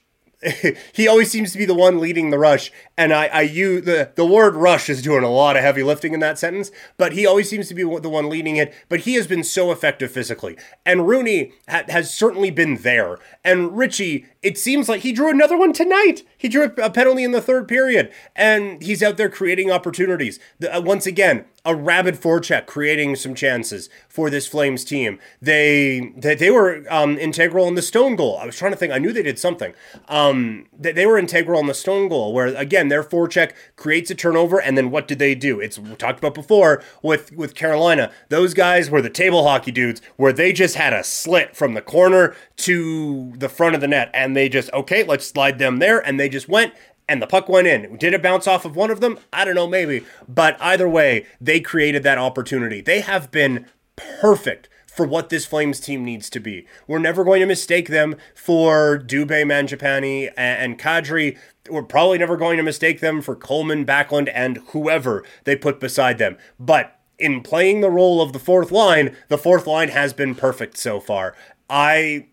he 0.92 1.07
always 1.07 1.31
seems 1.31 1.52
to 1.52 1.59
be 1.59 1.64
the 1.64 1.74
one 1.74 2.00
leading 2.00 2.31
the 2.31 2.38
rush, 2.38 2.72
and 2.98 3.12
I, 3.12 3.26
I 3.26 3.40
use 3.42 3.85
the 3.85 4.11
the 4.14 4.26
word 4.26 4.57
rush 4.57 4.88
is 4.88 5.02
doing 5.02 5.22
a 5.22 5.31
lot 5.31 5.57
of 5.57 5.62
heavy 5.62 5.83
lifting 5.83 6.14
in 6.14 6.20
that 6.20 6.38
sentence, 6.38 6.70
but 6.96 7.12
he 7.12 7.26
always 7.26 7.48
seems 7.48 7.68
to 7.68 7.74
be 7.74 7.83
the 7.83 8.09
one 8.09 8.28
leading 8.28 8.57
it. 8.57 8.74
But 8.88 9.00
he 9.00 9.14
has 9.14 9.26
been 9.26 9.44
so 9.44 9.70
effective 9.70 10.11
physically, 10.11 10.57
and 10.85 11.07
Rooney 11.07 11.52
ha- 11.68 11.85
has 11.88 12.12
certainly 12.12 12.50
been 12.50 12.78
there. 12.78 13.18
And 13.44 13.76
Ritchie, 13.76 14.26
it 14.42 14.59
seems 14.59 14.88
like 14.88 15.02
he 15.02 15.12
drew 15.12 15.31
another 15.31 15.57
one 15.57 15.72
tonight. 15.72 16.24
He 16.37 16.48
drew 16.48 16.64
a 16.64 16.90
penalty 16.90 17.22
in 17.22 17.31
the 17.31 17.40
third 17.40 17.68
period, 17.68 18.12
and 18.35 18.83
he's 18.83 19.02
out 19.02 19.16
there 19.16 19.28
creating 19.28 19.70
opportunities. 19.70 20.40
The, 20.59 20.76
uh, 20.76 20.81
once 20.81 21.07
again, 21.07 21.44
a 21.64 21.76
rabid 21.76 22.20
forecheck, 22.20 22.66
creating 22.66 23.14
some 23.16 23.35
chances 23.35 23.88
for 24.09 24.31
this 24.31 24.48
Flames 24.48 24.85
team. 24.85 25.20
They 25.40 26.12
they, 26.16 26.35
they 26.35 26.50
were 26.50 26.85
um, 26.90 27.16
integral 27.18 27.68
in 27.68 27.76
the 27.76 27.83
stone 27.83 28.16
goal. 28.16 28.37
I 28.38 28.46
was 28.46 28.57
trying 28.57 28.72
to 28.72 28.76
think. 28.76 28.92
I 28.92 28.98
knew 28.98 29.12
they 29.12 29.22
did 29.22 29.38
something. 29.38 29.72
Um, 30.09 30.66
they, 30.76 30.90
they 30.92 31.07
were 31.07 31.18
integral 31.18 31.61
in 31.61 31.66
the 31.66 31.74
stone 31.74 32.09
goal, 32.09 32.33
where 32.33 32.48
again 32.48 32.88
their 32.88 33.05
forecheck 33.05 33.52
creates 33.76 34.11
a 34.11 34.16
turnover, 34.16 34.61
and 34.61 34.76
then 34.76 34.90
what 34.90 35.07
did 35.07 35.20
they 35.20 35.37
do? 35.37 35.61
It's 35.61 35.78
talked 35.98 36.18
about 36.18 36.35
before 36.35 36.83
with 37.00 37.33
with 37.33 37.55
Carolina. 37.55 38.11
Those 38.28 38.55
guys 38.55 38.90
were 38.90 39.02
the 39.02 39.11
table 39.11 39.44
hockey 39.44 39.70
dudes, 39.70 40.02
where 40.16 40.33
they 40.33 40.52
just 40.52 40.74
had 40.74 40.92
a 40.92 41.05
slit 41.05 41.55
from 41.55 41.74
the 41.74 41.83
corner 41.83 42.35
to 42.57 43.33
the 43.37 43.48
front 43.48 43.76
of 43.76 43.81
the 43.81 43.88
net, 43.88 44.11
and 44.12 44.32
they 44.35 44.49
just 44.49 44.73
okay, 44.73 45.05
let's 45.05 45.27
slide 45.27 45.59
them 45.59 45.79
there, 45.79 45.99
and 45.99 46.18
they 46.18 46.29
just 46.29 46.49
went 46.49 46.75
and 47.09 47.21
the 47.21 47.27
puck 47.27 47.49
went 47.49 47.66
in. 47.66 47.97
Did 47.97 48.14
it 48.14 48.23
bounce 48.23 48.47
off 48.47 48.64
of 48.64 48.77
one 48.77 48.90
of 48.90 49.01
them? 49.01 49.18
I 49.33 49.45
don't 49.45 49.55
know, 49.55 49.66
maybe. 49.66 50.05
But 50.29 50.57
either 50.61 50.88
way, 50.88 51.27
they 51.40 51.61
created 51.61 52.03
that 52.05 52.18
opportunity. 52.18 52.81
They 52.81 53.01
have 53.01 53.31
been 53.31 53.66
perfect 53.97 54.68
for 54.87 55.07
what 55.07 55.31
this 55.31 55.47
Flames 55.47 55.81
team 55.81 56.05
needs 56.05 56.29
to 56.31 56.40
be. 56.40 56.66
We're 56.87 56.99
never 56.99 57.25
going 57.25 57.40
to 57.40 57.47
mistake 57.47 57.88
them 57.88 58.16
for 58.35 58.99
Dubé, 58.99 59.45
Mangiapane, 59.45 60.33
and 60.37 60.79
Kadri. 60.79 61.38
We're 61.68 61.83
probably 61.83 62.18
never 62.18 62.37
going 62.37 62.59
to 62.59 62.62
mistake 62.62 63.01
them 63.01 63.23
for 63.23 63.35
Coleman, 63.35 63.87
Backlund, 63.87 64.31
and 64.35 64.59
whoever 64.68 65.25
they 65.45 65.57
put 65.57 65.81
beside 65.81 66.18
them. 66.18 66.37
But 66.61 66.99
in 67.18 67.42
playing 67.42 67.81
the 67.81 67.90
role 67.90 68.21
of 68.21 68.33
the 68.33 68.38
fourth 68.38 68.71
line, 68.71 69.16
the 69.29 69.38
fourth 69.38 69.66
line 69.66 69.88
has 69.88 70.12
been 70.12 70.35
perfect 70.35 70.77
so 70.77 71.01
far. 71.01 71.35
I 71.71 72.27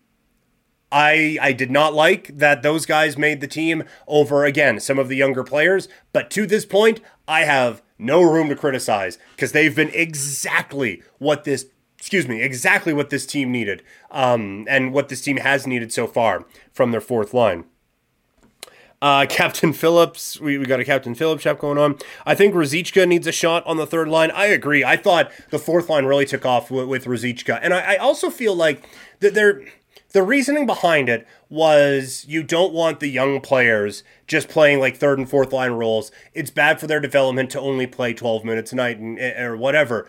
I 0.92 1.38
I 1.40 1.52
did 1.52 1.70
not 1.70 1.94
like 1.94 2.36
that 2.38 2.62
those 2.62 2.86
guys 2.86 3.16
made 3.16 3.40
the 3.40 3.46
team 3.46 3.84
over 4.06 4.44
again 4.44 4.80
some 4.80 4.98
of 4.98 5.08
the 5.08 5.16
younger 5.16 5.44
players, 5.44 5.88
but 6.12 6.30
to 6.30 6.46
this 6.46 6.64
point, 6.64 7.00
I 7.28 7.44
have 7.44 7.82
no 7.98 8.22
room 8.22 8.48
to 8.48 8.56
criticize 8.56 9.18
because 9.36 9.52
they've 9.52 9.76
been 9.76 9.90
exactly 9.92 11.02
what 11.18 11.44
this 11.44 11.66
excuse 11.98 12.26
me 12.26 12.42
exactly 12.42 12.92
what 12.92 13.10
this 13.10 13.26
team 13.26 13.52
needed 13.52 13.82
um, 14.10 14.66
and 14.68 14.92
what 14.92 15.08
this 15.08 15.20
team 15.20 15.36
has 15.36 15.66
needed 15.66 15.92
so 15.92 16.06
far 16.06 16.44
from 16.72 16.90
their 16.90 17.00
fourth 17.00 17.34
line. 17.34 17.64
Uh, 19.02 19.26
Captain 19.30 19.72
Phillips, 19.72 20.40
we, 20.40 20.58
we 20.58 20.64
got 20.64 20.80
a 20.80 20.84
Captain 20.84 21.14
Phillips 21.14 21.42
chap 21.42 21.58
going 21.58 21.78
on. 21.78 21.98
I 22.26 22.34
think 22.34 22.54
Ruzicka 22.54 23.06
needs 23.06 23.26
a 23.26 23.32
shot 23.32 23.66
on 23.66 23.76
the 23.76 23.86
third 23.86 24.08
line. 24.08 24.30
I 24.32 24.46
agree. 24.46 24.84
I 24.84 24.96
thought 24.96 25.30
the 25.50 25.58
fourth 25.58 25.88
line 25.88 26.04
really 26.04 26.26
took 26.26 26.44
off 26.44 26.70
with, 26.70 26.86
with. 26.86 27.06
And 27.06 27.74
I, 27.74 27.94
I 27.94 27.96
also 27.96 28.30
feel 28.30 28.54
like 28.54 28.82
that 29.20 29.34
they're 29.34 29.62
the 30.12 30.22
reasoning 30.22 30.66
behind 30.66 31.08
it 31.08 31.26
was 31.48 32.24
you 32.28 32.42
don't 32.42 32.72
want 32.72 33.00
the 33.00 33.08
young 33.08 33.40
players 33.40 34.02
just 34.26 34.48
playing 34.48 34.80
like 34.80 34.96
third 34.96 35.18
and 35.18 35.28
fourth 35.28 35.52
line 35.52 35.72
roles. 35.72 36.10
It's 36.34 36.50
bad 36.50 36.80
for 36.80 36.86
their 36.86 37.00
development 37.00 37.50
to 37.50 37.60
only 37.60 37.86
play 37.86 38.12
12 38.12 38.44
minutes 38.44 38.72
a 38.72 38.76
night 38.76 38.98
and, 38.98 39.18
eh, 39.18 39.40
or 39.42 39.56
whatever. 39.56 40.08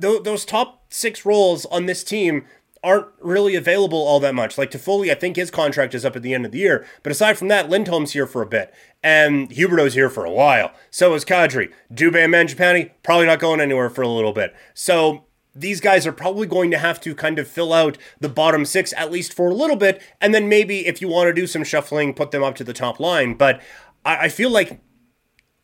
Th- 0.00 0.22
those 0.22 0.44
top 0.44 0.92
six 0.92 1.24
roles 1.24 1.64
on 1.66 1.86
this 1.86 2.02
team 2.02 2.44
aren't 2.82 3.06
really 3.20 3.54
available 3.56 3.98
all 3.98 4.20
that 4.20 4.34
much. 4.34 4.56
Like 4.56 4.70
Toffoli, 4.70 5.10
I 5.10 5.14
think 5.14 5.36
his 5.36 5.50
contract 5.50 5.94
is 5.94 6.04
up 6.04 6.16
at 6.16 6.22
the 6.22 6.34
end 6.34 6.46
of 6.46 6.52
the 6.52 6.58
year. 6.58 6.86
But 7.02 7.12
aside 7.12 7.38
from 7.38 7.48
that, 7.48 7.68
Lindholm's 7.68 8.12
here 8.12 8.26
for 8.26 8.42
a 8.42 8.46
bit. 8.46 8.72
And 9.02 9.50
Huberdeau's 9.50 9.94
here 9.94 10.10
for 10.10 10.24
a 10.24 10.30
while. 10.30 10.72
So 10.90 11.14
is 11.14 11.24
Kadri. 11.24 11.72
Dubé 11.92 12.24
and 12.24 12.34
Mangiapane, 12.34 12.90
probably 13.02 13.26
not 13.26 13.40
going 13.40 13.60
anywhere 13.60 13.90
for 13.90 14.02
a 14.02 14.08
little 14.08 14.32
bit. 14.32 14.54
So 14.74 15.24
these 15.60 15.80
guys 15.80 16.06
are 16.06 16.12
probably 16.12 16.46
going 16.46 16.70
to 16.70 16.78
have 16.78 17.00
to 17.00 17.14
kind 17.14 17.38
of 17.38 17.48
fill 17.48 17.72
out 17.72 17.98
the 18.20 18.28
bottom 18.28 18.64
six 18.64 18.92
at 18.96 19.10
least 19.10 19.32
for 19.32 19.50
a 19.50 19.54
little 19.54 19.76
bit, 19.76 20.00
and 20.20 20.34
then 20.34 20.48
maybe 20.48 20.86
if 20.86 21.00
you 21.00 21.08
want 21.08 21.28
to 21.28 21.32
do 21.32 21.46
some 21.46 21.64
shuffling, 21.64 22.14
put 22.14 22.30
them 22.30 22.42
up 22.42 22.54
to 22.56 22.64
the 22.64 22.72
top 22.72 23.00
line. 23.00 23.34
But 23.34 23.60
I, 24.04 24.26
I 24.26 24.28
feel 24.28 24.50
like 24.50 24.80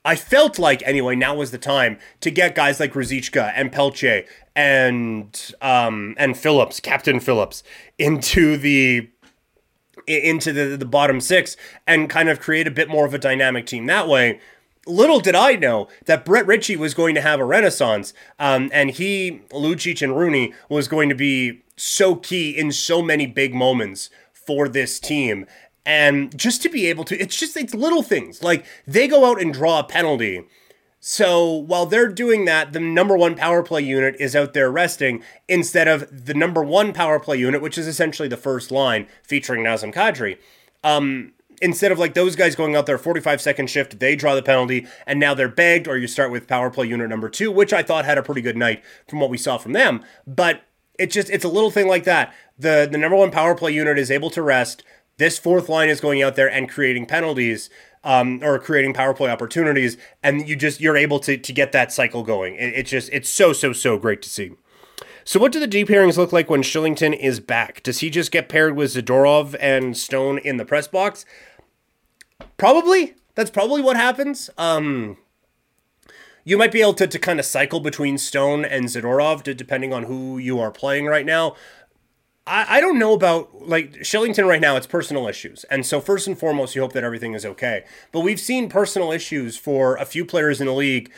I 0.05 0.17
felt 0.17 0.59
like 0.59 0.83
anyway 0.85 1.17
now 1.17 1.35
was 1.35 1.51
the 1.51 1.59
time 1.59 1.99
to 2.21 2.31
get 2.31 2.55
guys 2.55 2.79
like 2.79 2.93
Ruzicka 2.93 3.53
and 3.55 3.73
Pelletier 3.73 4.25
and 4.55 5.55
um, 5.63 6.15
and 6.19 6.37
Phillips, 6.37 6.81
Captain 6.81 7.21
Phillips, 7.21 7.63
into 7.99 8.57
the 8.57 9.09
into 10.07 10.53
the, 10.53 10.77
the 10.77 10.85
bottom 10.85 11.21
six 11.21 11.57
and 11.87 12.11
kind 12.11 12.29
of 12.29 12.39
create 12.39 12.67
a 12.67 12.71
bit 12.71 12.91
more 12.91 13.07
of 13.07 13.15
a 13.15 13.19
dynamic 13.19 13.65
team 13.65 13.87
that 13.87 14.07
way 14.07 14.39
little 14.87 15.21
did 15.21 15.35
I 15.35 15.57
know 15.57 15.89
that 16.07 16.25
Brett 16.25 16.47
Ritchie 16.47 16.77
was 16.77 16.95
going 16.95 17.15
to 17.15 17.21
have 17.21 17.41
a 17.41 17.45
renaissance, 17.45 18.13
um, 18.39 18.71
and 18.73 18.91
he, 18.91 19.43
Lucic, 19.51 20.03
and 20.03 20.17
Rooney 20.17 20.53
was 20.69 20.89
going 20.89 21.09
to 21.09 21.15
be 21.15 21.63
so 21.77 22.15
key 22.17 22.51
in 22.51 22.73
so 22.73 23.03
many 23.03 23.27
big 23.27 23.55
moments 23.55 24.11
for 24.33 24.69
this 24.69 25.01
team. 25.01 25.47
And 25.87 26.37
just 26.39 26.63
to 26.63 26.69
be 26.69 26.87
able 26.87 27.05
to, 27.05 27.19
it's 27.21 27.37
just 27.37 27.57
it's 27.57 27.75
little 27.75 28.03
things 28.03 28.43
like 28.43 28.65
they 28.87 29.07
go 29.09 29.31
out 29.31 29.41
and 29.41 29.53
draw 29.53 29.81
a 29.81 29.85
penalty 29.85 30.45
So 31.01 31.53
while 31.53 31.85
they're 31.85 32.09
doing 32.09 32.47
that, 32.47 32.73
the 32.73 32.81
number 32.81 33.15
one 33.15 33.35
power 33.35 33.63
play 33.63 33.83
unit 33.83 34.17
is 34.19 34.35
out 34.35 34.55
there 34.55 34.71
resting 34.73 35.23
instead 35.49 35.87
of 35.87 36.27
the 36.27 36.33
number 36.33 36.63
one 36.65 36.95
power 36.95 37.21
play 37.21 37.37
unit, 37.37 37.61
which 37.61 37.77
is 37.77 37.87
essentially 37.87 38.27
the 38.27 38.39
first 38.39 38.71
line 38.71 39.07
featuring 39.23 39.63
Nazem 39.63 39.93
Kadri. 39.93 40.39
Um, 40.83 41.34
instead 41.61 41.93
of 41.93 41.99
like 41.99 42.15
those 42.15 42.37
guys 42.37 42.55
going 42.55 42.77
out 42.77 42.87
there 42.87 42.99
45 42.99 43.41
second 43.41 43.69
shift, 43.69 43.99
they 43.99 44.17
draw 44.17 44.35
the 44.35 44.43
penalty 44.43 44.87
and 45.07 45.21
now 45.21 45.35
they're 45.35 45.49
begged, 45.49 45.89
or 45.89 45.97
you 45.97 46.07
start 46.07 46.31
with 46.31 46.47
power 46.47 46.71
play 46.71 46.87
unit 46.87 47.09
number 47.09 47.29
two, 47.29 47.51
which 47.51 47.73
I 47.73 47.83
thought 47.83 48.05
had 48.05 48.19
a 48.19 48.23
pretty 48.23 48.41
good 48.41 48.57
night 48.57 48.83
from 49.09 49.21
what 49.21 49.31
we 49.31 49.39
saw 49.39 49.59
from 49.59 49.73
them. 49.73 50.05
But 50.27 50.63
it's 50.99 51.15
just 51.15 51.31
it's 51.31 51.45
a 51.45 51.49
little 51.49 51.71
thing 51.71 51.89
like 51.89 52.05
that. 52.05 52.35
The 52.59 52.89
the 52.91 52.99
number 52.99 53.17
one 53.17 53.31
power 53.31 53.55
play 53.55 53.73
unit 53.73 53.99
is 53.99 54.11
able 54.11 54.31
to 54.31 54.43
rest. 54.43 54.83
This 55.17 55.39
fourth 55.39 55.69
line 55.69 55.89
is 55.89 56.01
going 56.01 56.23
out 56.23 56.37
there 56.37 56.51
and 56.51 56.69
creating 56.69 57.07
penalties 57.07 57.71
um, 58.03 58.41
or 58.43 58.59
creating 58.59 58.95
power 58.95 59.15
play 59.15 59.31
opportunities, 59.31 59.97
and 60.23 60.49
you 60.49 60.57
just 60.57 60.81
you're 60.81 60.97
able 60.97 61.19
to 61.21 61.37
to 61.37 61.53
get 61.53 61.73
that 61.73 61.93
cycle 61.93 62.23
going. 62.23 62.55
It, 62.55 62.75
it's 62.75 62.91
just 62.91 63.11
it's 63.13 63.29
so 63.29 63.53
so 63.53 63.73
so 63.73 63.99
great 63.99 64.23
to 64.23 64.29
see. 64.29 64.53
So, 65.25 65.41
what 65.41 65.53
do 65.53 65.61
the 65.61 65.67
D 65.67 65.85
pairings 65.85 66.19
look 66.19 66.33
like 66.33 66.51
when 66.51 66.63
Kylington 66.63 67.19
is 67.19 67.41
back? 67.41 67.83
Does 67.83 68.01
he 68.01 68.11
just 68.11 68.31
get 68.31 68.49
paired 68.49 68.77
with 68.77 68.95
Zadorov 68.95 69.57
and 69.59 69.97
Stone 69.97 70.39
in 70.39 70.59
the 70.59 70.67
press 70.67 70.87
box? 70.87 71.25
Probably. 72.59 73.15
That's 73.35 73.51
probably 73.51 73.81
what 73.81 73.97
happens. 73.97 74.51
Um, 74.59 75.17
you 76.45 76.59
might 76.59 76.73
be 76.73 76.83
able 76.83 76.95
to, 76.95 77.07
to 77.07 77.19
kind 77.19 77.41
of 77.41 77.47
cycle 77.47 77.81
between 77.81 78.19
Stone 78.19 78.67
and 78.67 78.85
Zadorov, 78.85 79.43
depending 79.57 79.93
on 79.95 80.05
who 80.05 80.37
you 80.37 80.61
are 80.61 80.71
playing 80.71 81.07
right 81.07 81.25
now. 81.25 81.57
I, 82.47 82.77
I 82.77 82.81
don't 82.81 82.99
know 82.99 83.15
about 83.15 83.67
like 83.67 83.93
Kylington 83.95 84.47
right 84.47 84.61
now. 84.61 84.77
It's 84.77 84.87
personal 84.87 85.27
issues, 85.27 85.65
and 85.65 85.87
so 85.87 86.01
first 86.01 86.27
and 86.27 86.39
foremost, 86.39 86.75
you 86.75 86.83
hope 86.83 86.93
that 86.93 87.03
everything 87.03 87.33
is 87.33 87.47
okay. 87.47 87.85
But 88.13 88.21
we've 88.21 88.41
seen 88.41 88.69
personal 88.69 89.11
issues 89.11 89.57
for 89.57 89.97
a 89.97 90.05
few 90.05 90.27
players 90.27 90.61
in 90.61 90.67
the 90.67 90.75
league 90.75 91.11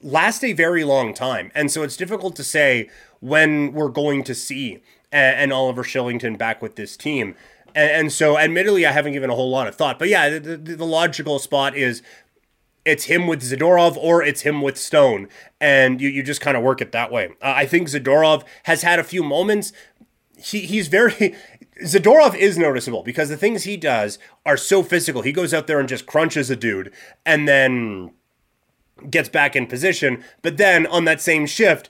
last 0.00 0.44
a 0.44 0.52
very 0.52 0.84
long 0.84 1.12
time, 1.12 1.50
and 1.56 1.70
so 1.70 1.82
it's 1.82 1.96
difficult 1.96 2.36
to 2.36 2.44
say 2.44 2.88
when 3.20 3.72
we're 3.72 3.88
going 3.88 4.24
to 4.24 4.34
see 4.34 4.82
an 5.10 5.52
Oliver 5.52 5.82
Kylington 5.82 6.36
back 6.36 6.60
with 6.60 6.76
this 6.76 6.96
team. 6.96 7.34
And, 7.74 7.90
and, 7.90 8.12
so, 8.12 8.38
admittedly, 8.38 8.86
I 8.86 8.92
haven't 8.92 9.12
given 9.12 9.30
a 9.30 9.34
whole 9.34 9.50
lot 9.50 9.66
of 9.66 9.74
thought. 9.74 9.98
But 9.98 10.08
yeah, 10.08 10.38
the, 10.38 10.56
the, 10.56 10.76
the 10.76 10.86
logical 10.86 11.38
spot 11.38 11.76
is 11.76 12.02
it's 12.84 13.04
him 13.04 13.26
with 13.26 13.42
Zadorov 13.42 13.96
or 13.96 14.22
it's 14.22 14.42
him 14.42 14.62
with 14.62 14.78
Stone. 14.78 15.28
And 15.60 16.00
you, 16.00 16.08
you 16.08 16.22
just 16.22 16.40
kind 16.40 16.56
of 16.56 16.62
work 16.62 16.80
it 16.80 16.92
that 16.92 17.12
way. 17.12 17.28
Uh, 17.42 17.52
I 17.56 17.66
think 17.66 17.88
Zadorov 17.88 18.44
has 18.64 18.82
had 18.82 18.98
a 18.98 19.04
few 19.04 19.22
moments, 19.22 19.72
he 20.38 20.60
he's 20.60 20.88
very 20.88 21.12
Zadorov 21.84 22.34
is 22.34 22.58
noticeable 22.58 23.02
because 23.02 23.28
the 23.28 23.36
things 23.36 23.64
he 23.64 23.76
does 23.76 24.18
are 24.44 24.56
so 24.56 24.82
physical. 24.82 25.22
He 25.22 25.32
goes 25.32 25.54
out 25.54 25.66
there 25.66 25.78
and 25.78 25.88
just 25.88 26.06
crunches 26.06 26.50
a 26.50 26.56
dude 26.56 26.92
and 27.24 27.46
then 27.46 28.12
gets 29.10 29.28
back 29.28 29.54
in 29.54 29.66
position. 29.66 30.24
But 30.42 30.56
then 30.56 30.86
on 30.86 31.04
that 31.04 31.20
same 31.20 31.46
shift, 31.46 31.88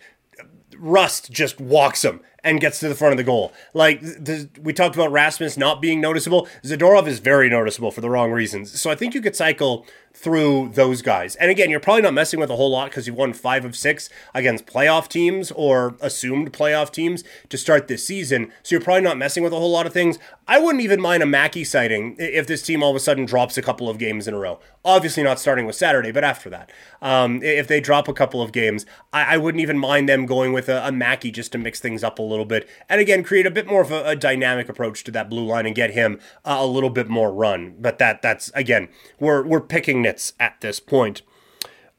Rust 0.78 1.30
just 1.30 1.60
walks 1.60 2.04
him 2.04 2.20
and 2.44 2.60
gets 2.60 2.80
to 2.80 2.88
the 2.88 2.94
front 2.94 3.12
of 3.12 3.16
the 3.18 3.24
goal. 3.24 3.52
Like 3.74 4.00
the, 4.00 4.48
we 4.60 4.72
talked 4.72 4.94
about 4.94 5.10
Rasmus 5.10 5.56
not 5.56 5.82
being 5.82 6.00
noticeable. 6.00 6.48
Zadorov 6.64 7.06
is 7.06 7.18
very 7.18 7.48
noticeable 7.48 7.90
for 7.90 8.00
the 8.00 8.10
wrong 8.10 8.30
reasons. 8.30 8.80
So 8.80 8.90
I 8.90 8.94
think 8.94 9.14
you 9.14 9.20
could 9.20 9.36
cycle 9.36 9.86
through 10.18 10.70
those 10.74 11.00
guys. 11.00 11.36
And 11.36 11.48
again, 11.48 11.70
you're 11.70 11.78
probably 11.78 12.02
not 12.02 12.12
messing 12.12 12.40
with 12.40 12.50
a 12.50 12.56
whole 12.56 12.70
lot 12.70 12.90
because 12.90 13.06
you've 13.06 13.16
won 13.16 13.32
five 13.32 13.64
of 13.64 13.76
six 13.76 14.10
against 14.34 14.66
playoff 14.66 15.06
teams 15.06 15.52
or 15.52 15.94
assumed 16.00 16.52
playoff 16.52 16.90
teams 16.90 17.22
to 17.48 17.56
start 17.56 17.86
this 17.86 18.04
season. 18.04 18.50
So 18.64 18.74
you're 18.74 18.80
probably 18.80 19.02
not 19.02 19.16
messing 19.16 19.44
with 19.44 19.52
a 19.52 19.56
whole 19.56 19.70
lot 19.70 19.86
of 19.86 19.92
things. 19.92 20.18
I 20.48 20.58
wouldn't 20.58 20.82
even 20.82 21.00
mind 21.00 21.22
a 21.22 21.26
Mackey 21.26 21.62
sighting 21.62 22.16
if 22.18 22.46
this 22.46 22.62
team 22.62 22.82
all 22.82 22.90
of 22.90 22.96
a 22.96 23.00
sudden 23.00 23.26
drops 23.26 23.56
a 23.58 23.62
couple 23.62 23.88
of 23.88 23.98
games 23.98 24.26
in 24.26 24.34
a 24.34 24.38
row. 24.38 24.58
Obviously, 24.84 25.22
not 25.22 25.38
starting 25.38 25.66
with 25.66 25.76
Saturday, 25.76 26.10
but 26.10 26.24
after 26.24 26.48
that. 26.48 26.72
Um, 27.02 27.42
if 27.42 27.68
they 27.68 27.80
drop 27.80 28.08
a 28.08 28.14
couple 28.14 28.40
of 28.40 28.50
games, 28.50 28.86
I, 29.12 29.34
I 29.34 29.36
wouldn't 29.36 29.60
even 29.60 29.78
mind 29.78 30.08
them 30.08 30.24
going 30.24 30.52
with 30.52 30.68
a, 30.68 30.86
a, 30.86 30.90
Mackey 30.90 31.30
just 31.30 31.52
to 31.52 31.58
mix 31.58 31.78
things 31.78 32.02
up 32.02 32.18
a 32.18 32.22
little 32.22 32.46
bit. 32.46 32.66
And 32.88 33.00
again, 33.00 33.22
create 33.22 33.46
a 33.46 33.50
bit 33.50 33.66
more 33.66 33.82
of 33.82 33.92
a, 33.92 34.04
a 34.04 34.16
dynamic 34.16 34.68
approach 34.70 35.04
to 35.04 35.10
that 35.12 35.28
blue 35.28 35.44
line 35.44 35.66
and 35.66 35.74
get 35.74 35.90
him 35.90 36.18
uh, 36.44 36.56
a 36.58 36.66
little 36.66 36.90
bit 36.90 37.08
more 37.08 37.30
run. 37.30 37.76
But 37.78 37.98
that 37.98 38.22
that's, 38.22 38.50
again, 38.54 38.88
we're, 39.20 39.44
we're 39.44 39.60
picking 39.60 40.02
at 40.38 40.60
this 40.60 40.80
point. 40.80 41.22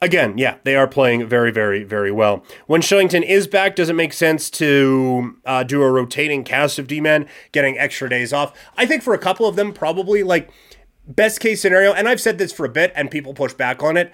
Again, 0.01 0.38
yeah, 0.38 0.57
they 0.64 0.78
are 0.78 0.88
playing 0.88 1.28
very, 1.28 1.51
very, 1.51 1.84
very 1.84 2.12
well. 2.12 2.43
When 2.68 2.82
Kylington 2.82 3.22
is 3.22 3.47
back, 3.47 3.76
does 3.76 3.89
it 3.89 3.95
make 3.95 4.14
sense 4.14 4.49
to 4.51 5.36
uh, 5.45 5.64
do 5.64 5.82
a 5.82 5.91
rotating 5.91 6.45
cast 6.45 6.80
of 6.80 6.88
D 6.88 7.01
men, 7.01 7.28
getting 7.51 7.78
extra 7.78 8.10
days 8.10 8.32
off? 8.32 8.53
I 8.78 8.86
think 8.86 9.03
for 9.03 9.14
a 9.14 9.18
couple 9.18 9.45
of 9.45 9.57
them, 9.57 9.74
probably 9.74 10.24
like 10.24 10.49
best 11.05 11.41
case 11.41 11.62
scenario, 11.62 11.91
and 11.91 12.07
I've 12.07 12.22
said 12.22 12.38
this 12.38 12.53
for 12.53 12.66
a 12.66 12.70
bit 12.70 12.93
and 12.95 13.12
people 13.12 13.34
push 13.34 13.53
back 13.53 13.84
on 13.84 13.97
it. 13.97 14.14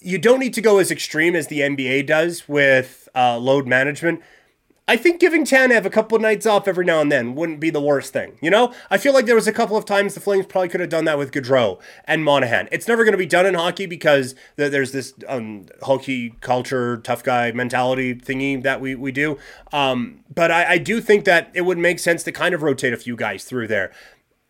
You 0.00 0.18
don't 0.18 0.40
need 0.40 0.54
to 0.54 0.60
go 0.60 0.78
as 0.78 0.90
extreme 0.90 1.34
as 1.34 1.46
the 1.46 1.60
NBA 1.60 2.06
does 2.06 2.46
with 2.46 3.08
uh, 3.14 3.38
load 3.38 3.66
management 3.66 4.20
I 4.88 4.96
think 4.96 5.20
giving 5.20 5.44
Tanev 5.44 5.84
a 5.84 5.90
couple 5.90 6.16
of 6.16 6.22
nights 6.22 6.46
off 6.46 6.66
every 6.66 6.84
now 6.84 7.00
and 7.00 7.12
then 7.12 7.36
wouldn't 7.36 7.60
be 7.60 7.70
the 7.70 7.80
worst 7.80 8.12
thing. 8.12 8.36
You 8.40 8.50
know, 8.50 8.74
I 8.90 8.98
feel 8.98 9.14
like 9.14 9.26
there 9.26 9.36
was 9.36 9.46
a 9.46 9.52
couple 9.52 9.76
of 9.76 9.84
times 9.84 10.14
the 10.14 10.20
Flames 10.20 10.46
probably 10.46 10.68
could 10.68 10.80
have 10.80 10.88
done 10.88 11.04
that 11.04 11.16
with 11.16 11.30
Gaudreau 11.30 11.80
and 12.06 12.24
Monahan. 12.24 12.68
It's 12.72 12.88
never 12.88 13.04
going 13.04 13.12
to 13.12 13.18
be 13.18 13.26
done 13.26 13.46
in 13.46 13.54
hockey 13.54 13.86
because 13.86 14.34
there's 14.56 14.90
this 14.90 15.14
um, 15.28 15.66
hockey 15.82 16.34
culture, 16.40 16.96
tough 16.96 17.22
guy 17.22 17.52
mentality 17.52 18.14
thingy 18.16 18.60
that 18.62 18.80
we 18.80 18.96
we 18.96 19.12
do. 19.12 19.38
Um, 19.72 20.24
but 20.34 20.50
I, 20.50 20.72
I 20.72 20.78
do 20.78 21.00
think 21.00 21.24
that 21.24 21.50
it 21.54 21.62
would 21.62 21.78
make 21.78 22.00
sense 22.00 22.24
to 22.24 22.32
kind 22.32 22.54
of 22.54 22.62
rotate 22.62 22.92
a 22.92 22.96
few 22.96 23.14
guys 23.14 23.44
through 23.44 23.68
there 23.68 23.92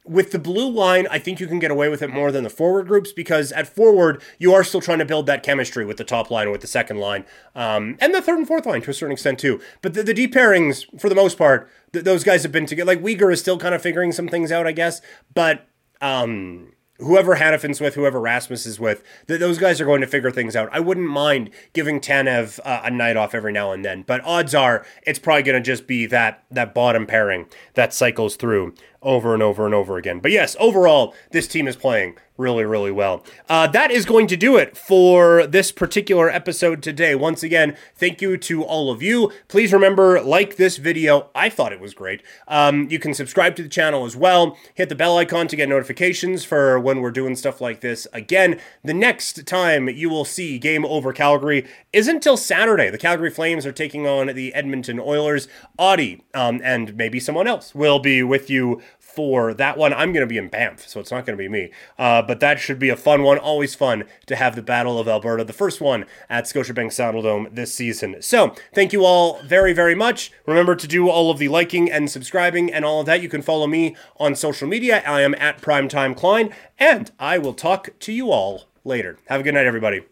with 0.04 0.32
the 0.32 0.38
blue 0.38 0.70
line, 0.70 1.06
I 1.10 1.18
think 1.18 1.40
you 1.40 1.46
can 1.46 1.58
get 1.58 1.70
away 1.70 1.88
with 1.88 2.02
it 2.02 2.10
more 2.10 2.32
than 2.32 2.42
the 2.42 2.50
forward 2.50 2.86
groups 2.86 3.12
because 3.12 3.52
at 3.52 3.68
forward, 3.68 4.22
you 4.38 4.54
are 4.54 4.64
still 4.64 4.80
trying 4.80 4.98
to 4.98 5.04
build 5.04 5.26
that 5.26 5.42
chemistry 5.42 5.84
with 5.84 5.98
the 5.98 6.04
top 6.04 6.30
line, 6.30 6.50
with 6.50 6.62
the 6.62 6.66
second 6.66 6.98
line, 6.98 7.24
um, 7.54 7.96
and 8.00 8.14
the 8.14 8.22
third 8.22 8.38
and 8.38 8.48
fourth 8.48 8.66
line 8.66 8.82
to 8.82 8.90
a 8.90 8.94
certain 8.94 9.12
extent 9.12 9.38
too. 9.38 9.60
But 9.82 9.94
the, 9.94 10.02
the 10.02 10.14
deep 10.14 10.34
pairings, 10.34 10.84
for 11.00 11.08
the 11.08 11.14
most 11.14 11.36
part, 11.36 11.70
th- 11.92 12.04
those 12.04 12.24
guys 12.24 12.42
have 12.42 12.52
been 12.52 12.66
together. 12.66 12.86
Like 12.86 13.02
Weegar 13.02 13.32
is 13.32 13.40
still 13.40 13.58
kind 13.58 13.74
of 13.74 13.82
figuring 13.82 14.12
some 14.12 14.28
things 14.28 14.50
out, 14.50 14.66
I 14.66 14.72
guess. 14.72 15.02
But 15.34 15.68
um, 16.00 16.72
whoever 17.00 17.36
Hanifin's 17.36 17.80
with, 17.80 17.94
whoever 17.94 18.20
Rasmus 18.20 18.66
is 18.66 18.78
with, 18.78 19.02
th- 19.26 19.40
those 19.40 19.58
guys 19.58 19.80
are 19.80 19.84
going 19.84 20.00
to 20.00 20.06
figure 20.06 20.30
things 20.30 20.54
out. 20.54 20.68
I 20.72 20.80
wouldn't 20.80 21.08
mind 21.08 21.50
giving 21.72 22.00
Tanev 22.00 22.60
uh, 22.64 22.82
a 22.84 22.90
night 22.90 23.16
off 23.16 23.34
every 23.34 23.52
now 23.52 23.72
and 23.72 23.84
then, 23.84 24.02
but 24.02 24.22
odds 24.24 24.54
are 24.54 24.84
it's 25.02 25.18
probably 25.18 25.42
going 25.42 25.62
to 25.62 25.66
just 25.66 25.86
be 25.86 26.06
that 26.06 26.44
that 26.50 26.74
bottom 26.74 27.06
pairing 27.06 27.46
that 27.74 27.92
cycles 27.92 28.36
through 28.36 28.74
over 29.02 29.34
and 29.34 29.42
over 29.42 29.64
and 29.66 29.74
over 29.74 29.96
again. 29.96 30.20
But 30.20 30.30
yes, 30.30 30.56
overall, 30.60 31.14
this 31.30 31.48
team 31.48 31.66
is 31.66 31.76
playing 31.76 32.16
really, 32.40 32.64
really 32.64 32.90
well. 32.90 33.24
Uh, 33.48 33.66
that 33.66 33.90
is 33.90 34.04
going 34.04 34.26
to 34.28 34.36
do 34.36 34.56
it 34.56 34.76
for 34.76 35.46
this 35.46 35.72
particular 35.72 36.30
episode 36.30 36.82
today. 36.82 37.14
Once 37.14 37.42
again, 37.42 37.76
thank 37.94 38.22
you 38.22 38.36
to 38.36 38.62
all 38.62 38.90
of 38.90 39.02
you. 39.02 39.32
Please 39.48 39.72
remember, 39.72 40.20
like 40.20 40.56
this 40.56 40.76
video. 40.78 41.28
I 41.34 41.50
thought 41.50 41.72
it 41.72 41.80
was 41.80 41.92
great. 41.92 42.22
Um, 42.48 42.88
you 42.88 42.98
can 42.98 43.12
subscribe 43.12 43.56
to 43.56 43.62
the 43.62 43.68
channel 43.68 44.04
as 44.04 44.16
well. 44.16 44.56
Hit 44.74 44.88
the 44.88 44.94
bell 44.94 45.18
icon 45.18 45.48
to 45.48 45.56
get 45.56 45.68
notifications 45.68 46.44
for 46.44 46.78
when 46.78 47.00
we're 47.00 47.10
doing 47.10 47.36
stuff 47.36 47.60
like 47.60 47.80
this. 47.80 48.06
Again, 48.12 48.60
the 48.84 48.94
next 48.94 49.46
time 49.46 49.88
you 49.88 50.08
will 50.08 50.24
see 50.24 50.58
Game 50.58 50.84
Over 50.84 51.12
Calgary 51.12 51.66
isn't 51.92 52.20
until 52.20 52.36
Saturday. 52.36 52.90
The 52.90 52.98
Calgary 52.98 53.30
Flames 53.30 53.64
are 53.64 53.72
taking 53.72 54.06
on 54.06 54.26
the 54.26 54.52
Edmonton 54.52 55.00
Oilers. 55.00 55.48
Auddie 55.78 56.20
um, 56.34 56.60
and 56.62 56.94
maybe 56.94 57.18
someone 57.18 57.46
else 57.46 57.74
will 57.74 57.98
be 57.98 58.22
with 58.22 58.50
you 58.50 58.82
for 59.14 59.54
that 59.54 59.76
one. 59.76 59.92
I'm 59.92 60.12
going 60.12 60.22
to 60.22 60.26
be 60.26 60.38
in 60.38 60.48
Banff, 60.48 60.88
so 60.88 61.00
it's 61.00 61.10
not 61.10 61.26
going 61.26 61.36
to 61.36 61.42
be 61.42 61.48
me. 61.48 61.70
Uh, 61.98 62.22
but 62.22 62.40
that 62.40 62.60
should 62.60 62.78
be 62.78 62.88
a 62.88 62.96
fun 62.96 63.22
one. 63.22 63.38
Always 63.38 63.74
fun 63.74 64.04
to 64.26 64.36
have 64.36 64.56
the 64.56 64.62
Battle 64.62 64.98
of 64.98 65.08
Alberta, 65.08 65.44
the 65.44 65.52
first 65.52 65.80
one 65.80 66.04
at 66.28 66.44
Scotiabank 66.44 66.88
Saddledome 66.88 67.54
this 67.54 67.74
season. 67.74 68.16
So 68.20 68.54
thank 68.74 68.92
you 68.92 69.04
all 69.04 69.40
very, 69.42 69.72
very 69.72 69.94
much. 69.94 70.32
Remember 70.46 70.74
to 70.76 70.86
do 70.86 71.08
all 71.08 71.30
of 71.30 71.38
the 71.38 71.48
liking 71.48 71.90
and 71.90 72.10
subscribing 72.10 72.72
and 72.72 72.84
all 72.84 73.00
of 73.00 73.06
that. 73.06 73.22
You 73.22 73.28
can 73.28 73.42
follow 73.42 73.66
me 73.66 73.96
on 74.18 74.34
social 74.34 74.68
media. 74.68 75.02
I 75.06 75.22
am 75.22 75.34
at 75.34 75.60
Primetime 75.60 76.16
Klein, 76.16 76.54
and 76.78 77.10
I 77.18 77.38
will 77.38 77.54
talk 77.54 77.98
to 78.00 78.12
you 78.12 78.30
all 78.30 78.64
later. 78.84 79.18
Have 79.26 79.40
a 79.40 79.42
good 79.42 79.54
night, 79.54 79.66
everybody. 79.66 80.02